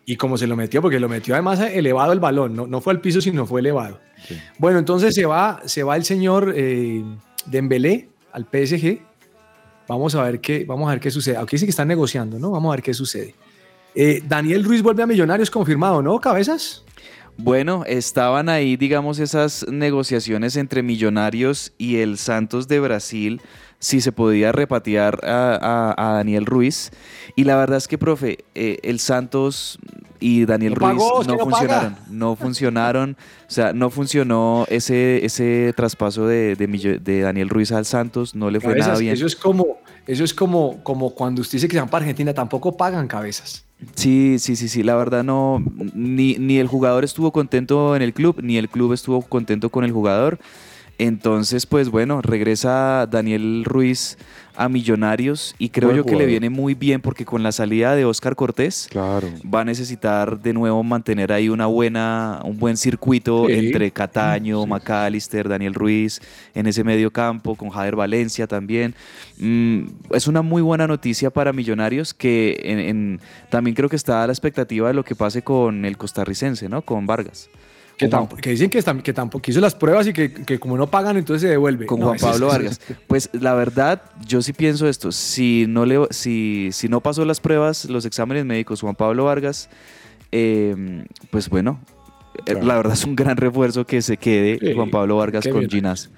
Y 0.06 0.16
como 0.16 0.38
se 0.38 0.46
lo 0.46 0.56
metió, 0.56 0.80
porque 0.80 0.98
lo 0.98 1.08
metió 1.08 1.34
además 1.34 1.60
elevado 1.60 2.12
el 2.12 2.18
balón, 2.20 2.56
no, 2.56 2.66
no 2.66 2.80
fue 2.80 2.94
al 2.94 3.00
piso, 3.02 3.20
sino 3.20 3.46
fue 3.46 3.60
elevado. 3.60 4.00
Sí. 4.26 4.36
Bueno, 4.58 4.78
entonces 4.78 5.14
se 5.14 5.26
va, 5.26 5.60
se 5.66 5.82
va 5.82 5.96
el 5.96 6.04
señor 6.04 6.52
eh, 6.56 7.04
Dembélé 7.46 8.08
al 8.32 8.44
PSG. 8.46 9.02
Vamos 9.86 10.14
a 10.14 10.22
ver 10.22 10.40
qué, 10.40 10.64
vamos 10.64 10.88
a 10.88 10.92
ver 10.92 11.00
qué 11.00 11.10
sucede. 11.10 11.36
Aquí 11.36 11.56
dice 11.56 11.66
que 11.66 11.70
están 11.70 11.88
negociando, 11.88 12.38
¿no? 12.38 12.50
Vamos 12.50 12.72
a 12.72 12.76
ver 12.76 12.82
qué 12.82 12.94
sucede. 12.94 13.34
Eh, 13.94 14.22
Daniel 14.26 14.64
Ruiz 14.64 14.82
vuelve 14.82 15.02
a 15.02 15.06
Millonarios 15.06 15.50
confirmado, 15.50 16.00
¿no? 16.00 16.18
Cabezas. 16.20 16.84
Bueno, 17.36 17.84
estaban 17.86 18.48
ahí, 18.48 18.76
digamos, 18.76 19.18
esas 19.18 19.66
negociaciones 19.68 20.56
entre 20.56 20.82
Millonarios 20.82 21.72
y 21.78 21.96
el 21.96 22.18
Santos 22.18 22.68
de 22.68 22.80
Brasil, 22.80 23.40
si 23.78 24.02
se 24.02 24.12
podía 24.12 24.52
repatriar 24.52 25.20
a, 25.24 25.94
a- 25.96 26.10
a 26.10 26.12
Daniel 26.16 26.44
Ruiz. 26.44 26.90
Y 27.36 27.44
la 27.44 27.56
verdad 27.56 27.78
es 27.78 27.88
que, 27.88 27.96
profe, 27.96 28.44
eh, 28.54 28.78
el 28.82 28.98
Santos 29.00 29.78
y 30.22 30.44
Daniel 30.44 30.74
Ruiz 30.74 30.90
pagó, 30.90 31.24
no 31.24 31.38
funcionaron. 31.38 31.96
No 32.10 32.36
funcionaron. 32.36 33.16
O 33.48 33.50
sea, 33.50 33.72
no 33.72 33.88
funcionó 33.88 34.66
ese, 34.68 35.24
ese 35.24 35.72
traspaso 35.74 36.26
de, 36.26 36.56
de 36.56 36.68
Millo- 36.68 36.98
de 37.00 37.20
Daniel 37.22 37.48
Ruiz 37.48 37.72
al 37.72 37.86
Santos, 37.86 38.34
no 38.34 38.50
le 38.50 38.60
fue 38.60 38.74
nada 38.80 38.98
bien. 38.98 39.14
Eso 39.14 39.24
es 39.26 39.34
como, 39.34 39.78
eso 40.06 40.24
es 40.24 40.34
como, 40.34 40.84
como 40.84 41.14
cuando 41.14 41.40
usted 41.40 41.56
dice 41.56 41.68
que 41.68 41.76
se 41.76 41.80
van 41.80 41.88
para 41.88 42.02
Argentina, 42.02 42.34
tampoco 42.34 42.76
pagan 42.76 43.08
cabezas. 43.08 43.64
Sí, 43.94 44.38
sí, 44.38 44.56
sí, 44.56 44.68
sí, 44.68 44.82
la 44.82 44.94
verdad 44.94 45.24
no, 45.24 45.62
ni, 45.94 46.34
ni 46.34 46.58
el 46.58 46.68
jugador 46.68 47.04
estuvo 47.04 47.32
contento 47.32 47.96
en 47.96 48.02
el 48.02 48.12
club, 48.12 48.40
ni 48.42 48.56
el 48.56 48.68
club 48.68 48.92
estuvo 48.92 49.22
contento 49.22 49.70
con 49.70 49.84
el 49.84 49.92
jugador. 49.92 50.38
Entonces, 51.00 51.64
pues 51.64 51.88
bueno, 51.88 52.20
regresa 52.20 53.06
Daniel 53.10 53.64
Ruiz 53.64 54.18
a 54.54 54.68
Millonarios 54.68 55.54
y 55.58 55.70
creo 55.70 55.88
Buen 55.88 55.96
yo 55.96 56.04
que 56.04 56.14
le 56.14 56.26
viene 56.26 56.50
muy 56.50 56.74
bien 56.74 57.00
porque 57.00 57.24
con 57.24 57.42
la 57.42 57.52
salida 57.52 57.94
de 57.96 58.04
Oscar 58.04 58.36
Cortés 58.36 58.86
Claro. 58.90 59.26
va 59.42 59.62
a 59.62 59.64
necesitar 59.64 60.38
de 60.42 60.52
nuevo 60.52 60.82
mantener 60.82 61.32
ahí 61.32 61.48
una 61.48 61.64
buena, 61.64 62.40
un 62.44 62.58
buen 62.58 62.76
circuito 62.76 63.46
Sí. 63.46 63.54
entre 63.54 63.90
Cataño, 63.92 64.62
Sí. 64.64 64.68
McAllister, 64.68 65.48
Daniel 65.48 65.72
Ruiz, 65.72 66.20
en 66.54 66.66
ese 66.66 66.84
medio 66.84 67.10
campo, 67.10 67.54
con 67.54 67.70
Javier 67.70 67.96
Valencia 67.96 68.46
también. 68.46 68.94
Mm, 69.38 69.84
es 70.12 70.26
una 70.26 70.42
muy 70.42 70.60
buena 70.60 70.86
noticia 70.86 71.30
para 71.30 71.54
Millonarios 71.54 72.12
que 72.12 72.60
en- 72.62 72.78
en- 72.78 73.20
también 73.48 73.74
creo 73.74 73.88
que 73.88 73.96
está 73.96 74.22
a 74.22 74.26
la 74.26 74.34
expectativa 74.34 74.88
de 74.88 74.94
lo 74.94 75.04
que 75.04 75.14
pase 75.14 75.40
con 75.40 75.86
el 75.86 75.96
costarricense, 75.96 76.68
¿no? 76.68 76.82
Con 76.82 77.06
Vargas. 77.06 77.48
Que, 78.00 78.08
tampo- 78.10 78.36
dicen 78.36 78.70
que, 78.70 78.82
que 79.02 79.12
tampoco 79.12 79.50
hizo 79.50 79.60
las 79.60 79.74
pruebas 79.74 80.06
y 80.06 80.12
que, 80.12 80.32
que 80.32 80.58
como 80.58 80.76
no 80.76 80.86
pagan, 80.88 81.16
entonces 81.16 81.42
se 81.42 81.48
devuelve. 81.48 81.86
con 81.86 82.00
No, 82.00 82.06
Juan 82.06 82.16
es- 82.16 82.22
Pablo 82.22 82.46
Vargas. 82.48 82.80
es- 82.88 82.96
Pues 83.06 83.30
la 83.32 83.54
verdad, 83.54 84.02
yo 84.26 84.42
sí 84.42 84.52
pienso 84.52 84.88
esto. 84.88 85.12
Si 85.12 85.66
no, 85.68 85.84
le, 85.86 85.98
si, 86.10 86.70
si 86.72 86.88
no 86.88 87.00
pasó 87.00 87.24
las 87.24 87.40
pruebas, 87.40 87.84
los 87.84 88.04
exámenes 88.06 88.44
médicos, 88.44 88.80
Juan 88.80 88.94
Pablo 88.94 89.24
Vargas, 89.26 89.68
eh, 90.32 91.04
pues 91.30 91.48
bueno, 91.48 91.80
eh, 92.34 92.42
Claro. 92.52 92.62
la 92.66 92.76
verdad 92.76 92.92
es 92.94 93.04
un 93.04 93.16
gran 93.16 93.36
refuerzo 93.36 93.84
que 93.86 94.00
se 94.02 94.16
quede 94.16 94.58
Sí, 94.60 94.74
Juan 94.74 94.90
Pablo 94.90 95.16
Vargas 95.16 95.46
con 95.46 95.58
bien. 95.60 95.70
Ginás. 95.70 96.10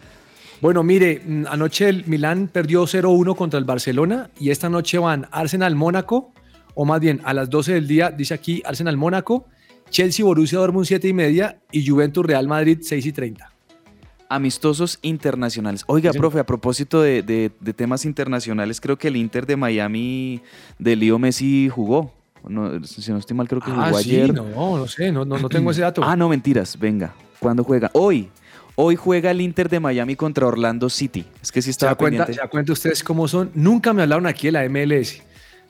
Bueno, 0.60 0.82
mire, 0.84 1.20
mm, 1.26 1.44
anoche 1.48 1.88
el 1.88 2.04
Milán 2.06 2.48
perdió 2.52 2.86
0-1 2.86 3.34
contra 3.34 3.58
el 3.58 3.64
Barcelona 3.64 4.30
y 4.38 4.50
esta 4.50 4.68
noche 4.68 4.98
van 4.98 5.26
Arsenal-Mónaco, 5.32 6.32
o 6.74 6.84
más 6.84 7.00
bien 7.00 7.20
a 7.24 7.34
las 7.34 7.50
12 7.50 7.72
del 7.74 7.88
día, 7.88 8.10
dice 8.10 8.34
aquí 8.34 8.62
Arsenal-Mónaco, 9.92 10.02
Chelsea-Borussia 10.42 10.58
Dortmund 10.58 10.86
7 10.86 11.08
y 11.08 11.12
media 11.12 11.58
y 11.70 11.86
Juventus-Real 11.86 12.48
Madrid 12.48 12.78
6 12.82 13.06
y 13.06 13.12
30. 13.12 13.50
Amistosos 14.28 14.98
internacionales. 15.02 15.84
Oiga, 15.86 16.12
Sí, 16.12 16.18
profe, 16.18 16.38
a 16.38 16.46
propósito 16.46 17.02
de, 17.02 17.22
de- 17.22 17.50
de 17.60 17.72
temas 17.74 18.04
internacionales, 18.06 18.80
creo 18.80 18.96
que 18.96 19.08
el 19.08 19.16
Inter 19.16 19.46
de 19.46 19.56
Miami 19.56 20.40
de 20.78 20.96
Leo 20.96 21.18
Messi 21.18 21.68
jugó. 21.68 22.12
No, 22.48 22.82
si 22.84 23.12
no 23.12 23.18
estoy 23.18 23.36
mal, 23.36 23.46
creo 23.46 23.60
que 23.60 23.70
jugó 23.70 23.82
Ah, 23.82 23.92
sí, 24.02 24.10
ayer. 24.16 24.34
no, 24.34 24.76
no 24.78 24.88
sé, 24.88 25.12
no, 25.12 25.24
no, 25.24 25.38
no 25.38 25.48
tengo 25.48 25.70
ese 25.70 25.82
dato. 25.82 26.02
Ah, 26.04 26.16
no, 26.16 26.28
mentiras. 26.28 26.78
Venga. 26.78 27.14
¿Cuándo 27.38 27.62
juega? 27.62 27.90
Hoy. 27.92 28.30
Hoy 28.74 28.96
juega 28.96 29.30
el 29.30 29.42
Inter 29.42 29.68
de 29.68 29.80
Miami 29.80 30.16
contra 30.16 30.46
Orlando 30.46 30.88
City. 30.88 31.26
Es 31.42 31.52
que 31.52 31.60
sí 31.60 31.66
¿Se 31.66 31.70
estaba 31.72 31.92
da, 31.92 31.96
cuenta, 31.96 32.24
pendiente. 32.24 32.32
¿Se 32.32 32.40
da 32.40 32.48
cuenta 32.48 32.72
ustedes 32.72 33.04
cómo 33.04 33.28
son? 33.28 33.50
Nunca 33.54 33.92
me 33.92 34.00
hablaron 34.02 34.26
aquí 34.26 34.46
de 34.46 34.52
la 34.52 34.64
MLS. 34.68 35.22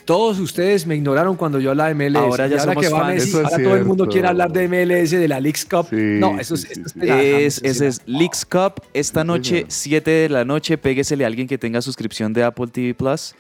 Todos 0.05 0.39
ustedes 0.41 0.87
me 0.87 0.97
ignoraron 0.97 1.37
cuando 1.37 1.61
yo 1.61 1.71
hablaba 1.71 1.93
de 1.93 1.95
MLS. 1.95 2.17
Ahora 2.17 2.47
ya 2.49 2.59
ahora 2.61 2.73
somos 2.73 2.85
que 2.85 2.93
va 2.93 3.01
fans. 3.01 3.15
Messi, 3.15 3.29
Eso 3.29 3.41
es 3.41 3.53
ahora 3.53 3.65
todo 3.65 3.77
el 3.77 3.85
mundo 3.85 4.07
quiere 4.09 4.29
hablar 4.29 4.53
de 4.53 4.69
MLS, 4.69 5.11
de 5.13 5.29
la 5.29 5.41
Leagues 5.41 5.65
Cup. 5.65 5.87
Sí, 5.91 5.97
no, 5.97 6.39
eso 6.41 6.57
sí, 6.57 6.67
es, 6.71 6.75
sí, 6.75 6.83
esto 6.87 7.01
es 7.01 7.05
Es, 7.11 7.11
James, 7.11 7.61
ese 7.65 7.87
es 7.89 8.01
Leagues 8.07 8.45
Cup 8.45 8.83
esta 8.95 9.21
Sí, 9.23 9.27
noche, 9.27 9.55
señor. 9.59 9.67
7 9.69 10.11
de 10.11 10.29
la 10.29 10.45
noche. 10.45 10.79
Péguesele 10.79 11.25
a 11.25 11.27
alguien 11.29 11.47
que 11.47 11.59
tenga 11.59 11.81
suscripción 11.83 12.33
de 12.33 12.43
Apple 12.45 12.67
TV 12.69 12.95
Plus 12.95 13.35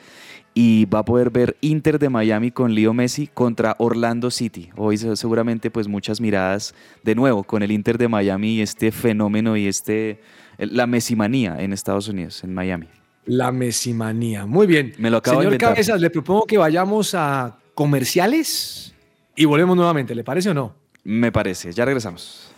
y 0.54 0.84
va 0.84 0.98
a 1.00 1.04
poder 1.04 1.30
ver 1.30 1.56
Inter 1.62 1.98
de 1.98 2.10
Miami 2.10 2.50
con 2.50 2.74
Leo 2.74 2.92
Messi 2.92 3.26
contra 3.26 3.74
Orlando 3.78 4.30
City. 4.30 4.68
Hoy 4.76 4.98
se- 4.98 5.16
seguramente 5.16 5.70
pues 5.70 5.88
muchas 5.88 6.20
miradas 6.20 6.74
de 7.02 7.14
nuevo 7.14 7.42
con 7.42 7.62
el 7.62 7.72
Inter 7.72 7.96
de 7.96 8.06
Miami 8.08 8.56
y 8.56 8.60
este 8.60 8.92
fenómeno 8.92 9.56
y 9.56 9.66
este 9.66 10.20
la 10.58 10.86
mesimanía 10.86 11.56
en 11.60 11.72
Estados 11.72 12.06
Unidos, 12.08 12.44
en 12.44 12.52
Miami. 12.54 12.86
La 13.24 13.52
mesimanía. 13.52 14.46
Muy 14.46 14.66
bien. 14.66 14.94
Me 14.98 15.10
lo 15.10 15.18
acabo 15.18 15.42
Señor. 15.42 15.58
Cabezas, 15.58 16.00
le 16.00 16.10
propongo 16.10 16.46
que 16.46 16.58
vayamos 16.58 17.14
a 17.14 17.58
comerciales 17.74 18.94
y 19.36 19.44
volvemos 19.44 19.76
nuevamente. 19.76 20.14
¿Le 20.14 20.24
parece 20.24 20.50
o 20.50 20.54
no? 20.54 20.74
Me 21.04 21.30
parece. 21.32 21.72
Ya 21.72 21.84
regresamos. 21.84 22.52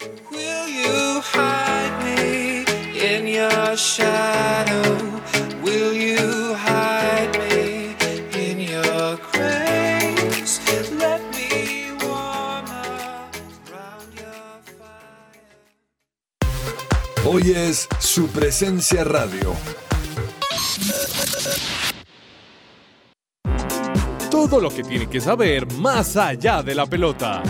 Will 5.63 5.95
you 5.95 6.55
hide 6.55 7.39
me 7.39 7.97
in 8.39 8.65
Todo 24.35 24.61
lo 24.61 24.69
que 24.69 24.83
tiene 24.83 25.07
que 25.07 25.21
saber 25.21 25.73
más 25.75 26.17
allá 26.17 26.61
de 26.61 26.75
la 26.75 26.87
pelota. 26.87 27.41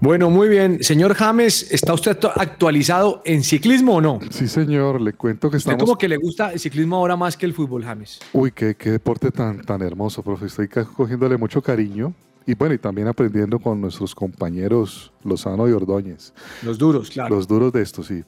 Bueno, 0.00 0.28
muy 0.30 0.48
bien. 0.48 0.82
Señor 0.82 1.14
James, 1.14 1.70
¿está 1.72 1.94
usted 1.94 2.18
actu- 2.18 2.32
actualizado 2.36 3.22
en 3.24 3.42
ciclismo 3.42 3.96
o 3.96 4.00
no? 4.00 4.20
Sí, 4.30 4.46
señor, 4.46 5.00
le 5.00 5.14
cuento 5.14 5.50
que 5.50 5.56
estamos... 5.56 5.80
como 5.82 5.96
que 5.96 6.08
le 6.08 6.16
gusta 6.16 6.52
el 6.52 6.60
ciclismo 6.60 6.96
ahora 6.96 7.16
más 7.16 7.36
que 7.36 7.46
el 7.46 7.54
fútbol, 7.54 7.82
James. 7.84 8.20
Uy, 8.32 8.52
qué, 8.52 8.74
qué 8.74 8.90
deporte 8.90 9.30
tan, 9.30 9.62
tan 9.62 9.80
hermoso, 9.82 10.22
profe. 10.22 10.46
Estoy 10.46 10.68
cogiéndole 10.68 11.36
mucho 11.36 11.62
cariño. 11.62 12.12
Y 12.46 12.54
bueno, 12.54 12.74
y 12.74 12.78
también 12.78 13.08
aprendiendo 13.08 13.58
con 13.58 13.80
nuestros 13.80 14.14
compañeros 14.14 15.12
Lozano 15.24 15.68
y 15.68 15.72
Ordóñez. 15.72 16.32
Los 16.62 16.78
duros, 16.78 17.10
claro. 17.10 17.34
Los 17.34 17.48
duros 17.48 17.72
de 17.72 17.82
esto, 17.82 18.04
sí. 18.04 18.22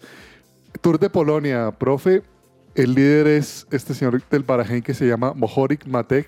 Tour 0.81 0.98
de 0.98 1.09
Polonia, 1.09 1.70
profe. 1.70 2.22
El 2.74 2.94
líder 2.94 3.26
es 3.28 3.66
este 3.70 3.94
señor 3.94 4.20
del 4.31 4.42
Barajen 4.42 4.83
que 4.83 4.94
se 4.94 5.07
llama 5.07 5.35
Mohorik 5.35 5.87
Matek. 5.87 6.26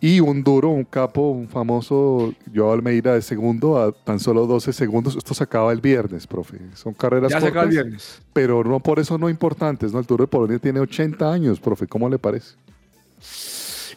Y 0.00 0.20
un 0.20 0.44
duro, 0.44 0.68
un 0.68 0.84
capo, 0.84 1.30
un 1.30 1.48
famoso 1.48 2.32
Joao 2.54 2.72
Almeida 2.72 3.14
de 3.14 3.22
segundo 3.22 3.78
a 3.82 3.90
tan 3.90 4.20
solo 4.20 4.46
12 4.46 4.72
segundos. 4.72 5.16
Esto 5.16 5.34
se 5.34 5.42
acaba 5.42 5.72
el 5.72 5.80
viernes, 5.80 6.24
profe. 6.26 6.58
Son 6.74 6.94
carreras 6.94 7.32
Ya 7.32 7.40
se 7.40 7.48
acaba 7.48 7.64
el 7.64 7.70
viernes. 7.70 8.22
pero 8.32 8.62
no 8.62 8.78
por 8.78 9.00
eso 9.00 9.18
no 9.18 9.28
importantes. 9.28 9.92
¿no? 9.92 9.98
El 9.98 10.06
Tour 10.06 10.20
de 10.20 10.26
Polonia 10.28 10.58
tiene 10.60 10.78
80 10.78 11.32
años, 11.32 11.58
profe. 11.58 11.88
¿Cómo 11.88 12.08
le 12.08 12.18
parece? 12.18 12.54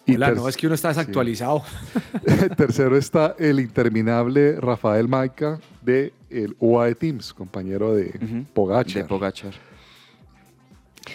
Y 0.07 0.15
Hola, 0.15 0.31
no, 0.31 0.49
es 0.49 0.57
que 0.57 0.65
uno 0.65 0.73
está 0.73 0.87
desactualizado. 0.87 1.61
tercero 2.57 2.97
está 2.97 3.35
el 3.37 3.59
interminable 3.59 4.59
Rafael 4.59 5.07
Maica 5.07 5.59
de 5.83 6.13
el 6.31 6.55
UAE 6.59 6.95
Teams, 6.95 7.31
compañero 7.33 7.93
de 7.93 8.07
Ujú. 8.19 8.45
Pogacar. 8.55 8.91
De 8.91 9.03
Pogachar. 9.03 9.53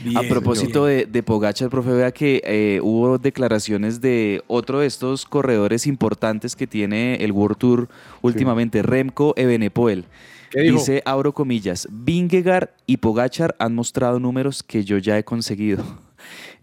Bien, 0.03 0.17
A 0.17 0.23
propósito 0.23 0.85
de, 0.87 1.07
de 1.07 1.23
Pogacar, 1.23 1.71
profe, 1.71 1.91
vea 1.91 2.11
que 2.13 2.43
eh, 2.45 2.81
hubo 2.83 3.19
declaraciones 3.19 4.01
de 4.01 4.43
otro 4.47 4.81
de 4.81 4.87
estos 4.87 5.25
corredores 5.25 5.87
importantes 5.87 6.57
que 6.57 6.67
tiene 6.67 7.17
el 7.17 7.33
World 7.33 7.57
Tour 7.57 7.89
últimamente, 8.21 8.83
Remco 8.83 9.33
Evenepoel. 9.37 10.05
¿Qué 10.51 10.63
dijo? 10.63 10.79
Dice, 10.79 11.03
abro 11.05 11.33
comillas, 11.33 11.89
Vingegaard 11.91 12.71
y 12.87 12.99
Pogachar 12.99 13.55
han 13.59 13.75
mostrado 13.75 14.21
números 14.21 14.63
que 14.63 14.85
yo 14.85 14.99
ya 14.99 15.19
he 15.19 15.25
conseguido. 15.25 15.85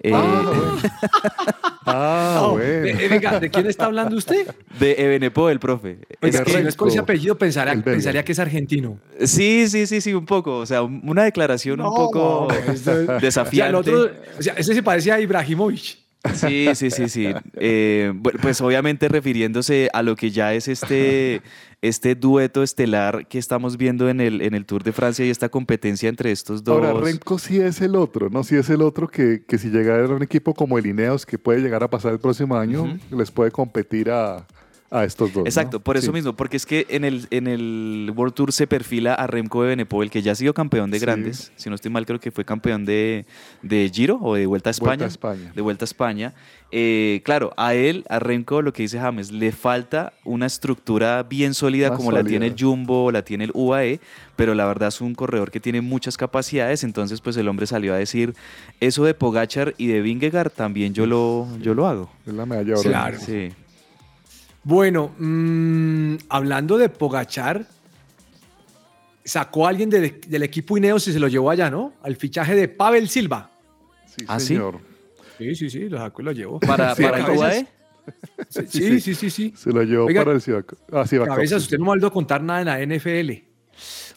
Eh, 0.02 0.12
Ah, 1.86 2.40
Oh, 2.44 2.52
bueno. 2.52 2.66
eh, 3.00 3.08
venga, 3.10 3.40
¿de 3.40 3.50
quién 3.50 3.68
está 3.68 3.86
hablando 3.86 4.16
usted? 4.16 4.48
de 4.80 4.96
Evenepoel, 4.98 5.60
profe. 5.60 5.98
Pues 6.20 6.36
Es 6.36 6.42
que 6.42 6.52
si 6.52 6.64
no 6.64 6.70
es 6.70 6.76
por 6.76 6.88
ese 6.88 7.00
apellido, 7.00 7.38
pensaría, 7.38 7.74
el 7.74 7.84
pensaría 7.84 8.24
que 8.24 8.32
es 8.32 8.40
argentino. 8.40 8.98
sí, 9.26 9.68
sí, 9.68 9.86
sí, 9.86 10.00
sí, 10.02 10.14
un 10.14 10.26
poco. 10.26 10.58
O 10.60 10.66
sea, 10.66 10.82
un- 10.82 11.02
una 11.04 11.24
declaración 11.26 11.82
un 11.82 11.94
poco 11.94 12.48
esto- 12.52 12.72
O 12.74 12.78
sea, 13.06 13.16
el 13.16 13.22
desafiante. 13.22 13.76
otro, 13.78 14.12
o 14.40 14.42
sea, 14.42 14.54
ese 14.54 14.74
se 14.74 14.82
parece 14.84 15.12
a 15.12 15.20
Ibrahimovic. 15.20 15.98
Sí, 16.34 16.70
sí, 16.76 16.90
sí, 16.90 17.10
sí. 17.10 17.34
Eh, 17.56 18.14
pues 18.42 18.62
obviamente 18.62 19.10
refiriéndose 19.10 19.90
a 19.94 20.02
lo 20.02 20.16
que 20.16 20.32
ya 20.32 20.54
es 20.54 20.68
este, 20.68 21.42
este 21.82 22.16
dueto 22.16 22.64
estelar 22.64 23.28
que 23.28 23.38
estamos 23.38 23.78
viendo 23.78 24.10
en 24.10 24.22
el, 24.22 24.42
en 24.42 24.54
el 24.54 24.66
Tour 24.66 24.84
de 24.84 24.94
Francia 24.94 25.26
y 25.26 25.30
esta 25.30 25.50
competencia 25.50 26.08
entre 26.08 26.32
estos 26.32 26.64
dos. 26.64 26.84
Ahora, 26.84 27.00
Remco 27.00 27.38
sí 27.38 27.60
es 27.60 27.82
el 27.82 27.96
otro, 27.96 28.30
¿no? 28.30 28.44
Sí 28.44 28.56
es 28.56 28.70
el 28.70 28.82
otro 28.82 29.08
que, 29.08 29.44
que 29.46 29.58
si 29.58 29.70
llegara 29.70 30.06
a 30.06 30.10
un 30.10 30.24
equipo 30.24 30.54
como 30.54 30.78
el 30.78 30.86
Ineos, 30.86 31.26
que 31.26 31.38
puede 31.38 31.60
llegar 31.60 31.84
a 31.84 31.90
pasar 31.90 32.14
el 32.14 32.20
próximo 32.20 32.56
año, 32.56 32.98
les 33.12 33.30
puede 33.30 33.52
competir 33.52 34.10
a, 34.10 34.46
a 34.94 35.04
estos 35.04 35.34
dos. 35.34 35.44
¿no? 35.44 35.48
Exacto, 35.48 35.80
por 35.80 35.98
eso 35.98 36.08
Sí. 36.08 36.12
mismo, 36.14 36.34
porque 36.34 36.58
es 36.58 36.66
que 36.66 36.86
en 36.90 37.04
el, 37.04 37.28
en 37.32 37.48
el 37.48 38.12
World 38.16 38.34
Tour 38.34 38.52
se 38.54 38.68
perfila 38.68 39.14
a 39.16 39.28
Remco 39.28 39.64
Evenepoel, 39.66 40.10
que 40.10 40.22
ya 40.22 40.32
ha 40.34 40.36
sido 40.36 40.54
campeón 40.54 40.92
de 40.92 41.00
Sí. 41.00 41.06
grandes, 41.06 41.52
si 41.56 41.70
no 41.70 41.76
estoy 41.76 41.92
mal 41.92 42.06
creo 42.06 42.20
que 42.20 42.32
fue 42.32 42.46
campeón 42.46 42.86
de, 42.86 43.26
de 43.62 43.90
Giro 43.94 44.20
o 44.22 44.36
de 44.36 44.46
Vuelta 44.46 44.70
a 44.70 44.72
España. 44.72 44.90
Vuelta 44.90 45.06
a 45.06 45.08
España. 45.08 45.52
De 45.56 45.62
Vuelta 45.62 45.84
a 45.84 45.88
España. 45.88 46.34
Eh, 46.76 47.22
claro, 47.24 47.54
a 47.56 47.76
él, 47.76 48.04
a 48.10 48.18
Remco, 48.18 48.62
lo 48.64 48.74
que 48.74 48.82
dice 48.82 49.00
James, 49.00 49.32
le 49.32 49.52
falta 49.52 50.14
una 50.24 50.48
estructura 50.48 51.22
bien 51.22 51.54
sólida 51.54 51.90
Más 51.90 51.98
como 51.98 52.12
la 52.12 52.24
tiene 52.24 52.48
el 52.48 52.56
Jumbo 52.58 53.06
o 53.06 53.12
la 53.12 53.24
tiene 53.24 53.44
el 53.44 53.52
UAE, 53.54 54.00
pero 54.36 54.56
la 54.56 54.66
verdad 54.66 54.88
es 54.90 55.00
un 55.00 55.14
corredor 55.14 55.52
que 55.52 55.60
tiene 55.60 55.82
muchas 55.82 56.18
capacidades, 56.18 56.84
entonces 56.84 57.22
pues 57.22 57.38
el 57.38 57.48
hombre 57.48 57.68
salió 57.68 57.94
a 57.94 57.98
decir, 57.98 58.34
eso 58.80 59.06
de 59.06 59.14
Pogachar 59.14 59.76
y 59.78 59.86
de 59.86 60.02
Vingegaard 60.02 60.50
también 60.50 60.96
yo 60.96 61.06
lo, 61.06 61.48
yo 61.62 61.76
lo 61.76 61.86
hago. 61.88 62.10
Es 62.26 62.34
la 62.34 62.46
medalla 62.48 62.66
de 62.74 62.74
oro. 62.74 62.90
Claro. 62.90 63.20
Sí. 63.20 63.52
Bueno, 64.64 65.14
mm, 65.18 66.16
hablando 66.30 66.78
de 66.78 66.90
Pogachar, 66.90 67.66
sacó 69.26 69.66
a 69.66 69.70
alguien 69.70 69.90
del, 69.90 70.22
del 70.28 70.44
equipo 70.44 70.78
Ineos 70.78 71.08
y 71.08 71.14
se 71.14 71.20
lo 71.20 71.28
llevó 71.28 71.50
allá, 71.50 71.70
¿no? 71.70 71.94
Al 72.02 72.16
fichaje 72.16 72.56
de 72.56 72.68
Pavel 72.68 73.10
Silva. 73.10 73.52
Sí, 74.06 74.26
¿Ah, 74.28 74.40
sí? 74.40 74.48
señor. 74.48 74.80
Sí, 75.38 75.56
sí, 75.56 75.70
sí, 75.70 75.90
lo 75.90 75.98
sacó 75.98 76.22
y 76.22 76.26
lo 76.26 76.32
llevó. 76.32 76.60
Para, 76.60 76.96
Sí, 76.96 77.04
para 77.04 77.18
el 77.18 77.26
cabezas. 77.26 77.40
UAE. 77.48 77.68
Sí, 78.50 78.68
sí, 78.70 79.00
sí, 79.02 79.16
sí. 79.16 79.30
sí. 79.30 79.54
Se 79.56 79.72
lo 79.72 79.84
llevó 79.84 80.06
Oiga, 80.06 80.24
para 80.24 80.36
el 80.36 80.42
Ciudad. 80.42 80.66
Ah, 80.92 81.06
Cabezas, 81.26 81.64
usted 81.64 81.78
no 81.78 81.86
me 81.86 81.90
ha 81.90 81.92
vuelto 81.92 82.08
a 82.08 82.12
contar 82.12 82.44
nada 82.44 82.80
en 82.80 82.90
la 82.90 82.98
NFL. 82.98 83.32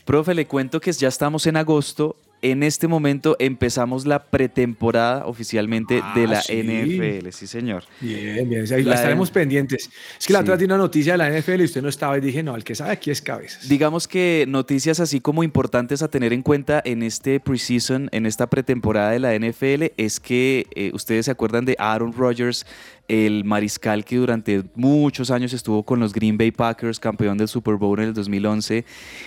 Profe, 0.05 0.34
le 0.34 0.47
cuento 0.47 0.80
que 0.80 0.92
ya 0.92 1.09
estamos 1.09 1.47
en 1.47 1.57
agosto. 1.57 2.16
En 2.53 2.62
este 2.62 2.86
momento 2.86 3.34
empezamos 3.40 4.07
la 4.07 4.22
pretemporada 4.24 5.26
oficialmente 5.26 6.01
Ah, 6.03 6.12
de 6.14 6.26
la 6.28 6.42
sí. 6.42 6.53
NFL, 6.62 7.30
sí 7.32 7.47
señor. 7.49 7.82
Bien, 8.01 8.49
bien, 8.49 8.72
ahí 8.72 8.84
La 8.84 8.94
estaremos 8.94 9.32
pendientes. 9.32 9.90
Es 10.18 10.26
que 10.26 10.32
la 10.32 10.38
Sí. 10.38 10.42
otra 10.44 10.57
tiene 10.57 10.74
una 10.74 10.82
noticia 10.84 11.12
de 11.14 11.18
la 11.18 11.28
NFL 11.28 11.61
y 11.62 11.64
usted 11.64 11.82
no 11.82 11.88
estaba 11.88 12.16
y 12.16 12.20
dije, 12.20 12.44
no, 12.44 12.55
el 12.55 12.62
que 12.62 12.76
sabe 12.76 12.92
aquí 12.92 13.11
es 13.11 13.20
Cabezas. 13.20 13.68
Digamos 13.68 14.07
que 14.07 14.44
noticias 14.47 15.01
así 15.01 15.20
como 15.20 15.42
importantes 15.42 16.03
a 16.03 16.09
tener 16.09 16.32
en 16.32 16.42
cuenta 16.42 16.80
en 16.84 17.03
este 17.03 17.40
preseason, 17.40 18.09
en 18.12 18.26
esta 18.26 18.47
pretemporada 18.49 19.11
de 19.11 19.18
la 19.18 19.34
NFL, 19.34 19.92
es 19.97 20.20
que 20.20 20.66
eh, 20.76 20.92
ustedes 20.94 21.24
se 21.26 21.32
acuerdan 21.32 21.64
de 21.64 21.74
Aaron 21.80 22.12
Rodgers, 22.12 22.64
el 23.09 23.44
mariscal 23.44 24.04
que 24.04 24.16
durante 24.16 24.64
muchos 24.74 25.30
años 25.30 25.52
estuvo 25.52 25.82
con 25.82 26.00
los 26.00 26.12
Green 26.12 26.36
Bay 26.36 26.50
Packers, 26.50 26.98
campeón 26.98 27.38
del 27.38 27.48
Super 27.48 27.74
Bowl 27.76 27.98
en 28.00 28.09
el 28.09 28.14
2011. 28.14 28.84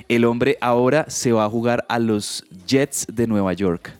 El 0.08 0.26
hombre 0.26 0.58
ahora 0.62 1.06
se 1.08 1.32
va 1.32 1.46
a 1.46 1.50
jugar 1.50 1.86
a 1.90 2.00
los 2.00 2.46
Jets 2.68 3.08
de 3.12 3.28
Nueva 3.28 3.54
York. 3.54 3.94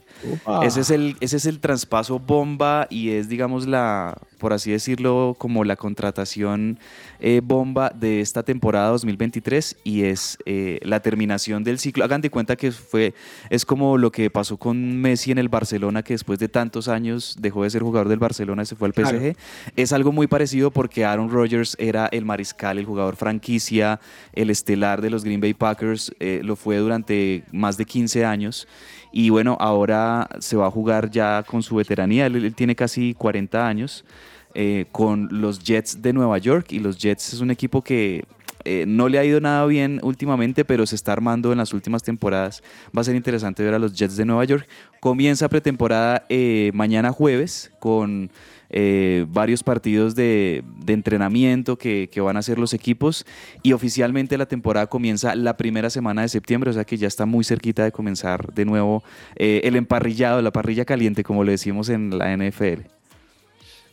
Ese 0.64 0.82
es, 0.82 0.92
el, 0.92 1.16
ese 1.22 1.38
es 1.38 1.46
el 1.46 1.60
traspaso 1.60 2.20
bomba 2.20 2.88
y 2.90 3.12
es, 3.12 3.30
digamos, 3.30 3.68
la, 3.68 4.18
por 4.40 4.54
así 4.54 4.72
decirlo, 4.72 5.36
como 5.38 5.64
la 5.64 5.76
contratación 5.76 6.80
eh, 7.20 7.42
bomba 7.44 7.92
de 7.94 8.22
esta 8.22 8.44
temporada 8.44 8.90
2023 8.90 9.78
y 9.84 10.04
es 10.04 10.38
eh, 10.46 10.80
la 10.82 11.02
terminación 11.02 11.64
del 11.64 11.78
ciclo. 11.78 12.04
Hagan 12.04 12.22
de 12.22 12.30
cuenta 12.30 12.56
que 12.56 12.72
fue, 12.72 13.14
es 13.50 13.66
como 13.66 13.98
lo 13.98 14.12
que 14.12 14.30
pasó 14.30 14.58
con 14.58 14.98
Messi 14.98 15.32
en 15.32 15.38
el 15.38 15.50
Barcelona, 15.50 16.02
que 16.02 16.14
después 16.14 16.40
de 16.40 16.48
tantos 16.48 16.88
años 16.88 17.36
dejó 17.40 17.64
de 17.64 17.70
ser 17.70 17.84
jugador 17.84 18.08
del 18.08 18.20
Barcelona 18.20 18.64
y 18.64 18.66
se 18.66 18.76
fue 18.76 18.88
al 18.88 18.94
PSG. 18.94 19.20
Claro. 19.20 19.34
Es 19.76 19.94
algo 19.94 20.12
muy 20.12 20.28
parecido 20.28 20.72
porque 20.72 21.06
Aaron 21.06 21.30
Rodgers 21.30 21.76
era 21.78 22.08
el 22.08 22.26
mariscal, 22.26 22.78
el 22.78 22.86
jugador 22.86 23.16
franquicia, 23.16 24.00
el 24.34 24.50
estelar 24.50 25.02
de 25.02 25.10
los 25.10 25.24
Green 25.24 25.42
Bay 25.42 25.54
Packers, 25.54 26.14
eh, 26.20 26.42
lo 26.44 26.56
fue 26.56 26.78
durante 26.78 27.44
más 27.52 27.78
de 27.78 27.86
15 27.86 28.26
años. 28.26 28.68
Y 29.12 29.30
bueno, 29.30 29.58
ahora 29.60 30.30
se 30.40 30.56
va 30.56 30.68
a 30.68 30.72
jugar 30.72 31.10
ya 31.10 31.44
con 31.44 31.64
su 31.64 31.76
veteranía, 31.76 32.28
él, 32.28 32.36
él 32.36 32.56
tiene 32.56 32.76
casi 32.76 33.14
40 33.16 33.68
años, 33.68 34.06
eh, 34.54 34.86
con 34.92 35.28
los 35.32 35.60
Jets 35.60 36.02
de 36.02 36.14
Nueva 36.14 36.38
York. 36.38 36.72
Y 36.72 36.80
los 36.80 36.98
Jets 36.98 37.34
es 37.34 37.42
un 37.42 37.52
equipo 37.52 37.82
que 37.82 38.24
eh, 38.66 38.86
no 38.88 39.08
le 39.08 39.20
ha 39.20 39.26
ido 39.26 39.40
nada 39.40 39.66
bien 39.66 40.00
últimamente, 40.04 40.66
pero 40.66 40.86
se 40.86 40.96
está 40.96 41.14
armando 41.14 41.52
en 41.52 41.58
las 41.58 41.74
últimas 41.74 42.04
temporadas. 42.04 42.62
Va 42.96 43.02
a 43.02 43.04
ser 43.04 43.16
interesante 43.16 43.64
ver 43.64 43.74
a 43.74 43.80
los 43.80 43.94
Jets 43.94 44.18
de 44.18 44.26
Nueva 44.26 44.44
York. 44.46 44.68
Comienza 45.00 45.48
pretemporada 45.48 46.26
eh, 46.30 46.72
mañana 46.74 47.12
jueves 47.12 47.72
con 47.80 48.30
eh, 48.70 49.26
varios 49.30 49.64
partidos 49.64 50.14
de, 50.14 50.64
entrenamiento 50.88 51.78
que, 51.78 52.10
que 52.12 52.22
van 52.22 52.36
a 52.36 52.40
hacer 52.40 52.60
los 52.60 52.74
equipos 52.74 53.26
y 53.64 53.74
oficialmente 53.74 54.38
la 54.38 54.46
temporada 54.46 54.88
comienza 54.88 55.36
la 55.36 55.56
primera 55.58 55.90
semana 55.90 56.22
de 56.24 56.30
septiembre, 56.30 56.70
o 56.70 56.74
sea 56.74 56.84
que 56.84 56.98
ya 56.98 57.08
está 57.08 57.26
muy 57.26 57.44
cerquita 57.44 57.84
de 57.84 57.92
comenzar 57.92 58.54
de 58.54 58.66
nuevo 58.66 59.04
el 59.36 59.76
emparrillado, 59.76 60.42
la 60.42 60.52
parrilla 60.52 60.86
caliente, 60.86 61.24
como 61.24 61.44
le 61.44 61.54
decimos 61.54 61.90
en 61.90 62.18
la 62.18 62.36
NFL. 62.36 62.99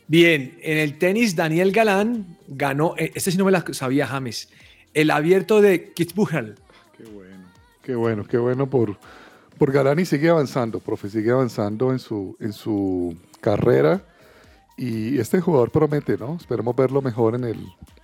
Bien, 0.07 0.57
en 0.61 0.77
el 0.77 0.97
tenis, 0.97 1.35
Daniel 1.35 1.71
Galán 1.71 2.37
ganó, 2.47 2.95
eh, 2.97 3.11
este 3.13 3.31
sí 3.31 3.37
no 3.37 3.45
me 3.45 3.51
la 3.51 3.63
sabía 3.73 4.07
James, 4.07 4.49
el 4.93 5.11
abierto 5.11 5.61
de 5.61 5.91
Kitzbühel. 5.93 6.55
Qué 6.97 7.03
bueno, 7.05 7.43
qué 7.83 7.95
bueno, 7.95 8.23
qué 8.25 8.37
bueno 8.37 8.69
por, 8.69 8.97
por 9.57 9.71
Galani 9.71 10.05
sigue 10.05 10.29
avanzando, 10.29 10.79
profe, 10.79 11.09
sigue 11.09 11.31
avanzando 11.31 11.91
en 11.91 11.99
su, 11.99 12.37
en 12.39 12.53
su 12.53 13.17
carrera 13.41 14.01
y 14.77 15.17
este 15.19 15.41
jugador 15.41 15.71
promete, 15.71 16.17
¿no? 16.17 16.37
Esperemos 16.39 16.75
verlo 16.75 17.01
mejor 17.01 17.35
en 17.35 17.43
el 17.43 17.57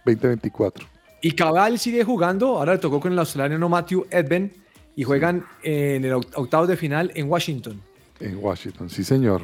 2024. 0.06 0.86
Y 1.22 1.32
Cabal 1.32 1.80
sigue 1.80 2.04
jugando, 2.04 2.58
ahora 2.58 2.74
le 2.74 2.80
tocó 2.80 3.00
con 3.00 3.14
el 3.14 3.20
australiano 3.20 3.70
Matthew 3.70 4.08
Edben 4.12 4.52
y 4.96 5.04
juegan 5.04 5.46
en 5.64 6.04
el 6.04 6.14
oct- 6.16 6.32
octavo 6.36 6.68
de 6.68 6.76
final 6.76 7.12
en 7.16 7.30
Washington. 7.30 7.80
En 8.20 8.38
Washington, 8.44 8.90
sí 8.90 9.06
señor. 9.06 9.42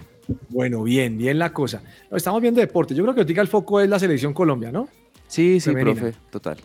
Bueno, 0.49 0.83
bien, 0.83 1.17
bien 1.17 1.39
la 1.39 1.51
cosa. 1.51 1.81
No, 2.09 2.17
estamos 2.17 2.41
viendo 2.41 2.61
deporte. 2.61 2.93
Yo 2.93 3.03
creo 3.03 3.13
que 3.13 3.21
ahorita 3.21 3.41
el 3.41 3.47
foco 3.47 3.79
es 3.79 3.89
la 3.89 3.99
selección 3.99 4.33
Colombia, 4.33 4.71
¿no? 4.71 4.87
Sí, 5.27 5.59
sí, 5.59 5.69
Femenina. 5.69 6.01
profe, 6.01 6.17
total. 6.29 6.57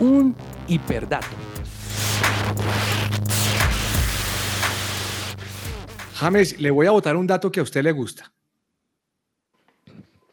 Un 0.00 0.34
hiperdato. 0.66 1.49
James, 6.20 6.60
le 6.60 6.70
voy 6.70 6.86
a 6.86 6.90
botar 6.90 7.16
un 7.16 7.26
dato 7.26 7.50
que 7.50 7.60
a 7.60 7.62
usted 7.62 7.82
le 7.82 7.92
gusta. 7.92 8.30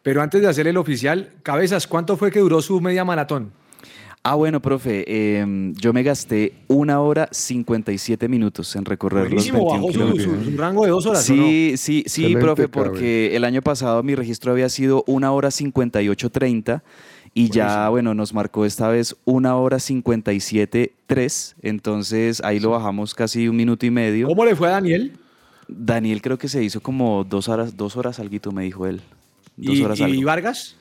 Pero 0.04 0.22
antes 0.22 0.42
de 0.42 0.48
hacer 0.48 0.68
el 0.68 0.76
oficial, 0.78 1.32
Cabezas, 1.44 1.88
¿cuánto 1.88 2.18
fue 2.18 2.30
que 2.32 2.40
duró 2.40 2.62
su 2.62 2.80
media 2.82 3.04
maratón? 3.06 3.52
Ah, 4.24 4.36
bueno, 4.36 4.62
profe, 4.62 5.06
eh, 5.08 5.46
yo 5.76 5.94
me 5.94 6.04
gasté 6.04 6.54
una 6.68 7.00
hora 7.00 7.30
57 7.32 8.28
minutos 8.28 8.76
en 8.76 8.84
recorrer 8.84 9.22
Buenísimo, 9.30 9.60
los 9.60 9.66
bajó 9.68 9.88
21 9.88 10.10
su, 10.12 10.16
kilómetros. 10.16 10.46
su- 10.46 10.52
su 10.52 10.58
rango 10.58 10.84
de 10.84 10.92
dos 10.92 11.06
horas, 11.06 11.30
¿o 11.30 11.34
no? 11.36 11.44
Sí, 11.44 11.74
sí, 11.78 12.04
sí, 12.06 12.22
Excelente, 12.24 12.40
profe, 12.42 12.68
porque 12.68 13.34
el 13.38 13.46
año 13.46 13.62
pasado 13.62 14.04
mi 14.04 14.16
registro 14.16 14.52
había 14.52 14.68
sido 14.68 15.06
una 15.08 15.32
hora 15.32 15.50
58.30 15.50 16.82
y 17.34 17.50
ya, 17.50 17.88
bueno, 17.88 18.14
nos 18.14 18.34
marcó 18.34 18.66
esta 18.66 18.90
vez 18.90 19.16
una 19.24 19.56
hora 19.56 19.78
57.3, 19.80 21.56
entonces 21.62 22.42
ahí 22.44 22.60
lo 22.60 22.72
bajamos 22.72 23.14
casi 23.14 23.48
un 23.48 23.56
minuto 23.56 23.86
y 23.86 23.92
medio. 23.92 24.28
¿Cómo 24.28 24.44
le 24.44 24.56
fue 24.58 24.68
a 24.68 24.72
Daniel? 24.72 25.18
Daniel 25.68 26.22
creo 26.22 26.38
que 26.38 26.48
se 26.48 26.64
hizo 26.64 26.82
como 26.82 27.24
dos 27.24 27.50
horas, 27.50 27.76
dos 27.76 27.98
horas 27.98 28.20
alguito, 28.20 28.52
me 28.52 28.64
dijo 28.64 28.88
él. 28.88 29.02
Dos 29.58 29.76
¿Y, 29.76 29.84
horas 29.84 30.00
y 30.00 30.04
algo. 30.04 30.26
Vargas? 30.26 30.77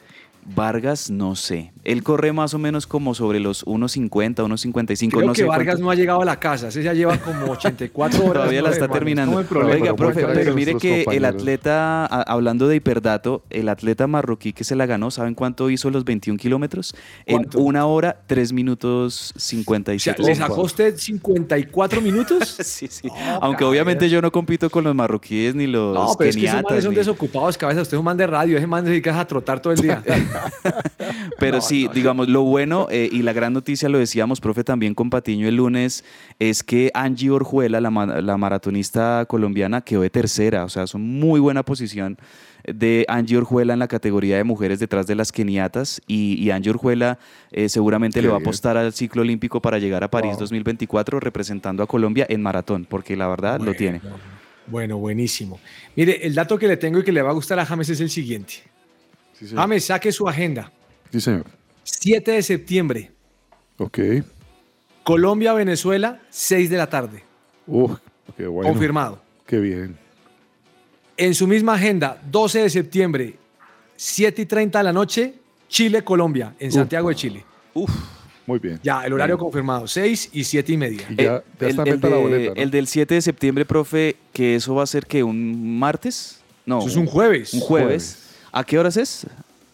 Vargas, 0.54 1.10
no 1.10 1.34
sé. 1.36 1.72
Él 1.84 2.02
corre 2.02 2.32
más 2.32 2.54
o 2.54 2.58
menos 2.58 2.86
como 2.86 3.14
sobre 3.14 3.38
los 3.40 3.64
1.50, 3.66 4.36
1.55, 4.36 5.10
Creo 5.10 5.26
no 5.26 5.32
que 5.32 5.42
sé 5.42 5.44
Vargas 5.44 5.66
cuánto. 5.74 5.84
no 5.84 5.90
ha 5.90 5.94
llegado 5.94 6.22
a 6.22 6.24
la 6.24 6.38
casa. 6.40 6.68
Ese 6.68 6.82
ya 6.82 6.92
lleva 6.94 7.16
como 7.18 7.46
84 7.52 8.20
horas. 8.20 8.32
Todavía 8.34 8.62
la 8.62 8.68
¿no, 8.68 8.74
está 8.74 8.88
terminando. 8.88 9.40
No 9.40 9.46
problema. 9.46 9.74
Oiga, 9.74 9.94
pero 9.96 10.10
profe, 10.10 10.26
pero 10.34 10.54
mire 10.54 10.74
que 10.76 11.00
el 11.00 11.04
compañeros. 11.04 11.34
atleta, 11.42 12.06
a- 12.06 12.22
hablando 12.22 12.66
de 12.68 12.76
hiperdato, 12.76 13.44
el 13.50 13.68
atleta 13.68 14.06
marroquí 14.06 14.52
que 14.52 14.64
se 14.64 14.74
la 14.76 14.86
ganó, 14.86 15.10
¿saben 15.10 15.34
cuánto 15.34 15.68
hizo 15.70 15.90
los 15.90 16.04
21 16.04 16.38
kilómetros? 16.38 16.94
En 17.26 17.46
una 17.56 17.86
hora, 17.86 18.20
3 18.26 18.52
minutos 18.52 19.32
O 19.36 19.38
sea, 19.38 19.48
57 19.58 20.22
¿Le 20.22 20.34
sacó 20.34 20.62
usted 20.62 20.96
54 20.96 22.00
minutos? 22.00 22.56
Sí, 22.66 22.88
sí. 22.90 23.08
Aunque 23.40 23.64
obviamente 23.64 24.08
yo 24.10 24.20
no 24.20 24.30
compito 24.32 24.68
con 24.70 24.84
los 24.84 24.94
marroquíes 24.94 25.54
ni 25.54 25.66
los 25.66 25.94
No, 25.94 26.14
pero 26.18 26.30
es 26.30 26.36
que 26.36 26.42
esos 26.42 26.50
keniatas. 26.56 26.70
manes 26.70 26.84
son 26.84 26.92
ni- 26.92 26.98
desocupados, 26.98 27.56
cabeza. 27.56 27.80
Usted 27.82 27.96
es 27.96 27.98
un 27.98 28.04
man 28.04 28.16
de 28.16 28.26
radio, 28.26 28.58
ese 28.58 28.66
man 28.66 28.84
se 28.84 28.90
dedica 28.90 29.18
a 29.18 29.26
trotar 29.26 29.60
todo 29.60 29.72
el 29.72 29.80
día. 29.80 30.02
Pero 31.38 31.56
No, 31.58 31.62
sí, 31.62 31.84
no, 31.86 31.92
digamos, 31.92 32.28
lo 32.28 32.42
bueno 32.42 32.86
eh, 32.90 33.08
y 33.10 33.22
la 33.22 33.32
gran 33.32 33.52
noticia, 33.52 33.88
lo 33.88 33.98
decíamos, 33.98 34.40
profe, 34.40 34.64
también 34.64 34.94
con 34.94 35.10
Patiño 35.10 35.48
el 35.48 35.56
lunes, 35.56 36.04
es 36.38 36.62
que 36.62 36.90
Angie 36.94 37.30
Orjuela, 37.30 37.80
la, 37.80 37.90
la 38.20 38.36
maratonista 38.36 39.24
colombiana, 39.26 39.80
quedó 39.82 40.02
de 40.02 40.10
tercera. 40.10 40.64
O 40.64 40.68
sea, 40.68 40.84
es 40.84 40.94
una 40.94 41.04
muy 41.04 41.40
buena 41.40 41.62
posición 41.62 42.18
de 42.64 43.04
Angie 43.08 43.36
Orjuela 43.38 43.74
en 43.74 43.78
la 43.78 43.86
categoría 43.88 44.36
de 44.36 44.44
mujeres 44.44 44.80
detrás 44.80 45.06
de 45.06 45.14
las 45.14 45.30
keniatas. 45.32 46.00
Y, 46.06 46.34
y 46.42 46.50
Angie 46.50 46.70
Orjuela 46.70 47.18
eh, 47.52 47.68
seguramente 47.68 48.18
Qué 48.18 48.22
le 48.22 48.28
va 48.28 48.34
a 48.34 48.38
bien. 48.38 48.48
apostar 48.48 48.76
al 48.76 48.92
ciclo 48.92 49.22
olímpico 49.22 49.60
para 49.62 49.78
llegar 49.78 50.02
a 50.04 50.10
París 50.10 50.32
Wow. 50.32 50.40
2024 50.40 51.20
representando 51.20 51.82
a 51.82 51.86
Colombia 51.86 52.26
en 52.28 52.42
maratón, 52.42 52.84
porque 52.88 53.16
la 53.16 53.28
verdad 53.28 53.60
lo 53.60 53.74
tiene. 53.74 54.00
Bueno, 54.66 54.98
buenísimo. 54.98 55.60
Mire, 55.94 56.26
el 56.26 56.34
dato 56.34 56.58
que 56.58 56.66
le 56.66 56.76
tengo 56.76 56.98
y 56.98 57.04
que 57.04 57.12
le 57.12 57.22
va 57.22 57.30
a 57.30 57.34
gustar 57.34 57.58
a 57.60 57.64
James 57.64 57.88
es 57.88 58.00
el 58.00 58.10
siguiente. 58.10 58.54
Sí. 59.38 59.46
James, 59.54 59.84
saque 59.84 60.10
su 60.12 60.28
agenda. 60.28 60.72
Sí, 61.12 61.20
señor. 61.20 61.44
7 61.84 62.32
de 62.32 62.42
septiembre, 62.42 63.10
Ok. 63.78 63.98
Colombia, 65.04 65.52
Venezuela, 65.52 66.20
6 66.30 66.68
de 66.70 66.76
la 66.76 66.88
tarde. 66.88 67.22
Uf, 67.66 67.92
qué 68.36 68.46
bueno. 68.46 68.70
Confirmado. 68.70 69.22
Qué 69.46 69.58
bien. 69.60 69.96
En 71.16 71.34
su 71.34 71.46
misma 71.46 71.74
agenda, 71.74 72.20
12 72.30 72.62
de 72.62 72.70
septiembre, 72.70 73.34
7 73.96 74.42
y 74.42 74.46
30 74.46 74.78
de 74.78 74.84
la 74.84 74.92
noche, 74.92 75.34
Chile, 75.68 76.02
Colombia, 76.02 76.54
en 76.58 76.72
Santiago 76.72 77.08
de 77.10 77.14
Chile. 77.14 77.44
Muy 78.46 78.58
bien. 78.58 78.80
Ya, 78.82 79.02
el 79.04 79.12
horario 79.12 79.38
confirmado, 79.38 79.86
6 79.86 80.30
y 80.32 80.42
7 80.44 80.72
y 80.72 80.76
media. 80.76 81.06
Y 81.10 81.16
ya, 81.16 81.42
ya 81.60 81.68
está 81.68 81.82
el, 81.82 81.88
en 81.88 81.94
el 81.94 82.00
venta 82.00 82.08
la 82.10 82.16
de- 82.16 82.22
boleta. 82.22 82.54
¿no? 82.54 82.62
el 82.62 82.70
del 82.70 82.86
7 82.86 83.14
de 83.14 83.22
septiembre, 83.22 83.64
profe, 83.64 84.16
que 84.32 84.56
eso 84.56 84.74
va 84.74 84.82
a 84.82 84.86
ser 84.86 85.06
que 85.06 85.22
un 85.22 85.78
martes. 85.78 86.40
No, 86.64 86.80
Eso 86.80 86.88
es 86.88 86.96
un 86.96 87.06
jueves. 87.06 87.54
Un 87.54 87.60
jueves. 87.60 88.22
¿A 88.56 88.64
qué 88.64 88.78
horas 88.78 88.96
es? 88.96 89.26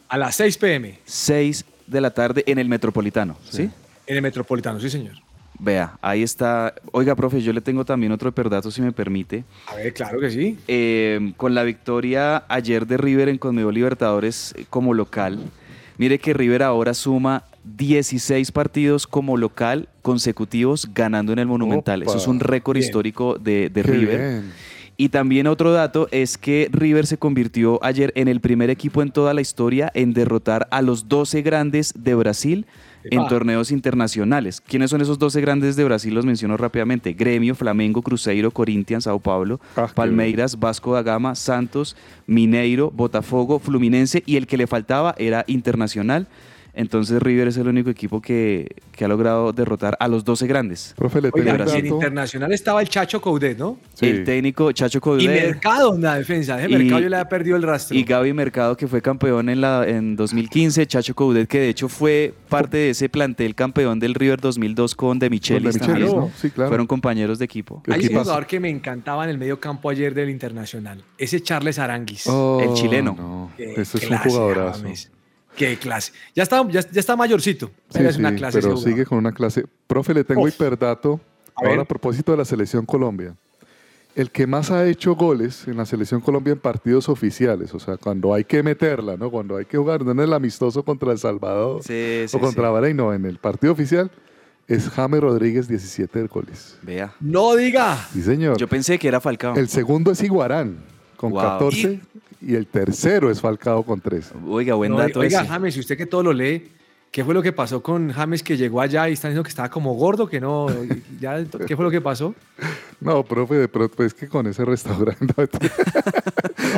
A 0.09 0.18
las 0.18 0.35
6 0.35 0.59
pm, 0.59 0.99
6 1.05 1.64
de 1.87 2.01
la 2.01 2.11
tarde 2.11 2.43
en 2.49 2.59
el 2.59 2.68
Metropolitano, 2.68 3.37
¿sí? 3.49 3.70
en 4.09 4.16
el 4.16 4.22
Metropolitano, 4.22 4.80
sí, 4.80 4.91
señor. 4.91 5.14
Vea, 5.57 5.97
ahí 6.03 6.24
está. 6.24 6.74
Oiga, 6.91 7.14
profe, 7.14 7.41
yo 7.41 7.53
le 7.53 7.61
tengo 7.61 7.85
también 7.85 8.11
otro 8.11 8.30
hiperdato, 8.30 8.72
si 8.72 8.83
me 8.83 8.91
permite. 8.91 9.45
A 9.68 9.76
ver, 9.76 9.95
claro 9.95 10.18
que 10.18 10.33
sí. 10.33 10.59
Eh, 10.66 11.33
con 11.37 11.55
la 11.55 11.62
victoria 11.62 12.43
ayer 12.49 12.85
de 12.85 12.97
River 12.97 13.28
en 13.28 13.39
Conmebol 13.39 13.72
Libertadores 13.72 14.53
eh, 14.59 14.64
como 14.68 14.95
local, 14.95 15.39
mire 15.97 16.18
que 16.18 16.35
River 16.35 16.64
ahora 16.64 16.93
suma 16.93 17.45
16 17.62 18.51
partidos 18.51 19.07
como 19.07 19.37
local 19.37 19.89
consecutivos 20.03 20.89
ganando 20.93 21.33
en 21.33 21.39
el 21.39 21.47
Monumental. 21.47 22.03
Eso 22.03 22.16
es 22.16 22.26
un 22.26 22.41
récord 22.41 22.74
Bien. 22.78 22.85
histórico 22.85 23.39
de, 23.39 23.70
River. 23.72 24.18
bien. 24.18 24.53
Y 24.97 25.09
también 25.09 25.47
otro 25.47 25.72
dato 25.72 26.07
es 26.11 26.38
que 26.38 26.68
River 26.70 27.07
se 27.07 27.18
convirtió 27.18 27.82
ayer 27.82 28.12
en 28.14 28.28
el 28.28 28.40
primer 28.40 28.70
equipo 28.70 29.03
en 29.03 29.11
toda 29.11 29.34
la 29.34 29.40
historia 29.40 29.90
en 29.95 30.12
derrotar 30.12 30.68
a 30.70 30.82
los 30.82 31.09
12 31.09 31.43
grandes 31.43 31.95
de 31.97 32.14
Brasil 32.14 32.66
en 33.05 33.26
torneos 33.26 33.72
internacionales. 33.72 34.61
¿Quiénes 34.61 34.90
son 34.90 35.01
esos 35.01 35.18
12 35.18 35.40
grandes 35.40 35.74
de 35.74 35.84
Brasil? 35.84 36.14
Los 36.14 36.24
menciono 36.24 36.57
rápidamente. 36.57 37.14
Gremio, 37.14 37.55
Flamengo, 37.55 38.01
Cruzeiro, 38.03 38.51
Corinthians, 38.53 39.05
Sao 39.05 39.18
Paulo, 39.18 39.61
Ah, 39.76 39.88
Palmeiras, 39.93 40.61
Vasco 40.61 40.95
da 40.95 41.03
Gama, 41.03 41.34
Santos, 41.34 41.97
Mineiro, 42.26 42.90
Botafogo, 42.90 43.59
Fluminense 43.59 44.22
y 44.24 44.36
el 44.36 44.47
que 44.47 44.57
le 44.57 44.66
faltaba 44.68 45.14
era 45.18 45.45
Internacional. 45.49 46.28
Entonces 46.75 47.20
River 47.23 47.49
es 47.49 47.57
el 47.59 47.68
único 47.68 47.91
equipo 47.91 48.23
que, 48.23 48.77
que 48.93 49.05
ha 49.05 49.09
logrado 49.09 49.53
derrotar 49.53 49.95
a 50.01 50.09
los 50.09 50.25
12 50.25 50.47
grandes. 50.47 50.95
Profe, 50.97 51.20
le 51.20 51.31
Oiga, 51.33 51.51
y 51.53 51.55
en 51.55 51.59
dato. 51.66 51.79
internacional 51.87 52.53
estaba 52.53 52.81
el 52.81 52.89
Chacho 52.89 53.20
Coudet, 53.20 53.59
¿no? 53.59 53.77
Sí. 53.93 54.07
El 54.07 54.25
técnico 54.25 54.73
Chacho 54.73 54.99
Y 54.99 55.01
Coudet. 55.01 55.29
Mercado 55.29 55.95
en 55.95 56.01
la 56.03 56.14
defensa. 56.16 56.59
Y- 56.66 56.73
Mercado 56.73 57.01
yo 57.01 57.09
le 57.11 57.16
había 57.16 57.29
perdido 57.29 57.57
el 57.57 57.62
rastro. 57.62 57.97
Y 57.97 58.05
Gaby 58.05 58.33
Mercado, 58.33 58.77
que 58.77 58.87
fue 58.89 59.03
campeón 59.03 59.51
en, 59.51 59.61
la, 59.61 59.87
en 59.87 60.16
2015, 60.16 60.87
Chacho 60.87 61.14
Coudet, 61.14 61.47
que 61.47 61.59
de 61.61 61.68
hecho 61.68 61.89
fue 61.91 62.33
parte 62.49 62.79
de 62.79 62.91
ese 62.91 63.09
plantel 63.11 63.55
campeón 63.55 63.99
del 63.99 64.14
River 64.14 64.41
2002 64.41 64.95
con 64.95 65.18
De 65.18 65.29
Michelis 65.29 65.62
Con 65.62 65.73
De 65.73 65.79
Michelis, 65.79 66.11
también. 66.11 66.20
¿no? 66.29 66.31
Sí, 66.41 66.51
claro. 66.51 66.68
Fueron 66.70 66.87
compañeros 66.87 67.39
de 67.39 67.45
equipo. 67.45 67.83
¿Qué 67.83 67.93
Hay 67.93 68.07
un 68.07 68.18
jugador 68.18 68.47
que 68.47 68.61
me 68.61 68.70
encantaba 68.70 69.25
en 69.25 69.31
el 69.31 69.37
medio 69.39 69.61
campo 69.61 69.91
ayer 69.91 70.14
del 70.14 70.31
Internacional. 70.31 71.03
Ese 71.18 71.41
Charles 71.43 71.79
Aranguis. 71.79 72.27
Oh, 72.29 72.61
el 72.62 72.73
chileno. 72.75 73.14
no. 73.18 73.51
Ese 73.59 73.99
es 73.99 74.11
un 74.11 74.16
jugadorazo. 74.16 74.85
Qué 75.57 75.76
clase. 75.76 76.12
Ya 76.34 76.42
está, 76.44 76.66
ya, 76.68 76.80
ya 76.80 77.00
está 77.00 77.14
mayorcito. 77.16 77.70
pero 77.92 78.05
Sí, 78.05 78.11
es 78.11 78.16
una 78.18 78.30
sí, 78.30 78.36
clase. 78.36 78.61
pero 78.61 78.76
sigue 78.76 79.05
con 79.05 79.18
una 79.18 79.32
clase. 79.32 79.64
Profe, 79.86 80.14
le 80.14 80.24
tengo 80.24 80.42
Uf. 80.42 80.55
hiperdato. 80.55 81.20
A 81.55 81.62
ver. 81.62 81.70
Ahora 81.72 81.82
a 81.82 81.84
propósito 81.84 82.32
de 82.32 82.38
la 82.38 82.44
selección 82.44 82.86
Colombia. 82.86 83.34
El 84.14 84.30
que 84.30 84.46
más 84.46 84.70
ha 84.70 84.86
hecho 84.86 85.14
goles 85.14 85.66
en 85.68 85.76
la 85.78 85.86
selección 85.86 86.20
Colombia 86.20 86.53
en 86.53 86.59
partidos 86.59 87.09
oficiales, 87.09 87.72
o 87.74 87.78
sea, 87.78 87.96
cuando 87.96 88.34
hay 88.34 88.44
que 88.44 88.62
meterla, 88.62 89.16
¿no? 89.16 89.30
Cuando 89.30 89.57
hay 89.57 89.64
que 89.64 89.78
jugar, 89.78 90.05
no 90.05 90.12
en 90.12 90.20
el 90.20 90.32
amistoso 90.34 90.82
contra 90.84 91.12
El 91.12 91.18
Salvador 91.18 91.82
Sí, 91.82 92.24
sí, 92.28 92.36
o 92.36 92.40
contra 92.40 92.68
sí. 92.68 92.72
Bahrein, 92.72 92.96
no, 92.96 93.14
en 93.14 93.24
el 93.24 93.38
partido 93.38 93.72
oficial, 93.72 94.11
es 94.68 94.88
James 94.90 95.20
Rodríguez, 95.20 95.66
17 95.66 96.26
goles. 96.26 96.76
Vea. 96.82 97.14
No 97.20 97.57
diga. 97.57 98.07
Sí, 98.12 98.20
señor. 98.22 98.59
Yo 98.59 98.68
pensé 98.68 98.98
que 98.98 99.09
era 99.09 99.18
Falcao. 99.20 99.55
El 99.57 99.68
segundo 99.68 100.11
es 100.11 100.22
Iguarán, 100.22 100.76
con 101.16 101.30
Wow. 101.32 101.40
14, 101.42 102.00
y 102.30 102.32
el 102.49 102.66
tercero 102.66 103.30
es 103.30 103.40
Falcao 103.40 103.84
con 103.84 104.01
13. 104.01 104.34
Oiga, 104.47 104.74
buen 104.74 104.93
No, 104.93 104.99
dato 104.99 105.20
oiga, 105.20 105.40
ese. 105.43 105.49
James, 105.49 105.76
y 105.76 105.80
usted 105.80 105.97
que 105.97 106.07
todo 106.07 106.22
lo 106.24 106.32
lee, 106.32 106.68
¿qué 107.12 107.24
fue 107.24 107.34
lo 107.34 107.42
que 107.42 107.52
pasó 107.52 107.82
con 107.82 108.10
James 108.10 108.42
que 108.42 108.56
llegó 108.56 108.80
allá 108.80 109.08
y 109.08 109.12
están 109.12 109.30
diciendo 109.30 109.44
que 109.44 109.50
estaba 109.50 109.68
como 109.68 109.92
gordo, 109.94 110.26
que 110.26 110.40
no? 110.40 110.66
Ya, 111.20 111.44
¿Qué 111.66 111.76
fue 111.76 111.84
lo 111.84 111.90
que 111.90 112.00
pasó? 112.00 112.34
No, 113.02 113.24
profe, 113.24 113.56
de 113.56 113.66
pronto 113.66 113.96
pues, 113.96 114.12
es 114.12 114.14
que 114.14 114.28
con 114.28 114.46
ese 114.46 114.64
restaurante. 114.64 115.34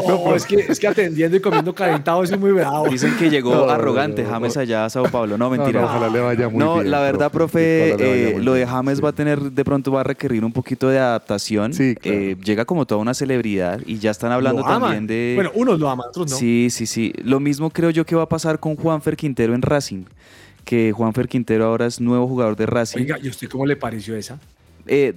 No, 0.08 0.34
es, 0.34 0.46
que, 0.46 0.56
es 0.56 0.80
que 0.80 0.88
atendiendo 0.88 1.36
y 1.36 1.40
comiendo 1.40 1.74
calentado 1.74 2.22
es 2.22 2.38
muy 2.38 2.52
bravo. 2.52 2.88
Dicen 2.88 3.14
que 3.18 3.28
llegó 3.28 3.54
No, 3.54 3.68
arrogante 3.68 4.22
no, 4.22 4.28
no. 4.28 4.34
James 4.34 4.56
allá 4.56 4.86
a 4.86 4.88
Sao 4.88 5.04
Paulo. 5.04 5.36
No, 5.36 5.50
mentira. 5.50 5.84
Ojalá 5.84 6.08
le 6.08 6.20
vaya 6.20 6.48
muy 6.48 6.58
No, 6.58 6.76
bien, 6.76 6.90
la 6.90 7.00
verdad, 7.00 7.30
profe, 7.30 7.92
Ojalá 7.92 8.02
le 8.02 8.10
vaya 8.10 8.38
eh, 8.38 8.42
lo 8.42 8.54
de 8.54 8.66
James 8.66 9.04
va 9.04 9.10
a 9.10 9.12
tener, 9.12 9.38
de 9.38 9.64
pronto 9.66 9.92
va 9.92 10.00
a 10.00 10.04
requerir 10.04 10.46
un 10.46 10.52
poquito 10.54 10.88
de 10.88 10.98
adaptación. 10.98 11.74
Sí, 11.74 11.94
claro. 11.94 12.18
Eh, 12.18 12.36
llega 12.42 12.64
como 12.64 12.86
toda 12.86 13.02
una 13.02 13.12
celebridad 13.12 13.80
y 13.84 13.98
ya 13.98 14.10
están 14.10 14.32
hablando 14.32 14.62
Lo 14.62 14.66
aman. 14.66 14.80
también 14.80 15.06
de... 15.06 15.32
Bueno, 15.34 15.50
unos 15.54 15.78
lo 15.78 15.90
aman, 15.90 16.08
otros 16.08 16.30
no. 16.30 16.36
Sí, 16.38 16.68
sí, 16.70 16.86
sí. 16.86 17.12
Lo 17.22 17.38
mismo 17.38 17.68
creo 17.68 17.90
yo 17.90 18.06
que 18.06 18.16
va 18.16 18.22
a 18.22 18.28
pasar 18.30 18.58
con 18.58 18.76
Juanfer 18.76 19.14
Quintero 19.14 19.54
en 19.54 19.60
Racing. 19.60 20.04
Que 20.64 20.92
Juanfer 20.92 21.28
Quintero 21.28 21.66
ahora 21.66 21.86
es 21.86 22.00
nuevo 22.00 22.26
jugador 22.26 22.56
de 22.56 22.66
Racing. 22.66 23.00
Oiga, 23.00 23.18
¿y 23.22 23.28
usted 23.28 23.48
cómo 23.48 23.66
le 23.66 23.76
pareció 23.76 24.16
esa? 24.16 24.38
Eh, 24.86 25.14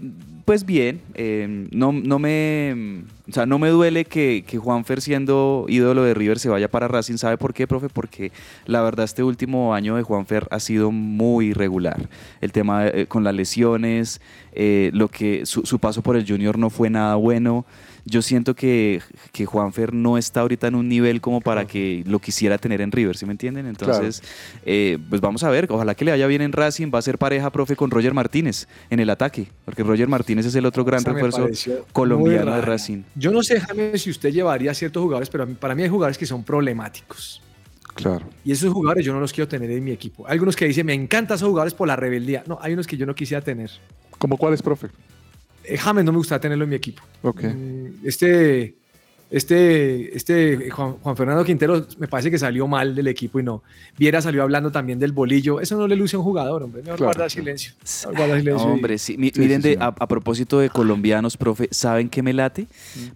pues 0.48 0.66
bien, 0.66 1.02
eh, 1.14 1.68
no, 1.72 1.92
no 1.92 2.20
me, 2.20 3.04
o 3.30 3.34
sea, 3.34 3.46
no 3.46 3.60
me 3.60 3.68
duele 3.68 4.06
que, 4.06 4.46
que 4.48 4.58
Juanfer 4.58 5.02
siendo 5.02 5.66
ídolo 5.68 6.04
de 6.04 6.14
River 6.14 6.40
se 6.40 6.48
vaya 6.48 6.72
para 6.72 6.88
Racing. 6.88 7.18
¿Sabe 7.18 7.38
por 7.38 7.54
qué, 7.54 7.68
profe? 7.68 7.90
Porque 7.90 8.32
la 8.66 8.82
verdad 8.82 9.04
este 9.04 9.24
último 9.24 9.74
año 9.74 9.98
de 9.98 10.04
Juanfer 10.04 10.48
ha 10.52 10.62
sido 10.62 10.92
muy 10.92 11.48
irregular. 11.48 12.08
El 12.40 12.54
tema 12.54 12.88
eh, 12.88 13.08
con 13.08 13.26
las 13.26 13.36
lesiones, 13.36 14.22
eh, 14.54 14.90
lo 14.94 15.10
que 15.10 15.46
su, 15.46 15.66
su 15.66 15.80
paso 15.80 16.02
por 16.02 16.16
el 16.16 16.26
Junior 16.26 16.58
no 16.58 16.70
fue 16.70 16.90
nada 16.90 17.16
bueno. 17.16 17.66
Yo 18.10 18.22
siento 18.22 18.56
que, 18.56 19.02
que 19.34 19.46
Juanfer 19.46 19.94
no 19.94 20.18
está 20.18 20.42
ahorita 20.42 20.68
en 20.68 20.76
un 20.76 20.88
nivel 20.88 21.20
como 21.20 21.42
para 21.42 21.68
que 21.68 22.04
lo 22.08 22.20
quisiera 22.20 22.58
tener 22.58 22.80
en 22.80 22.92
River, 22.92 23.18
¿sí 23.18 23.26
me 23.26 23.34
entienden? 23.34 23.68
Entonces, 23.68 24.24
eh, 24.66 24.98
pues 25.10 25.20
vamos 25.20 25.44
a 25.44 25.50
ver, 25.50 25.68
ojalá 25.70 25.94
que 25.94 26.06
le 26.06 26.12
vaya 26.12 26.26
bien 26.28 26.42
en 26.42 26.54
Racing, 26.54 26.90
va 26.94 27.00
a 27.00 27.02
ser 27.02 27.18
pareja, 27.18 27.52
profe, 27.52 27.76
con 27.76 27.92
Roger 27.92 28.14
Martínez 28.14 28.68
en 28.90 29.02
el 29.02 29.10
ataque, 29.10 29.48
porque 29.66 29.84
Roger 29.84 30.08
Martínez 30.08 30.46
es 30.46 30.56
el 30.56 30.66
otro 30.66 30.86
gran 30.86 31.04
refuerzo 31.04 31.48
colombiano 31.92 32.56
de. 32.56 32.62
Racing. 32.62 33.04
Yo 33.16 33.32
no 33.32 33.44
sé, 33.44 33.60
James, 33.60 34.02
si 34.02 34.10
usted 34.10 34.32
llevaría 34.32 34.72
a 34.72 34.74
ciertos 34.74 35.04
jugadores, 35.04 35.30
pero 35.30 35.48
para 35.56 35.76
mí 35.76 35.84
hay 35.84 35.90
jugadores 35.90 36.18
que 36.18 36.26
son 36.26 36.44
problemáticos. 36.44 37.42
Claro. 37.94 38.30
Y 38.46 38.52
esos 38.52 38.72
jugadores 38.72 39.04
yo 39.04 39.14
no 39.14 39.20
los 39.20 39.34
quiero 39.34 39.48
tener 39.48 39.72
en 39.72 39.84
mi 39.84 39.92
equipo. 39.92 40.26
Hay 40.28 40.34
algunos 40.34 40.56
que 40.56 40.66
dicen, 40.66 40.86
me 40.86 40.94
encantan 40.94 41.36
esos 41.36 41.50
jugadores 41.50 41.74
por 41.74 41.88
la 41.88 41.96
rebeldía. 41.96 42.44
No, 42.48 42.60
hay 42.62 42.74
unos 42.74 42.86
que 42.86 42.96
yo 42.96 43.06
no 43.06 43.16
quisiera 43.16 43.44
tener. 43.44 43.72
¿Cómo 44.18 44.38
cuál 44.38 44.54
es, 44.54 44.62
profe? 44.62 44.90
Eh, 45.68 45.78
James 45.78 46.06
no 46.06 46.12
me 46.12 46.18
gustaría 46.20 46.42
tenerlo 46.42 46.64
en 46.64 46.70
mi 46.70 46.76
equipo. 46.78 47.04
Ok. 47.24 47.44
Mm, 47.44 48.06
Este, 48.06 48.76
este, 49.30 50.16
este 50.16 50.70
Juan, 50.70 50.94
Juan 51.02 51.18
Fernando 51.18 51.44
Quintero 51.44 51.86
me 52.00 52.08
parece 52.08 52.32
que 52.32 52.40
salió 52.40 52.66
mal 52.66 52.96
del 52.96 53.08
equipo 53.08 53.42
y 53.42 53.44
no. 53.44 53.62
Viera 53.98 54.22
salió 54.22 54.42
hablando 54.42 54.72
también 54.72 55.00
del 55.00 55.12
bolillo. 55.12 55.60
Eso 55.60 55.76
no 55.78 55.86
le 55.86 55.98
luce 55.98 56.16
a 56.16 56.20
un 56.20 56.24
jugador, 56.26 56.64
hombre. 56.64 56.82
Mejor 56.82 56.98
Claro, 56.98 57.12
guarda 57.14 57.30
silencio. 57.30 57.74
Mejor 58.06 58.16
guarda 58.18 58.38
silencio. 58.40 58.68
y- 58.68 58.72
Hombre, 58.72 58.98
sí. 58.98 59.18
Mi- 59.18 59.32
Sí, 59.32 59.40
miren, 59.42 59.62
sí, 59.62 59.70
de- 59.72 59.78
a, 59.82 59.88
a 59.88 60.08
propósito 60.08 60.60
de 60.60 60.70
colombianos, 60.70 61.36
profe, 61.36 61.68
¿saben 61.72 62.08
qué 62.08 62.24
me 62.24 62.32
late? 62.32 62.68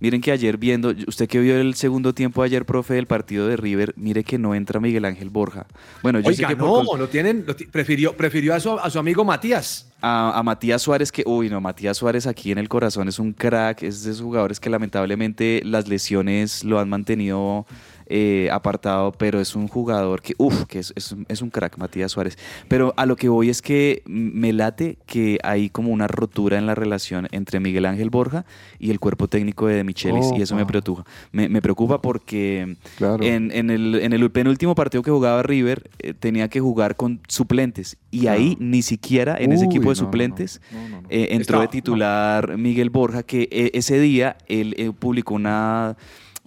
Miren 0.02 0.20
que 0.20 0.34
ayer 0.34 0.58
viendo, 0.58 0.94
usted 1.08 1.30
que 1.30 1.40
vio 1.40 1.56
el 1.58 1.76
segundo 1.76 2.14
tiempo 2.14 2.44
ayer, 2.44 2.66
profe, 2.66 2.96
del 2.96 3.06
partido 3.08 3.48
de 3.48 3.56
River, 3.56 3.94
mire 3.96 4.26
que 4.26 4.38
no 4.38 4.54
entra 4.54 4.82
Miguel 4.82 5.06
Ángel 5.06 5.30
Borja. 5.30 5.66
Bueno, 6.04 6.20
yo 6.20 6.26
sé 6.34 6.42
Oiga, 6.44 6.50
que 6.50 6.56
no, 6.58 6.84
lo 6.98 7.08
tienen, 7.08 7.46
lo 7.48 7.56
prefirió, 7.72 8.18
prefirió 8.18 8.54
a 8.54 8.60
su, 8.60 8.72
a 8.78 8.90
su 8.90 9.00
amigo 9.00 9.24
Matías. 9.24 9.88
A, 10.02 10.38
a 10.38 10.44
Matías 10.44 10.82
Suárez, 10.82 11.12
que, 11.12 11.24
uy, 11.26 11.50
no, 11.50 11.62
Matías 11.62 11.98
Suárez 11.98 12.28
aquí 12.28 12.52
en 12.52 12.58
el 12.58 12.70
corazón 12.70 13.08
es 13.08 13.20
un 13.20 13.34
crack, 13.34 13.84
es 13.84 14.04
de 14.04 14.12
esos 14.12 14.24
jugadores 14.24 14.60
que 14.60 14.70
lamentablemente 14.70 15.62
las 15.64 15.88
lesiones 15.88 16.64
lo 16.64 16.80
han 16.80 16.90
mantenido 16.90 17.66
eh, 18.08 18.50
apartado, 18.52 19.12
pero 19.12 19.40
es 19.40 19.56
un 19.56 19.68
jugador 19.68 20.22
que, 20.22 20.34
uff, 20.38 20.66
que 20.66 20.80
es, 20.80 20.94
es 20.96 21.12
un- 21.12 21.26
es 21.30 21.42
un 21.42 21.50
crack, 21.50 21.78
Matías 21.78 22.12
Suárez. 22.12 22.38
Pero 22.68 22.94
a 22.98 23.06
lo 23.06 23.16
que 23.16 23.30
voy 23.30 23.50
es 23.50 23.62
que 23.62 24.02
me 24.06 24.54
late 24.54 24.98
que 25.06 25.40
hay 25.44 25.70
como 25.70 25.92
una 25.92 26.08
rotura 26.08 26.58
en 26.58 26.66
la 26.66 26.76
relación 26.76 27.28
entre 27.32 27.60
Miguel 27.60 27.86
Ángel 27.86 28.10
Borja 28.10 28.46
y 28.80 28.92
el 28.92 29.00
cuerpo 29.00 29.28
técnico 29.28 29.68
de 29.68 29.84
Michelis, 29.84 30.32
y 30.38 30.42
eso 30.42 30.56
me 30.56 30.66
preocupa. 30.66 31.06
Me, 31.32 31.50
me 31.50 31.62
preocupa 31.62 32.02
porque 32.02 32.76
Claro. 32.98 33.24
en, 33.24 33.52
en 33.52 33.70
el, 33.70 33.96
en 33.96 34.14
el 34.14 34.30
penúltimo 34.32 34.76
partido 34.76 35.04
que 35.04 35.12
jugaba 35.12 35.44
River 35.44 35.90
eh, 36.00 36.14
tenía 36.14 36.48
que 36.50 36.60
jugar 36.60 36.96
con 36.96 37.20
suplentes, 37.28 37.98
y 38.12 38.28
ahí 38.28 38.58
ni 38.60 38.82
siquiera 38.82 39.38
en 39.40 39.52
ese 39.52 39.66
equipo 39.66 39.90
de 39.90 39.96
no, 39.96 40.02
no, 40.02 40.02
no. 40.02 40.06
suplentes 40.06 40.62
No, 40.72 40.90
no, 40.90 41.02
no. 41.02 41.08
eh, 41.10 41.30
entró 41.32 41.62
de 41.62 41.68
titular 41.68 42.58
Miguel 42.58 42.90
Borja, 42.90 43.24
que 43.24 43.48
eh, 43.52 43.72
ese 43.74 44.00
día 44.00 44.38
él 44.48 44.74
eh, 44.78 44.92
publicó 44.98 45.34
una, 45.36 45.96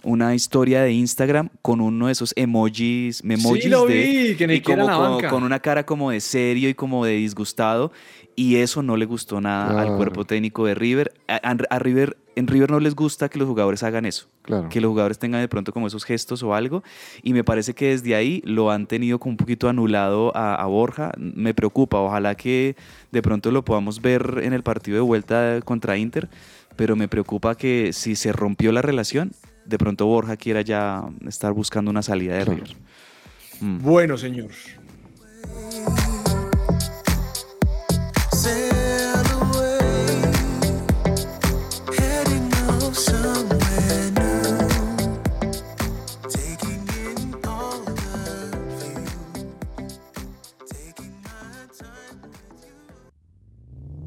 una 0.05 0.33
historia 0.35 0.81
de 0.83 0.93
Instagram 0.93 1.49
con 1.61 1.81
uno 1.81 2.05
de 2.07 2.13
esos 2.13 2.31
emojis, 2.37 3.23
memojis 3.23 3.63
Sí, 3.63 3.69
lo 3.69 3.85
de, 3.85 3.93
vi, 4.29 4.35
que 4.35 4.47
ni 4.47 4.53
y 4.55 4.61
como 4.61 4.77
la 4.85 4.95
con, 4.95 5.11
banca. 5.15 5.29
con 5.29 5.43
una 5.43 5.59
cara 5.59 5.85
como 5.85 6.11
de 6.11 6.21
serio 6.21 6.69
y 6.69 6.73
como 6.73 7.03
de 7.05 7.13
disgustado. 7.13 7.91
Y 8.37 8.57
eso 8.57 8.83
no 8.83 8.97
le 8.97 9.05
gustó 9.05 9.39
nada 9.39 9.67
al 9.69 9.85
Claro. 9.85 9.97
cuerpo 9.97 10.25
técnico 10.25 10.65
de 10.65 10.75
River. 10.75 11.13
A, 11.27 11.35
a- 11.35 11.57
a 11.69 11.79
River. 11.79 12.17
En 12.35 12.47
River 12.47 12.69
no 12.69 12.81
les 12.81 12.93
gusta 12.93 13.29
que 13.29 13.39
los 13.39 13.47
jugadores 13.47 13.81
hagan 13.83 14.05
eso 14.05 14.27
Claro. 14.41 14.67
que 14.67 14.81
los 14.81 14.89
jugadores 14.89 15.17
tengan 15.19 15.39
de 15.39 15.47
pronto 15.47 15.71
como 15.71 15.87
esos 15.87 16.03
gestos 16.03 16.43
o 16.43 16.53
algo. 16.53 16.83
Y 17.23 17.31
me 17.31 17.45
parece 17.45 17.73
que 17.73 17.91
desde 17.91 18.13
ahí 18.13 18.41
lo 18.45 18.71
han 18.71 18.87
tenido 18.87 19.19
como 19.19 19.31
un 19.31 19.37
poquito 19.37 19.69
anulado 19.69 20.35
a, 20.35 20.53
a 20.55 20.65
Borja. 20.65 21.11
Me 21.17 21.53
preocupa. 21.53 21.97
Ojalá 22.01 22.35
que 22.35 22.75
de 23.13 23.21
pronto 23.21 23.51
lo 23.51 23.63
podamos 23.63 24.01
ver 24.01 24.41
en 24.43 24.51
el 24.51 24.63
partido 24.63 24.95
de 24.95 25.01
vuelta 25.01 25.61
contra 25.63 25.97
Inter. 25.97 26.27
Pero 26.75 26.97
me 26.97 27.07
preocupa 27.07 27.55
que 27.55 27.91
si 27.93 28.17
se 28.17 28.33
rompió 28.33 28.73
la 28.73 28.81
relación, 28.81 29.31
de 29.65 29.77
pronto 29.77 30.05
Borja 30.05 30.37
quiera 30.37 30.61
ya 30.61 31.03
estar 31.27 31.51
buscando 31.53 31.91
una 31.91 32.01
salida 32.01 32.35
de. 32.35 32.45
River. 32.45 32.75
Mm. 33.61 33.81
Bueno, 33.81 34.17
señor. 34.17 34.51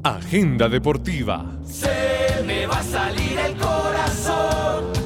Agenda 0.01 0.69
deportiva. 0.69 1.59
Se 1.65 2.43
me 2.45 2.67
va 2.67 2.79
a 2.79 2.83
salir 2.83 3.37
el 3.39 3.57
corazón. 3.57 4.98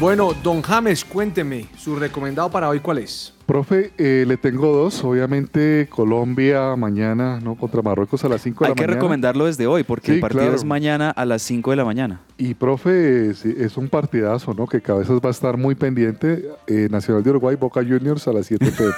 Bueno, 0.00 0.32
don 0.44 0.62
James, 0.62 1.04
cuénteme, 1.04 1.66
su 1.76 1.96
recomendado 1.96 2.48
para 2.50 2.68
hoy, 2.68 2.78
¿cuál 2.78 2.98
es? 2.98 3.34
Profe, 3.46 3.90
eh, 3.98 4.24
le 4.28 4.36
tengo 4.36 4.72
dos. 4.72 5.02
Obviamente 5.02 5.88
Colombia 5.90 6.76
mañana, 6.76 7.40
¿no? 7.40 7.56
Contra 7.56 7.82
Marruecos 7.82 8.22
a 8.24 8.28
las 8.28 8.42
5 8.42 8.62
de 8.62 8.66
Hay 8.66 8.70
la 8.70 8.74
que 8.76 8.82
mañana. 8.82 8.94
recomendarlo 8.94 9.46
desde 9.46 9.66
hoy, 9.66 9.82
porque 9.82 10.06
Sí, 10.08 10.12
el 10.16 10.20
partido 10.20 10.42
claro. 10.42 10.54
es 10.56 10.64
mañana 10.64 11.10
a 11.10 11.24
las 11.24 11.42
5 11.42 11.70
de 11.72 11.76
la 11.78 11.84
mañana. 11.84 12.20
Y 12.36 12.54
profe, 12.54 13.34
sí, 13.34 13.52
es 13.58 13.76
un 13.76 13.88
partidazo, 13.88 14.54
¿no? 14.54 14.68
Que 14.68 14.80
Cabezas 14.80 15.16
va 15.18 15.28
a 15.28 15.32
estar 15.32 15.56
muy 15.56 15.74
pendiente. 15.74 16.48
Eh, 16.68 16.86
Nacional 16.90 17.24
de 17.24 17.30
Uruguay, 17.30 17.56
Boca 17.56 17.80
Juniors 17.82 18.28
a 18.28 18.32
las 18.32 18.46
7 18.46 18.70
pm. 18.70 18.92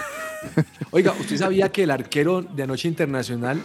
Oiga, 0.90 1.14
¿usted 1.18 1.36
sabía 1.38 1.70
que 1.70 1.84
el 1.84 1.92
arquero 1.92 2.42
de 2.42 2.62
anoche 2.64 2.88
internacional 2.88 3.58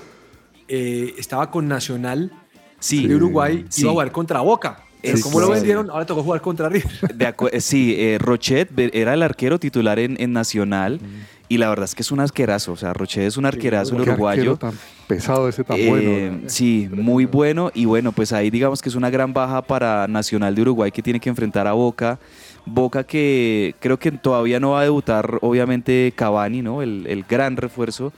eh, 0.69 1.13
estaba 1.17 1.51
con 1.51 1.67
Nacional 1.67 2.31
Sí. 2.79 3.07
de 3.07 3.15
Uruguay 3.15 3.65
Sí. 3.69 3.81
iba 3.81 3.89
a 3.89 3.93
jugar 3.93 4.11
contra 4.13 4.39
Boca? 4.41 4.84
Pero 5.05 5.17
Sí, 5.17 5.23
como 5.23 5.39
lo 5.39 5.49
vendieron, 5.49 5.89
ahora 5.89 6.05
tocó 6.05 6.23
jugar 6.23 6.41
contra 6.41 6.69
River. 6.69 7.15
De 7.15 7.33
eh, 7.51 7.61
sí, 7.61 7.95
eh, 7.97 8.17
Rochet 8.19 8.69
era 8.93 9.13
el 9.13 9.21
arquero 9.23 9.59
titular 9.59 9.99
en, 9.99 10.15
en 10.19 10.33
Nacional 10.33 10.99
y 11.47 11.57
la 11.57 11.69
verdad 11.69 11.85
es 11.85 11.93
que 11.95 12.01
es 12.01 12.11
un 12.11 12.19
arquerazo. 12.19 12.71
O 12.73 12.77
sea, 12.77 12.93
Rochet 12.93 13.23
es 13.23 13.37
un 13.37 13.45
arquerazo, 13.45 13.95
el 13.95 14.01
uruguayo. 14.01 14.41
arquero 14.53 14.57
tan 14.57 14.73
pesado 15.07 15.47
ese 15.47 15.63
tan 15.63 15.77
Eh, 15.77 15.89
bueno. 15.89 16.41
¿no? 16.43 16.49
Sí, 16.49 16.89
muy 16.91 17.25
bueno. 17.25 17.71
Y 17.73 17.85
bueno, 17.85 18.11
pues 18.11 18.33
ahí 18.33 18.49
digamos 18.49 18.81
que 18.81 18.89
es 18.89 18.95
una 18.95 19.09
gran 19.09 19.33
baja 19.33 19.61
para 19.61 20.07
Nacional 20.07 20.55
de 20.55 20.61
Uruguay 20.63 20.91
que 20.91 21.01
tiene 21.01 21.19
que 21.19 21.29
enfrentar 21.29 21.67
a 21.67 21.73
Boca. 21.73 22.19
Boca 22.67 23.03
que 23.03 23.75
creo 23.79 23.99
que 23.99 24.11
todavía 24.11 24.59
no 24.59 24.71
va 24.71 24.79
a 24.79 24.83
debutar, 24.83 25.37
obviamente, 25.41 26.11
Cavani, 26.15 26.63
¿no? 26.63 26.81
El, 26.81 27.05
el 27.07 27.23
gran 27.29 27.57
refuerzo 27.57 28.11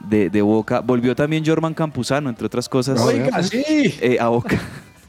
de, 0.00 0.28
de 0.28 0.42
Boca. 0.42 0.80
Volvió 0.80 1.14
también 1.14 1.44
Jorman 1.46 1.72
Campuzano, 1.74 2.28
entre 2.28 2.46
otras 2.46 2.68
cosas, 2.68 2.98
Ah, 3.00 3.04
Oiga, 3.04 3.42
sí. 3.44 3.62
eh, 4.00 4.16
a 4.20 4.26
Boca. 4.26 4.60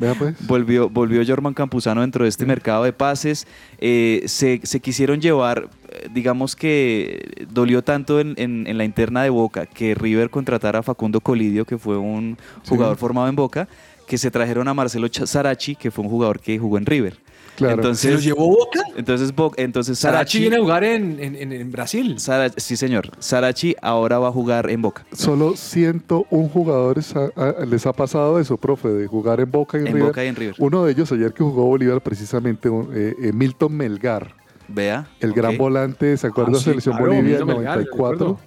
Vea 0.04 0.16
pues. 0.16 0.36
Volvió, 0.48 0.90
volvió 0.90 1.22
Jorman 1.26 1.54
Campuzano 1.54 2.02
dentro 2.02 2.24
de 2.26 2.30
este 2.30 2.46
mercado 2.46 2.84
de 2.84 2.92
pases. 2.94 3.48
Eh, 3.80 4.24
se, 4.26 4.60
se 4.64 4.80
quisieron 4.80 5.22
llevar, 5.22 5.70
eh, 5.90 6.10
digamos 6.14 6.56
que 6.56 7.46
dolió 7.52 7.84
tanto 7.84 8.20
en, 8.20 8.34
en- 8.38 8.68
en 8.68 8.78
la 8.78 8.84
interna 8.84 9.24
de 9.24 9.30
Boca 9.30 9.66
que 9.66 9.96
River 9.96 10.30
contratara 10.30 10.80
a 10.80 10.84
Facundo 10.84 11.22
Colidio, 11.22 11.66
que 11.66 11.78
fue 11.78 11.98
un 11.98 12.38
jugador 12.68 12.98
formado 12.98 13.28
en 13.30 13.36
Boca, 13.36 13.68
que 14.08 14.18
se 14.18 14.30
trajeron 14.30 14.68
a 14.68 14.74
Marcelo 14.74 15.08
Ch- 15.08 15.26
Sarachi, 15.26 15.76
que 15.76 15.90
fue 15.90 16.04
un 16.04 16.10
jugador 16.12 16.40
que 16.42 16.60
jugó 16.60 16.78
en 16.78 16.86
River. 16.86 17.18
Claro. 17.56 17.76
¿Se 17.76 17.80
Entonces, 17.82 18.14
lo 18.14 18.20
llevó 18.20 18.48
Boca? 18.50 18.80
entonces, 18.96 19.36
Bo- 19.36 19.54
entonces 19.58 20.00
Sarachi 20.00 20.16
Sarachi, 20.18 20.40
viene 20.40 20.56
a 20.56 20.60
jugar 20.60 20.84
en, 20.84 21.20
en- 21.22 21.72
Brasil. 21.72 22.20
Sara- 22.20 22.52
sí, 22.58 22.76
señor. 22.76 23.12
Sarachi 23.20 23.76
ahora 23.82 24.18
va 24.20 24.30
a 24.30 24.32
jugar 24.32 24.70
en 24.72 24.82
Boca. 24.82 25.06
Solo 25.12 25.56
101 25.56 26.50
jugadores 26.50 27.16
a- 27.16 27.30
a- 27.36 27.66
les 27.66 27.86
ha 27.86 27.94
pasado 27.94 28.40
eso, 28.40 28.58
profe, 28.58 28.88
de 28.90 29.06
jugar 29.08 29.40
en 29.40 29.52
Boca 29.52 29.78
y 29.78 29.82
en, 29.82 29.88
En 29.88 29.94
River. 29.94 30.08
Boca 30.10 30.26
y 30.26 30.28
en 30.30 30.36
River. 30.36 30.56
Uno 30.58 30.84
de 30.86 30.92
ellos 30.94 31.12
ayer 31.12 31.32
que 31.32 31.44
jugó 31.44 31.66
Bolívar 31.66 32.02
precisamente, 32.02 32.70
eh, 32.94 33.16
eh, 33.22 33.32
Milton 33.34 33.74
Melgar, 33.78 34.34
Vea. 34.68 35.08
el 35.20 35.34
gran 35.34 35.56
volante, 35.58 36.18
¿se 36.18 36.26
acuerda? 36.28 36.54
Ah, 36.56 36.58
sí, 36.58 36.64
Selección 36.66 36.96
claro, 36.98 37.12
Bolivia 37.12 37.30
Milton 37.38 37.48
Melgar, 37.50 37.76
94, 37.78 38.12
recuerdo. 38.18 38.40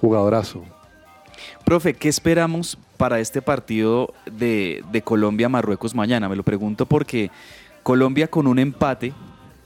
jugadorazo. 0.00 0.62
Profe, 1.64 1.94
¿qué 1.94 2.08
esperamos 2.08 2.76
para 2.96 3.20
este 3.20 3.40
partido 3.42 4.12
de, 4.30 4.82
de 4.90 5.02
Colombia-Marruecos 5.02 5.94
mañana? 5.94 6.28
Me 6.28 6.36
lo 6.36 6.42
pregunto 6.42 6.86
porque 6.86 7.30
Colombia 7.82 8.28
con 8.28 8.46
un 8.46 8.58
empate, 8.58 9.12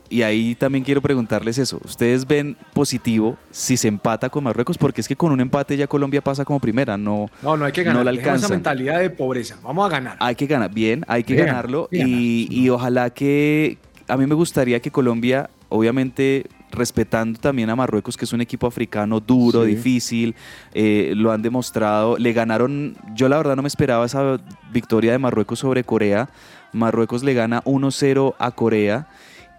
y 0.09 0.23
ahí 0.23 0.55
también 0.55 0.85
quiero 0.85 1.03
preguntarles 1.03 1.59
eso, 1.59 1.81
¿ustedes 1.85 2.27
ven 2.27 2.57
positivo 2.73 3.37
si 3.51 3.77
se 3.77 3.89
empata 3.89 4.29
con 4.29 4.45
Marruecos? 4.45 4.79
Porque 4.79 5.01
es 5.01 5.09
que 5.09 5.17
con 5.17 5.33
un 5.33 5.41
empate 5.41 5.77
ya 5.77 5.87
Colombia 5.87 6.23
pasa 6.23 6.45
como 6.45 6.61
primera, 6.61 6.97
no... 6.97 7.29
No, 7.43 7.57
no 7.57 7.65
hay 7.65 7.73
que 7.73 7.83
ganar. 7.83 8.05
No 8.05 8.13
la 8.13 8.35
esa 8.35 8.49
mentalidad 8.49 9.01
de 9.01 9.11
pobreza. 9.11 9.57
Vamos 9.63 9.87
a 9.87 9.89
ganar. 9.89 10.17
Hay 10.21 10.35
que 10.37 10.47
ganar, 10.47 10.73
bien, 10.73 11.05
hay 11.09 11.25
que 11.25 11.35
Bien, 11.35 11.47
ganarlo 11.47 11.89
bien. 11.91 12.07
y, 12.09 12.49
y 12.51 12.69
ojalá 12.71 13.11
que, 13.11 13.79
a 14.07 14.17
mí 14.17 14.27
me 14.27 14.35
gustaría 14.35 14.81
que 14.81 14.91
Colombia, 14.91 15.51
obviamente 15.69 16.47
respetando 16.77 17.39
también 17.41 17.71
a 17.71 17.77
Marruecos, 17.77 18.17
que 18.17 18.25
es 18.25 18.33
un 18.33 18.41
equipo 18.41 18.67
africano 18.67 19.19
duro, 19.21 19.65
Sí. 19.65 19.71
difícil, 19.75 20.35
eh, 20.75 21.13
lo 21.17 21.33
han 21.33 21.43
demostrado, 21.43 22.17
le 22.19 22.33
ganaron, 22.33 22.97
yo 23.15 23.29
la 23.29 23.37
verdad 23.39 23.57
no 23.57 23.63
me 23.63 23.69
esperaba 23.69 24.05
esa 24.07 24.39
victoria 24.73 25.13
de 25.13 25.19
Marruecos 25.19 25.59
sobre 25.59 25.83
Corea, 25.85 26.29
Marruecos 26.73 27.23
le 27.25 27.35
gana 27.35 27.63
1-0 27.65 28.35
a 28.39 28.51
Corea. 28.53 29.09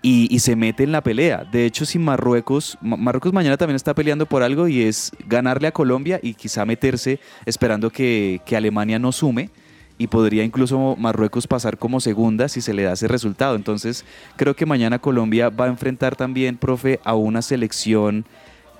Y, 0.04 0.28
y 0.34 0.40
se 0.40 0.56
mete 0.56 0.84
en 0.84 0.92
la 0.92 1.02
pelea. 1.02 1.44
De 1.52 1.66
hecho, 1.66 1.84
si 1.84 1.98
Marruecos, 1.98 2.78
Ma- 2.82 2.96
Marruecos 2.98 3.34
mañana 3.34 3.58
también 3.58 3.76
está 3.76 3.96
peleando 3.96 4.28
por 4.28 4.44
algo 4.44 4.68
y 4.68 4.84
es 4.84 5.12
ganarle 5.26 5.68
a 5.68 5.72
Colombia 5.72 6.20
y 6.22 6.36
quizá 6.36 6.66
meterse 6.66 7.20
esperando 7.48 7.90
que, 7.90 8.40
que 8.46 8.56
Alemania 8.56 9.00
no 9.00 9.12
sume 9.12 9.50
y 9.98 10.08
podría 10.08 10.44
incluso 10.44 10.96
Marruecos 10.98 11.48
pasar 11.48 11.78
como 11.78 12.00
segunda 12.00 12.48
si 12.50 12.62
se 12.62 12.74
le 12.74 12.84
da 12.84 12.94
ese 12.94 13.08
resultado. 13.08 13.56
Entonces, 13.56 14.06
creo 14.36 14.56
que 14.56 14.66
mañana 14.66 15.00
Colombia 15.00 15.50
va 15.50 15.66
a 15.66 15.70
enfrentar 15.70 16.16
también, 16.16 16.58
profe, 16.58 17.00
a 17.04 17.16
una 17.16 17.42
selección 17.42 18.26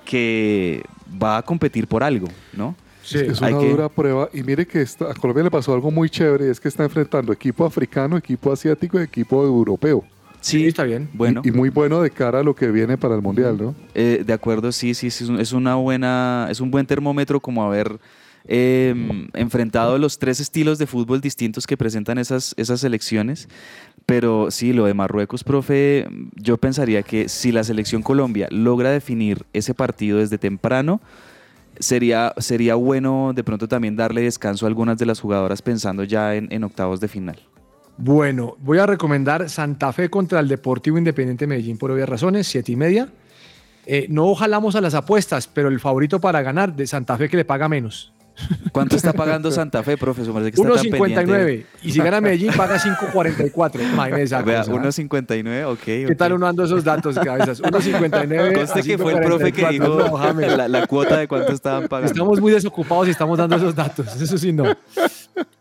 que 0.04 0.82
va 1.22 1.38
a 1.38 1.42
competir 1.42 1.86
por 1.86 2.02
algo, 2.02 2.28
¿no? 2.52 2.74
Sí. 3.02 3.18
Es 3.18 3.40
una 3.40 3.58
que- 3.58 3.70
dura 3.70 3.88
prueba. 3.88 4.28
Y 4.32 4.42
mire 4.42 4.66
que 4.66 4.80
a 4.82 5.14
Colombia 5.14 5.44
le 5.44 5.50
pasó 5.50 5.72
algo 5.74 5.90
muy 5.90 6.10
chévere, 6.10 6.46
y 6.46 6.50
es 6.50 6.60
que 6.60 6.68
está 6.68 6.84
enfrentando 6.84 7.32
equipo 7.32 7.64
africano, 7.64 8.16
equipo 8.16 8.52
asiático 8.52 8.98
y 9.00 9.02
equipo 9.02 9.44
europeo. 9.44 10.04
Sí, 10.40 10.66
está 10.66 10.84
bien. 10.84 11.08
Bueno, 11.14 11.40
Y, 11.44 11.48
y 11.48 11.52
muy 11.52 11.68
bueno 11.70 12.00
de 12.00 12.10
cara 12.10 12.40
a 12.40 12.42
lo 12.42 12.54
que 12.54 12.70
viene 12.70 12.96
para 12.96 13.14
el 13.16 13.22
Mundial, 13.22 13.56
¿no? 13.60 13.74
eh, 13.94 14.22
de 14.24 14.32
acuerdo, 14.32 14.70
sí, 14.72 14.94
sí, 14.94 15.10
sí, 15.10 15.24
es 15.24 15.30
un- 15.30 15.40
es 15.40 15.52
una 15.52 15.74
buena, 15.74 16.46
es 16.50 16.60
un 16.60 16.70
buen 16.70 16.86
termómetro 16.86 17.40
como 17.40 17.64
haber 17.64 17.98
eh, 18.48 18.94
enfrentado 19.34 19.98
los 19.98 20.18
tres 20.18 20.40
estilos 20.40 20.78
de 20.78 20.86
fútbol 20.86 21.20
distintos 21.20 21.66
que 21.66 21.76
presentan 21.76 22.18
esas, 22.18 22.54
esas 22.56 22.80
selecciones. 22.80 23.48
Pero 24.06 24.50
sí, 24.50 24.72
lo 24.72 24.86
de 24.86 24.94
Marruecos, 24.94 25.44
profe, 25.44 26.08
yo 26.34 26.56
pensaría 26.56 27.02
que 27.02 27.28
si 27.28 27.52
la 27.52 27.62
selección 27.62 28.02
Colombia 28.02 28.48
logra 28.50 28.90
definir 28.90 29.44
ese 29.52 29.74
partido 29.74 30.18
desde 30.18 30.38
temprano, 30.38 31.00
sería, 31.78 32.32
sería 32.38 32.74
bueno 32.74 33.32
de 33.34 33.44
pronto 33.44 33.68
también 33.68 33.96
darle 33.96 34.22
descanso 34.22 34.66
a 34.66 34.68
algunas 34.68 34.98
de 34.98 35.06
las 35.06 35.20
jugadoras 35.20 35.62
pensando 35.62 36.04
ya 36.04 36.34
en, 36.34 36.48
en 36.50 36.64
octavos 36.64 37.00
de 37.00 37.08
final. 37.08 37.38
Bueno, 37.98 38.56
voy 38.60 38.78
a 38.78 38.86
recomendar 38.86 39.50
Santa 39.50 39.92
Fe 39.92 40.08
contra 40.08 40.40
el 40.40 40.48
Deportivo 40.48 40.98
Independiente 40.98 41.46
Medellín 41.46 41.76
por 41.76 41.90
obvias 41.90 42.08
razones, 42.08 42.46
siete 42.46 42.72
y 42.72 42.76
media. 42.76 43.08
Eh, 43.86 44.06
no 44.08 44.34
jalamos 44.34 44.76
a 44.76 44.80
las 44.80 44.94
apuestas, 44.94 45.48
pero 45.48 45.68
el 45.68 45.80
favorito 45.80 46.20
para 46.20 46.42
ganar 46.42 46.76
de 46.76 46.86
Santa 46.86 47.16
Fe 47.16 47.28
que 47.28 47.36
le 47.36 47.44
paga 47.44 47.68
menos. 47.68 48.12
¿Cuánto 48.72 48.96
está 48.96 49.12
pagando 49.12 49.50
Santa 49.50 49.82
Fe, 49.82 49.96
profesor? 49.96 50.32
Parece 50.32 50.52
que 50.52 50.60
está 50.62 50.74
tan 50.74 50.90
pendiente. 50.90 51.26
1.59. 51.26 51.64
Y 51.82 51.92
si 51.92 51.98
gana 51.98 52.20
Medellín, 52.20 52.52
paga 52.56 52.78
5.44. 52.78 53.80
Imagínese 53.92 54.22
esa 54.24 54.42
Vea, 54.42 54.60
cosa. 54.60 54.72
1.59, 54.72 55.64
ok. 55.72 55.78
¿Qué 55.84 56.14
tal 56.16 56.34
uno 56.34 56.46
dando 56.46 56.64
esos 56.64 56.84
datos, 56.84 57.18
cabezas? 57.18 57.60
1.59. 57.62 58.54
Conste 58.54 58.82
que 58.82 58.98
fue 58.98 59.12
el 59.14 59.20
profe 59.20 59.52
que 59.52 59.62
5.44. 59.62 59.70
dijo 59.70 59.88
No, 59.98 60.16
James. 60.16 60.56
la, 60.56 60.68
la 60.68 60.86
cuota 60.86 61.18
de 61.18 61.26
cuánto 61.28 61.52
estaban 61.52 61.88
pagando. 61.88 62.12
Estamos 62.12 62.40
muy 62.40 62.52
desocupados 62.52 63.08
y 63.08 63.10
estamos 63.10 63.36
dando 63.38 63.56
esos 63.56 63.74
datos. 63.74 64.06
Eso 64.20 64.38
sí, 64.38 64.52
no. 64.52 64.64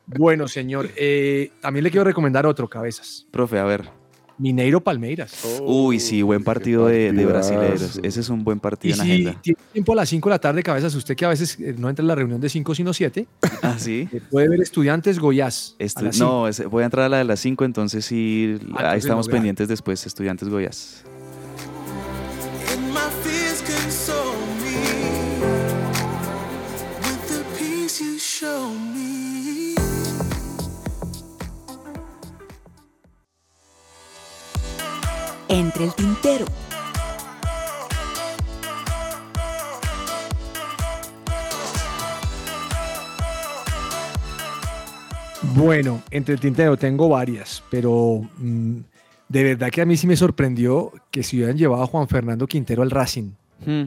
Bueno, 0.05 0.47
señor. 0.47 0.89
eh, 0.95 1.51
también 1.61 1.84
le 1.84 1.91
quiero 1.91 2.03
recomendar 2.05 2.45
otro, 2.45 2.67
cabezas. 2.67 3.25
Profe, 3.32 3.59
a 3.59 3.63
ver. 3.63 3.89
Mineiro 4.38 4.82
Palmeiras. 4.82 5.34
Uy, 5.62 6.00
sí, 6.00 6.22
buen 6.22 6.44
partido 6.44 6.86
de, 6.88 7.12
de 7.12 7.26
brasileros. 7.26 8.00
Ese 8.04 8.20
es 8.20 8.30
un 8.30 8.44
buen 8.44 8.58
Y 8.58 8.62
partido 8.62 8.96
en 8.96 9.02
si 9.02 9.12
agenda. 9.12 9.42
tiene 9.42 9.60
tiempo 9.74 9.94
a 9.94 9.96
las 9.96 10.10
5 10.10 10.30
de 10.30 10.34
la 10.36 10.40
tarde, 10.40 10.64
cabezas, 10.64 10.94
usted 10.96 11.16
que 11.16 11.26
a 11.26 11.30
veces 11.30 11.60
eh, 11.60 11.76
no 11.78 11.90
entra 11.90 12.04
en 12.04 12.08
la 12.08 12.16
reunión 12.16 12.40
de 12.40 12.50
5 12.50 12.76
sino 12.76 12.94
7, 12.94 13.28
Ah, 13.64 13.76
sí. 13.80 14.08
puede 14.30 14.48
ver 14.50 14.62
Estudiantes 14.62 15.20
Goiás. 15.20 15.76
Estu- 15.80 16.18
no, 16.20 16.70
voy 16.70 16.84
a 16.84 16.86
entrar 16.86 17.06
a 17.06 17.10
la 17.10 17.18
de 17.18 17.24
las 17.24 17.40
5, 17.40 17.66
entonces 17.66 18.06
sí, 18.06 18.58
Ah, 18.76 18.92
ahí 18.92 19.00
estamos 19.00 19.28
no, 19.28 19.32
pendientes 19.34 19.68
después, 19.68 20.06
Estudiantes 20.06 20.48
Goyas. 20.50 21.04
Entre 35.78 35.86
el 35.86 35.93
tintero. 35.93 36.45
Bueno, 45.55 46.01
entre 46.11 46.34
el 46.34 46.39
tintero 46.39 46.78
tengo 46.78 47.09
varias, 47.09 47.63
pero 47.69 48.28
mm, 48.38 48.78
de 49.30 49.43
verdad 49.43 49.69
que 49.69 49.82
a 49.82 49.86
mí 49.86 49.95
sí 49.95 50.07
me 50.07 50.15
sorprendió 50.17 50.91
que 51.11 51.21
se 51.23 51.36
hubieran 51.38 51.57
llevado 51.57 51.84
a 51.84 51.88
Juan 51.88 52.07
Fernando 52.07 52.47
Quintero 52.47 52.82
al 52.82 52.89
Racing. 52.91 53.32
Hmm. 53.65 53.84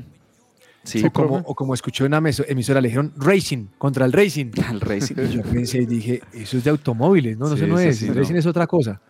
Sí, 0.82 1.05
o, 1.05 1.11
como, 1.12 1.36
o 1.38 1.55
como 1.55 1.74
escuché 1.74 2.05
en 2.07 2.14
una 2.14 2.30
emisora, 2.49 2.80
le 2.80 2.88
dijeron 2.88 3.12
Racing, 3.16 3.66
contra 3.78 4.07
el 4.07 4.12
Racing. 4.12 4.53
al 4.66 4.80
Racing. 4.80 5.16
Y 5.18 5.32
yo 5.34 5.43
pensé 5.43 5.78
y 5.82 5.86
dije, 5.86 6.22
eso 6.32 6.57
es 6.57 6.64
de 6.64 6.70
automóviles, 6.70 7.36
¿no? 7.36 7.49
No 7.49 7.55
Sí, 7.55 7.61
sé, 7.62 7.66
no 7.66 7.78
es. 7.78 7.99
sí, 7.99 8.07
el 8.07 8.14
no. 8.14 8.20
Racing 8.20 8.36
es 8.36 8.47
otra 8.47 8.66
cosa. 8.66 9.01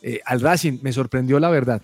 Eh, 0.00 0.20
al 0.24 0.40
Racing 0.40 0.78
me 0.82 0.92
sorprendió 0.92 1.38
la 1.40 1.50
verdad, 1.50 1.82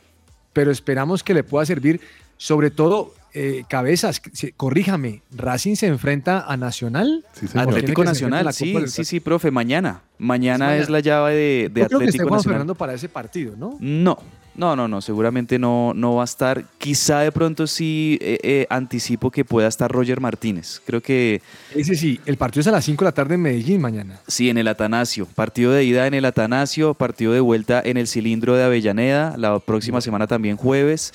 pero 0.53 0.71
esperamos 0.71 1.23
que 1.23 1.35
le 1.35 1.45
pueda 1.45 1.65
servir, 1.67 2.01
sobre 2.37 2.71
todo, 2.71 3.15
eh, 3.33 3.65
cabezas, 3.69 4.21
corríjame, 4.57 5.23
Racing 5.31 5.77
se 5.77 5.87
enfrenta 5.87 6.45
a 6.47 6.57
Nacional. 6.57 7.25
Sí, 7.33 7.47
tiene 7.47 7.63
Atlético 7.63 8.03
Nacional, 8.05 8.45
la 8.45 8.53
sí, 8.53 8.75
sí, 8.89 9.05
sí, 9.05 9.21
profe, 9.21 9.51
mañana. 9.51 10.03
Mañana 10.19 10.77
Es 10.77 10.85
es 10.85 10.91
la 10.91 11.01
llave 11.01 11.35
de, 11.35 11.71
de 11.73 11.81
Yo 11.83 11.87
creo 11.87 11.99
que 12.01 12.07
esté 12.07 12.19
Atlético 12.19 12.35
Nacional. 12.37 12.55
Fernando 12.55 12.75
para 12.75 12.95
ese 12.95 13.09
partido, 13.09 13.55
¿no? 13.57 13.77
No, 13.79 14.19
no, 14.61 14.77
no, 14.77 14.87
no, 14.87 15.01
seguramente 15.01 15.59
no, 15.59 15.93
no 15.95 16.15
va 16.17 16.23
a 16.23 16.25
estar. 16.25 16.65
Quizá 16.79 17.21
de 17.21 17.33
pronto 17.33 17.67
sí 17.67 18.19
eh, 18.21 18.39
eh, 18.43 18.67
anticipo 18.71 19.31
que 19.31 19.45
pueda 19.45 19.67
estar 19.67 19.91
Roger 19.91 20.21
Martínez. 20.21 20.81
Creo 20.85 21.01
que 21.01 21.41
Ese 21.75 21.97
sí, 21.97 22.21
el 22.27 22.37
partido 22.37 22.61
es 22.61 22.67
a 22.69 22.71
las 22.73 22.85
5 22.85 23.05
de 23.05 23.09
la 23.09 23.13
tarde 23.13 23.35
en 23.37 23.43
Medellín 23.43 23.81
mañana. 23.81 24.21
sí, 24.29 24.51
en 24.51 24.59
el 24.59 24.69
Atanasio. 24.69 25.27
Partido 25.35 25.73
de 25.73 25.83
ida 25.85 26.07
en 26.07 26.15
el 26.15 26.25
Atanasio, 26.27 26.95
partido 26.95 27.33
de 27.33 27.41
vuelta 27.41 27.81
en 27.85 27.97
el 27.97 28.07
cilindro 28.07 28.55
de 28.55 28.63
Avellaneda. 28.65 29.35
La 29.37 29.59
próxima 29.59 30.01
semana 30.01 30.27
también 30.27 30.57
jueves. 30.57 31.13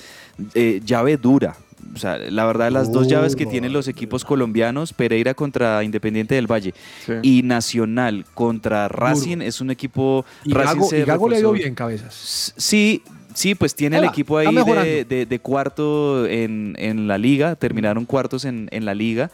Eh, 0.54 0.80
llave 0.84 1.16
dura. 1.16 1.56
O 1.94 1.98
sea, 1.98 2.18
la 2.18 2.44
verdad, 2.46 2.70
las 2.72 2.90
dos 2.90 3.06
llaves 3.06 3.36
que 3.36 3.46
tienen 3.46 3.72
los 3.72 3.86
equipos 3.86 4.24
colombianos, 4.24 4.92
Pereira 4.92 5.34
contra 5.34 5.84
Independiente 5.84 6.34
del 6.34 6.50
Valle 6.50 6.74
Sí. 7.06 7.12
y 7.22 7.42
Nacional 7.44 8.24
contra 8.34 8.88
Racing, 8.88 9.38
es 9.40 9.60
un 9.60 9.70
equipo... 9.70 10.24
Y 10.44 10.52
Racing 10.52 10.74
Gago, 10.78 10.88
se 10.90 10.98
y 10.98 11.04
Gago 11.04 11.28
le 11.28 11.36
reforzó. 11.36 11.52
bien, 11.52 11.74
cabezas. 11.74 12.52
Sí, 12.56 13.02
sí, 13.36 13.54
pues 13.54 13.74
tiene 13.74 13.98
el 13.98 14.04
equipo 14.04 14.38
ahí 14.38 14.54
de, 14.54 15.04
de- 15.04 15.26
de 15.26 15.38
cuarto 15.38 16.26
en, 16.26 16.74
en 16.78 17.06
la 17.06 17.18
liga, 17.18 17.54
terminaron 17.54 18.04
cuartos 18.06 18.44
en, 18.44 18.68
en 18.72 18.84
la 18.84 18.94
liga 18.94 19.30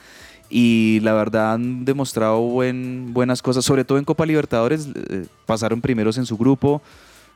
y 0.51 0.99
la 1.03 1.15
verdad 1.15 1.55
han 1.55 1.85
demostrado 1.85 2.41
buen, 2.41 3.15
buenas 3.15 3.41
cosas, 3.41 3.65
sobre 3.65 3.85
todo 3.85 3.99
en 3.99 4.05
Copa 4.05 4.27
Libertadores, 4.27 4.89
eh, 5.09 5.25
pasaron 5.47 5.81
primeros 5.81 6.19
en 6.19 6.27
su 6.27 6.37
grupo, 6.37 6.83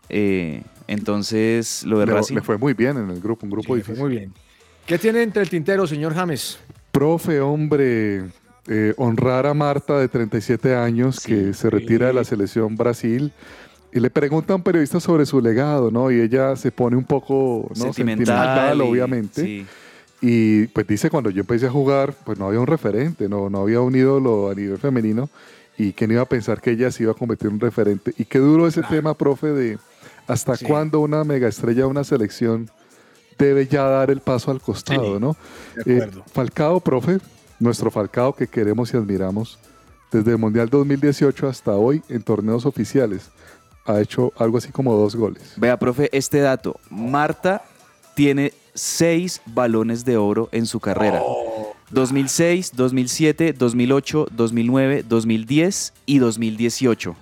eh, 0.09 0.63
entonces 0.87 1.85
lo 1.85 1.99
de 2.01 2.07
Le, 2.07 2.13
Racing... 2.13 2.35
le 2.35 2.43
fue 2.43 2.59
muy 2.59 2.75
bien 2.75 2.97
en 2.99 3.11
el 3.11 3.21
grupo, 3.21 3.47
un 3.47 3.51
grupo 3.51 3.75
Sí, 3.75 3.81
difícil. 3.81 4.03
muy 4.03 4.11
bien. 4.11 4.33
¿Qué 4.87 4.99
tiene 4.99 5.23
entre 5.23 5.43
el 5.43 5.49
tintero, 5.49 5.87
señor 5.87 6.15
James? 6.15 6.59
Profe, 6.93 7.41
hombre, 7.41 8.25
eh, 8.69 8.95
honrar 8.97 9.47
a 9.47 9.55
Marta 9.55 9.99
de 9.99 10.09
37 10.09 10.75
años 10.77 11.21
que 11.21 11.53
se 11.55 11.71
retira 11.71 12.07
de 12.09 12.13
la 12.13 12.25
selección 12.25 12.77
Brasil. 12.77 13.33
Y 13.97 14.01
le 14.01 14.11
pregunta 14.11 14.53
a 14.53 14.57
un 14.57 14.63
periodista 14.63 15.01
sobre 15.01 15.25
su 15.25 15.41
legado, 15.41 15.91
¿no? 15.91 16.11
Y 16.11 16.21
ella 16.21 16.55
se 16.55 16.71
pone 16.71 16.97
un 16.97 17.05
poco 17.05 17.67
¿no? 17.71 17.85
sentimental, 17.93 18.77
y- 18.77 18.81
obviamente. 18.83 19.43
sí. 19.43 19.67
Y 20.21 20.67
pues 20.69 20.87
dice, 20.87 21.09
cuando 21.09 21.31
yo 21.31 21.41
empecé 21.41 21.67
a 21.67 21.71
jugar, 21.71 22.15
pues 22.25 22.39
no 22.39 22.47
había 22.47 22.61
un 22.61 22.67
referente, 22.67 23.27
no, 23.29 23.49
no 23.49 23.61
había 23.63 23.81
un 23.81 23.95
ídolo 23.95 24.51
a 24.51 24.55
nivel 24.55 24.77
femenino. 24.79 25.31
Y 25.79 25.93
quién 25.95 26.11
iba 26.11 26.23
a 26.23 26.27
pensar 26.27 26.61
que 26.61 26.71
ella 26.73 26.91
se 26.91 27.03
iba 27.05 27.13
a 27.13 27.15
convertir 27.15 27.49
en 27.49 27.55
un 27.55 27.61
referente. 27.61 28.13
Y 28.19 28.25
qué 28.27 28.39
duro 28.39 28.67
ese 28.67 28.83
tema, 28.83 29.15
profe, 29.15 29.49
de 29.49 29.79
hasta 30.27 30.57
Sí. 30.57 30.65
cuándo 30.67 31.01
una 31.01 31.25
megaestrella 31.25 31.81
de 31.83 31.87
una 31.87 32.05
selección 32.05 32.69
debe 33.39 33.67
ya 33.67 33.85
dar 33.85 34.11
el 34.11 34.21
paso 34.21 34.51
al 34.51 34.61
costado, 34.61 35.15
Sí, 35.15 35.21
¿no? 35.21 35.37
de 35.87 35.99
Eh. 35.99 36.11
Falcao, 36.33 36.81
profe, 36.81 37.19
nuestro 37.61 37.91
Falcao 37.91 38.35
que 38.35 38.47
queremos 38.47 38.93
y 38.93 38.97
admiramos, 38.99 39.59
desde 40.13 40.33
el 40.33 40.39
Mundial 40.39 40.69
2018 40.71 41.49
hasta 41.49 41.73
hoy 41.73 42.03
en 42.11 42.23
torneos 42.23 42.65
oficiales, 42.67 43.31
ha 43.87 44.01
hecho 44.01 44.33
algo 44.37 44.59
así 44.59 44.71
como 44.71 44.95
dos 44.95 45.17
goles. 45.17 45.55
Vea, 45.57 45.79
profe, 45.79 46.09
este 46.13 46.41
dato, 46.41 46.79
Marta 46.91 47.63
tiene 48.15 48.53
seis 48.75 49.41
balones 49.47 50.05
de 50.05 50.17
oro 50.17 50.49
en 50.53 50.67
su 50.67 50.81
carrera. 50.81 51.23
2006, 51.91 52.73
2007, 52.75 53.53
2008, 53.53 54.29
2009, 54.33 55.05
2010 55.09 55.93
y 56.07 56.19
2018. 56.19 57.17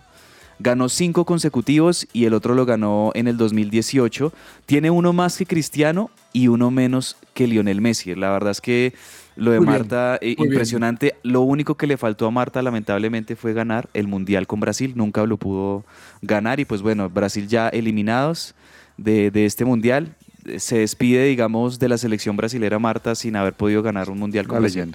Ganó 0.60 0.88
cinco 0.88 1.24
consecutivos 1.24 2.06
y 2.12 2.26
el 2.26 2.34
otro 2.34 2.54
lo 2.54 2.64
ganó 2.64 3.10
en 3.14 3.28
el 3.28 3.36
2018. 3.36 4.32
Tiene 4.66 4.90
uno 4.90 5.12
más 5.12 5.36
que 5.36 5.46
Cristiano 5.46 6.10
y 6.32 6.48
uno 6.48 6.70
menos 6.70 7.16
que 7.34 7.46
Lionel 7.46 7.80
Messi. 7.80 8.14
La 8.14 8.30
verdad 8.30 8.52
es 8.52 8.60
que 8.60 8.94
lo 9.36 9.50
de 9.50 9.58
Muy 9.58 9.66
bien, 9.66 9.78
Marta, 9.80 10.16
eh, 10.20 10.34
bien. 10.36 10.48
impresionante. 10.50 11.14
Lo 11.22 11.40
único 11.42 11.76
que 11.76 11.86
le 11.86 11.96
faltó 11.96 12.26
a 12.26 12.30
Marta, 12.30 12.62
lamentablemente, 12.62 13.34
fue 13.36 13.52
ganar 13.52 13.88
el 13.94 14.06
Mundial 14.06 14.46
con 14.46 14.60
Brasil. 14.60 14.92
Nunca 14.96 15.24
lo 15.26 15.36
pudo 15.36 15.84
ganar 16.22 16.60
y 16.60 16.64
pues 16.64 16.82
bueno, 16.82 17.08
Brasil 17.10 17.48
ya 17.48 17.68
eliminados 17.68 18.54
de, 18.96 19.30
de 19.30 19.44
este 19.46 19.64
Mundial. 19.64 20.14
Se 20.58 20.78
despide, 20.78 21.24
digamos, 21.24 21.78
de 21.78 21.88
la 21.88 21.98
selección 21.98 22.36
brasilera 22.36 22.78
Marta 22.78 23.14
sin 23.14 23.34
haber 23.34 23.54
podido 23.54 23.82
ganar 23.82 24.10
un 24.10 24.18
Mundial 24.18 24.46
con 24.46 24.60
Brasil. 24.60 24.94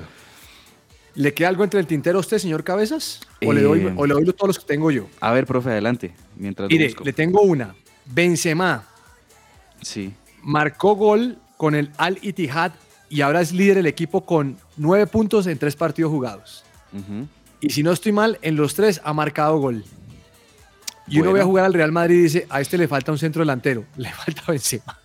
¿Le 1.16 1.34
queda 1.34 1.50
algo 1.50 1.64
entre 1.64 1.80
el 1.80 1.88
tintero 1.88 2.18
a 2.20 2.22
usted, 2.22 2.38
señor 2.38 2.64
Cabezas? 2.64 3.20
¿O, 3.46 3.52
le, 3.52 3.62
doy, 3.62 3.80
Eh, 3.82 3.94
o 3.98 4.06
le 4.06 4.14
doy 4.14 4.24
todos 4.26 4.48
los 4.48 4.60
que 4.60 4.66
tengo 4.66 4.90
yo? 4.92 5.08
A 5.20 5.32
ver, 5.34 5.46
profe, 5.46 5.70
adelante. 5.72 6.12
Mientras 6.38 6.70
Mire, 6.70 6.86
busco. 6.86 7.04
le 7.04 7.12
tengo 7.14 7.42
una. 7.42 7.76
Benzema 8.06 8.86
Sí. 9.82 10.14
marcó 10.44 10.96
gol 10.96 11.38
con 11.58 11.76
el 11.76 11.90
Al 11.98 12.20
Ittihad 12.22 12.72
y 13.10 13.22
ahora 13.22 13.42
es 13.42 13.52
líder 13.52 13.76
del 13.78 13.86
equipo 13.88 14.26
con 14.26 14.58
nueve 14.78 15.08
puntos 15.08 15.48
en 15.48 15.58
tres 15.58 15.76
partidos 15.76 16.12
jugados. 16.12 16.64
Y 17.62 17.70
si 17.70 17.84
no 17.84 17.92
estoy 17.92 18.12
mal, 18.12 18.38
en 18.42 18.56
los 18.56 18.74
tres 18.76 19.02
ha 19.04 19.14
marcado 19.14 19.58
gol. 19.60 19.84
Y 21.12 21.20
uno 21.20 21.34
ve 21.34 21.42
a 21.42 21.44
jugar 21.44 21.66
al 21.66 21.74
Real 21.74 21.92
Madrid 21.92 22.20
y 22.20 22.22
dice, 22.22 22.46
a 22.52 22.62
este 22.62 22.78
le 22.78 22.88
falta 22.88 23.12
un 23.12 23.18
centro 23.18 23.42
delantero. 23.42 23.84
Le 23.98 24.12
falta 24.12 24.44
Benzema. 24.48 25.00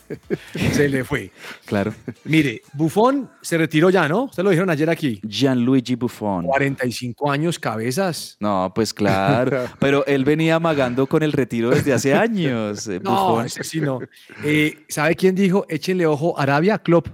Se 0.72 0.88
le 0.88 1.04
fue. 1.04 1.30
Claro. 1.66 1.94
Mire, 2.24 2.62
Buffon 2.72 3.30
se 3.42 3.56
retiró 3.56 3.88
ya, 3.90 4.08
¿no? 4.08 4.24
Ustedes 4.24 4.42
lo 4.42 4.50
dijeron 4.50 4.70
ayer 4.70 4.90
aquí. 4.90 5.20
Gianluigi 5.22 5.94
Buffon. 5.94 6.46
45 6.46 7.30
años, 7.30 7.58
cabezas. 7.60 8.36
No, 8.40 8.72
pues 8.74 8.92
claro. 8.92 9.66
Pero 9.78 10.04
él 10.06 10.24
venía 10.24 10.56
amagando 10.56 11.06
con 11.06 11.22
el 11.22 11.30
retiro 11.32 11.70
desde 11.70 11.92
hace 11.92 12.12
años. 12.14 12.88
eh, 12.88 13.00
No, 13.04 13.10
Buffon. 13.28 13.46
ese 13.46 13.62
sí 13.62 13.80
no. 13.80 14.00
Eh, 14.42 14.84
¿Sabe 14.88 15.14
quién 15.14 15.34
dijo? 15.36 15.64
Échenle 15.68 16.06
ojo, 16.06 16.36
Arabia, 16.38 16.78
Klopp. 16.78 17.06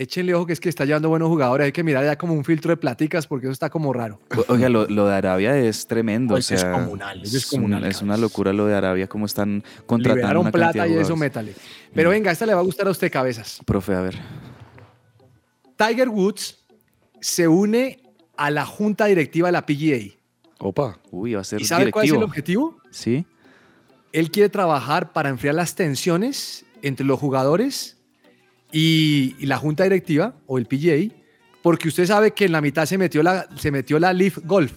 Échenle 0.00 0.32
ojo 0.34 0.46
que 0.46 0.54
es 0.54 0.60
que 0.60 0.70
está 0.70 0.86
llevando 0.86 1.10
buenos 1.10 1.28
jugadores. 1.28 1.66
Hay 1.66 1.72
que 1.72 1.82
mirar 1.84 2.02
ya 2.04 2.16
como 2.16 2.32
un 2.32 2.42
filtro 2.42 2.70
de 2.70 2.78
platicas 2.78 3.26
porque 3.26 3.46
eso 3.48 3.52
está 3.52 3.68
como 3.68 3.92
raro. 3.92 4.18
O- 4.34 4.52
Oiga, 4.54 4.70
lo, 4.70 4.86
lo 4.88 5.06
de 5.06 5.14
Arabia 5.14 5.58
es 5.58 5.86
tremendo. 5.86 6.34
O 6.34 6.38
es 6.38 6.46
sea, 6.46 6.56
descomunal, 6.56 7.20
es 7.20 7.26
un- 7.28 7.32
descomunal, 7.34 7.84
es 7.84 8.00
una 8.00 8.16
locura 8.16 8.52
lo 8.54 8.64
de 8.66 8.74
Arabia, 8.74 9.06
cómo 9.08 9.26
están 9.26 9.62
contratando 9.84 10.14
Liberaron 10.16 10.40
una 10.42 10.52
cantidad 10.52 10.72
plata 10.72 10.88
y 10.88 10.94
eso, 10.96 11.16
métale. 11.16 11.54
Pero 11.94 12.08
venga, 12.10 12.30
esta 12.30 12.46
le 12.46 12.54
va 12.54 12.60
a 12.60 12.64
gustar 12.64 12.86
a 12.88 12.90
usted, 12.92 13.12
cabezas. 13.12 13.60
Profe, 13.66 13.94
a 13.94 14.00
ver. 14.00 14.16
Tiger 15.76 16.08
Woods 16.08 16.58
se 17.20 17.46
une 17.48 18.02
a 18.36 18.50
la 18.50 18.64
junta 18.64 19.06
directiva 19.06 19.48
de 19.48 19.52
la 19.52 19.66
PGA. 19.66 20.14
Opa. 20.58 20.98
Uy, 21.10 21.34
va 21.34 21.42
a 21.42 21.44
ser 21.44 21.60
¿Y 21.60 21.64
sabe 21.64 21.90
cuál 21.90 22.06
es 22.06 22.12
el 22.12 22.22
objetivo? 22.22 22.78
Sí. 22.90 23.26
Él 24.12 24.30
quiere 24.30 24.48
trabajar 24.48 25.12
para 25.12 25.28
enfriar 25.28 25.54
las 25.54 25.74
tensiones 25.74 26.64
entre 26.82 27.04
los 27.06 27.18
jugadores 27.18 27.98
y, 28.72 29.34
y 29.38 29.46
la 29.46 29.56
junta 29.58 29.84
directiva 29.84 30.34
o 30.46 30.58
el 30.58 30.66
PGA, 30.66 31.14
porque 31.62 31.88
usted 31.88 32.06
sabe 32.06 32.30
que 32.32 32.46
en 32.46 32.52
la 32.52 32.60
mitad 32.60 32.86
se 32.86 32.96
metió 32.98 33.22
la, 33.22 33.46
se 33.56 33.70
metió 33.70 33.98
la 33.98 34.12
Leaf 34.12 34.38
Golf. 34.44 34.72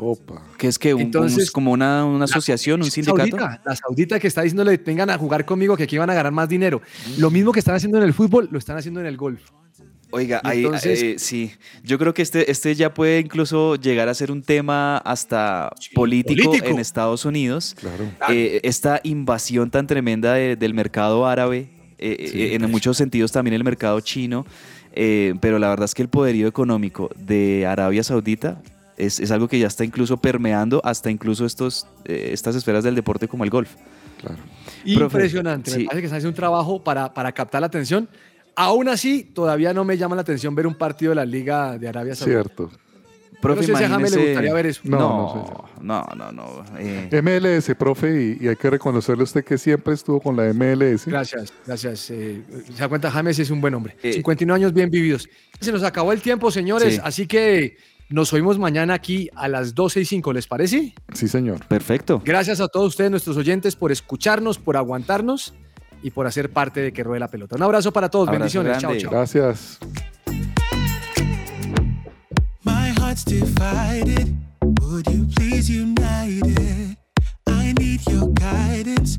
Opa. 0.00 0.42
Que 0.56 0.68
es 0.68 0.78
que 0.78 0.94
un, 0.94 1.00
Entonces, 1.02 1.48
un- 1.48 1.52
como 1.52 1.72
una, 1.72 2.04
una 2.04 2.18
La 2.20 2.24
asociación, 2.26 2.82
un 2.82 2.90
sindicato. 2.90 3.36
Saudita, 3.36 3.62
la 3.64 3.74
saudita 3.76 4.20
que 4.20 4.28
está 4.28 4.42
diciéndole 4.42 4.76
vengan 4.76 5.10
a 5.10 5.18
jugar 5.18 5.44
conmigo 5.44 5.76
que 5.76 5.84
aquí 5.84 5.98
van 5.98 6.08
a 6.10 6.14
ganar 6.14 6.30
más 6.32 6.48
dinero. 6.48 6.80
Lo 7.18 7.30
mismo 7.30 7.50
que 7.52 7.58
están 7.58 7.74
haciendo 7.74 7.98
en 7.98 8.04
el 8.04 8.14
fútbol, 8.14 8.48
lo 8.52 8.58
están 8.58 8.76
haciendo 8.76 9.00
en 9.00 9.06
el 9.06 9.16
golf. 9.16 9.40
Oiga, 10.10 10.40
Y 10.44 10.48
ahí, 10.48 10.64
entonces- 10.64 11.02
eh, 11.02 11.16
sí, 11.18 11.52
yo 11.82 11.98
creo 11.98 12.14
que 12.14 12.22
este, 12.22 12.50
este 12.50 12.74
ya 12.74 12.94
puede 12.94 13.18
incluso 13.18 13.74
llegar 13.76 14.08
a 14.08 14.14
ser 14.14 14.30
un 14.30 14.42
tema 14.42 14.98
hasta 14.98 15.70
político, 15.94 16.44
político. 16.44 16.66
en 16.70 16.78
Estados 16.78 17.24
Unidos. 17.24 17.74
Claro. 17.78 18.04
Eh, 18.30 18.60
esta 18.62 19.00
invasión 19.02 19.70
tan 19.70 19.86
tremenda 19.86 20.34
de- 20.34 20.54
del 20.56 20.74
mercado 20.74 21.26
árabe, 21.26 21.70
eh, 21.98 22.16
eh, 22.34 22.54
en 22.54 22.70
muchos 22.70 22.96
sentidos 22.96 23.32
también 23.32 23.54
el 23.54 23.64
mercado 23.64 24.00
chino, 24.00 24.46
eh, 24.92 25.34
pero 25.40 25.58
la 25.58 25.68
verdad 25.68 25.84
es 25.84 25.94
que 25.94 26.02
el 26.02 26.08
poderío 26.08 26.48
económico 26.48 27.10
de 27.16 27.66
Arabia 27.66 28.02
Saudita 28.02 28.60
es, 28.96 29.20
es 29.20 29.30
algo 29.30 29.48
que 29.48 29.58
ya 29.58 29.68
está 29.68 29.84
incluso 29.84 30.16
permeando 30.16 30.80
hasta 30.84 31.10
incluso 31.10 31.46
estos, 31.46 31.86
eh, 32.04 32.30
estas 32.32 32.56
esferas 32.56 32.84
del 32.84 32.94
deporte 32.94 33.28
como 33.28 33.44
el 33.44 33.50
golf. 33.50 33.70
Claro. 34.20 34.36
Profe, 34.96 35.16
Impresionante. 35.18 35.70
sí. 35.70 35.78
Me 35.78 35.84
parece 35.84 36.00
que 36.00 36.06
están 36.06 36.18
haciendo 36.18 36.30
un 36.30 36.36
trabajo 36.36 36.82
para, 36.82 37.14
para 37.14 37.32
captar 37.32 37.60
la 37.60 37.68
atención. 37.68 38.08
Aún 38.56 38.88
así, 38.88 39.22
todavía 39.22 39.72
no 39.72 39.84
me 39.84 39.96
llama 39.96 40.16
la 40.16 40.22
atención 40.22 40.54
ver 40.54 40.66
un 40.66 40.74
partido 40.74 41.10
de 41.10 41.16
la 41.16 41.24
Liga 41.24 41.78
de 41.78 41.88
Arabia 41.88 42.16
Saudita. 42.16 42.42
Cierto. 42.42 42.70
Profe, 43.40 43.60
no 43.60 43.66
sé 43.68 43.76
si 43.76 43.84
a 43.84 43.88
James 43.88 44.14
le 44.16 44.24
gustaría 44.26 44.52
ver 44.54 44.66
eso. 44.66 44.80
No, 44.84 44.98
No, 44.98 45.64
no 45.80 46.04
no, 46.16 46.32
no, 46.32 46.32
no. 46.32 46.64
eh, 46.78 47.22
MLS, 47.22 47.74
profe, 47.76 48.36
y, 48.40 48.44
y 48.44 48.48
hay 48.48 48.56
que 48.56 48.68
reconocerle 48.68 49.22
a 49.22 49.24
usted 49.24 49.44
que 49.44 49.56
siempre 49.58 49.94
estuvo 49.94 50.20
con 50.20 50.36
la 50.36 50.52
MLS. 50.52 51.06
Gracias, 51.06 51.52
gracias. 51.66 52.10
eh, 52.10 52.42
se 52.66 52.72
da 52.80 52.88
cuenta, 52.88 53.10
James 53.10 53.38
es 53.38 53.50
un 53.50 53.60
buen 53.60 53.74
hombre. 53.74 53.96
Eh. 54.02 54.12
59 54.14 54.60
años 54.60 54.72
bien 54.72 54.90
vividos. 54.90 55.28
Se 55.60 55.70
nos 55.70 55.84
acabó 55.84 56.12
el 56.12 56.20
tiempo, 56.20 56.50
señores, 56.50 56.94
Sí. 56.96 57.00
así 57.04 57.26
que 57.28 57.76
nos 58.08 58.32
oímos 58.32 58.58
mañana 58.58 58.94
aquí 58.94 59.28
a 59.36 59.46
las 59.48 59.74
12 59.74 60.00
y 60.00 60.04
5, 60.04 60.32
¿les 60.32 60.46
parece? 60.48 60.94
Sí, 61.12 61.28
señor. 61.28 61.64
perfecto. 61.66 62.20
Gracias 62.24 62.60
a 62.60 62.66
todos 62.68 62.88
ustedes, 62.88 63.10
nuestros 63.10 63.36
oyentes, 63.36 63.76
por 63.76 63.92
escucharnos, 63.92 64.58
por 64.58 64.76
aguantarnos 64.76 65.54
y 66.02 66.10
por 66.10 66.26
hacer 66.26 66.50
parte 66.50 66.80
de 66.80 66.92
Que 66.92 67.04
Ruede 67.04 67.20
la 67.20 67.28
Pelota. 67.28 67.54
Un 67.56 67.62
abrazo 67.62 67.92
para 67.92 68.08
todos, 68.08 68.28
Abrazo 68.28 68.62
bendiciones. 68.62 68.78
Chao, 68.78 68.90
grande. 68.90 69.02
chao. 69.04 69.10
Gracias. 69.12 69.78
Heart's 73.18 73.24
divided. 73.24 74.36
Would 74.82 75.06
you 75.08 75.26
please 75.36 75.70
unite 75.70 76.42
it? 76.44 76.96
I 77.46 77.72
need 77.78 78.06
your 78.08 78.28
guidance. 78.28 79.18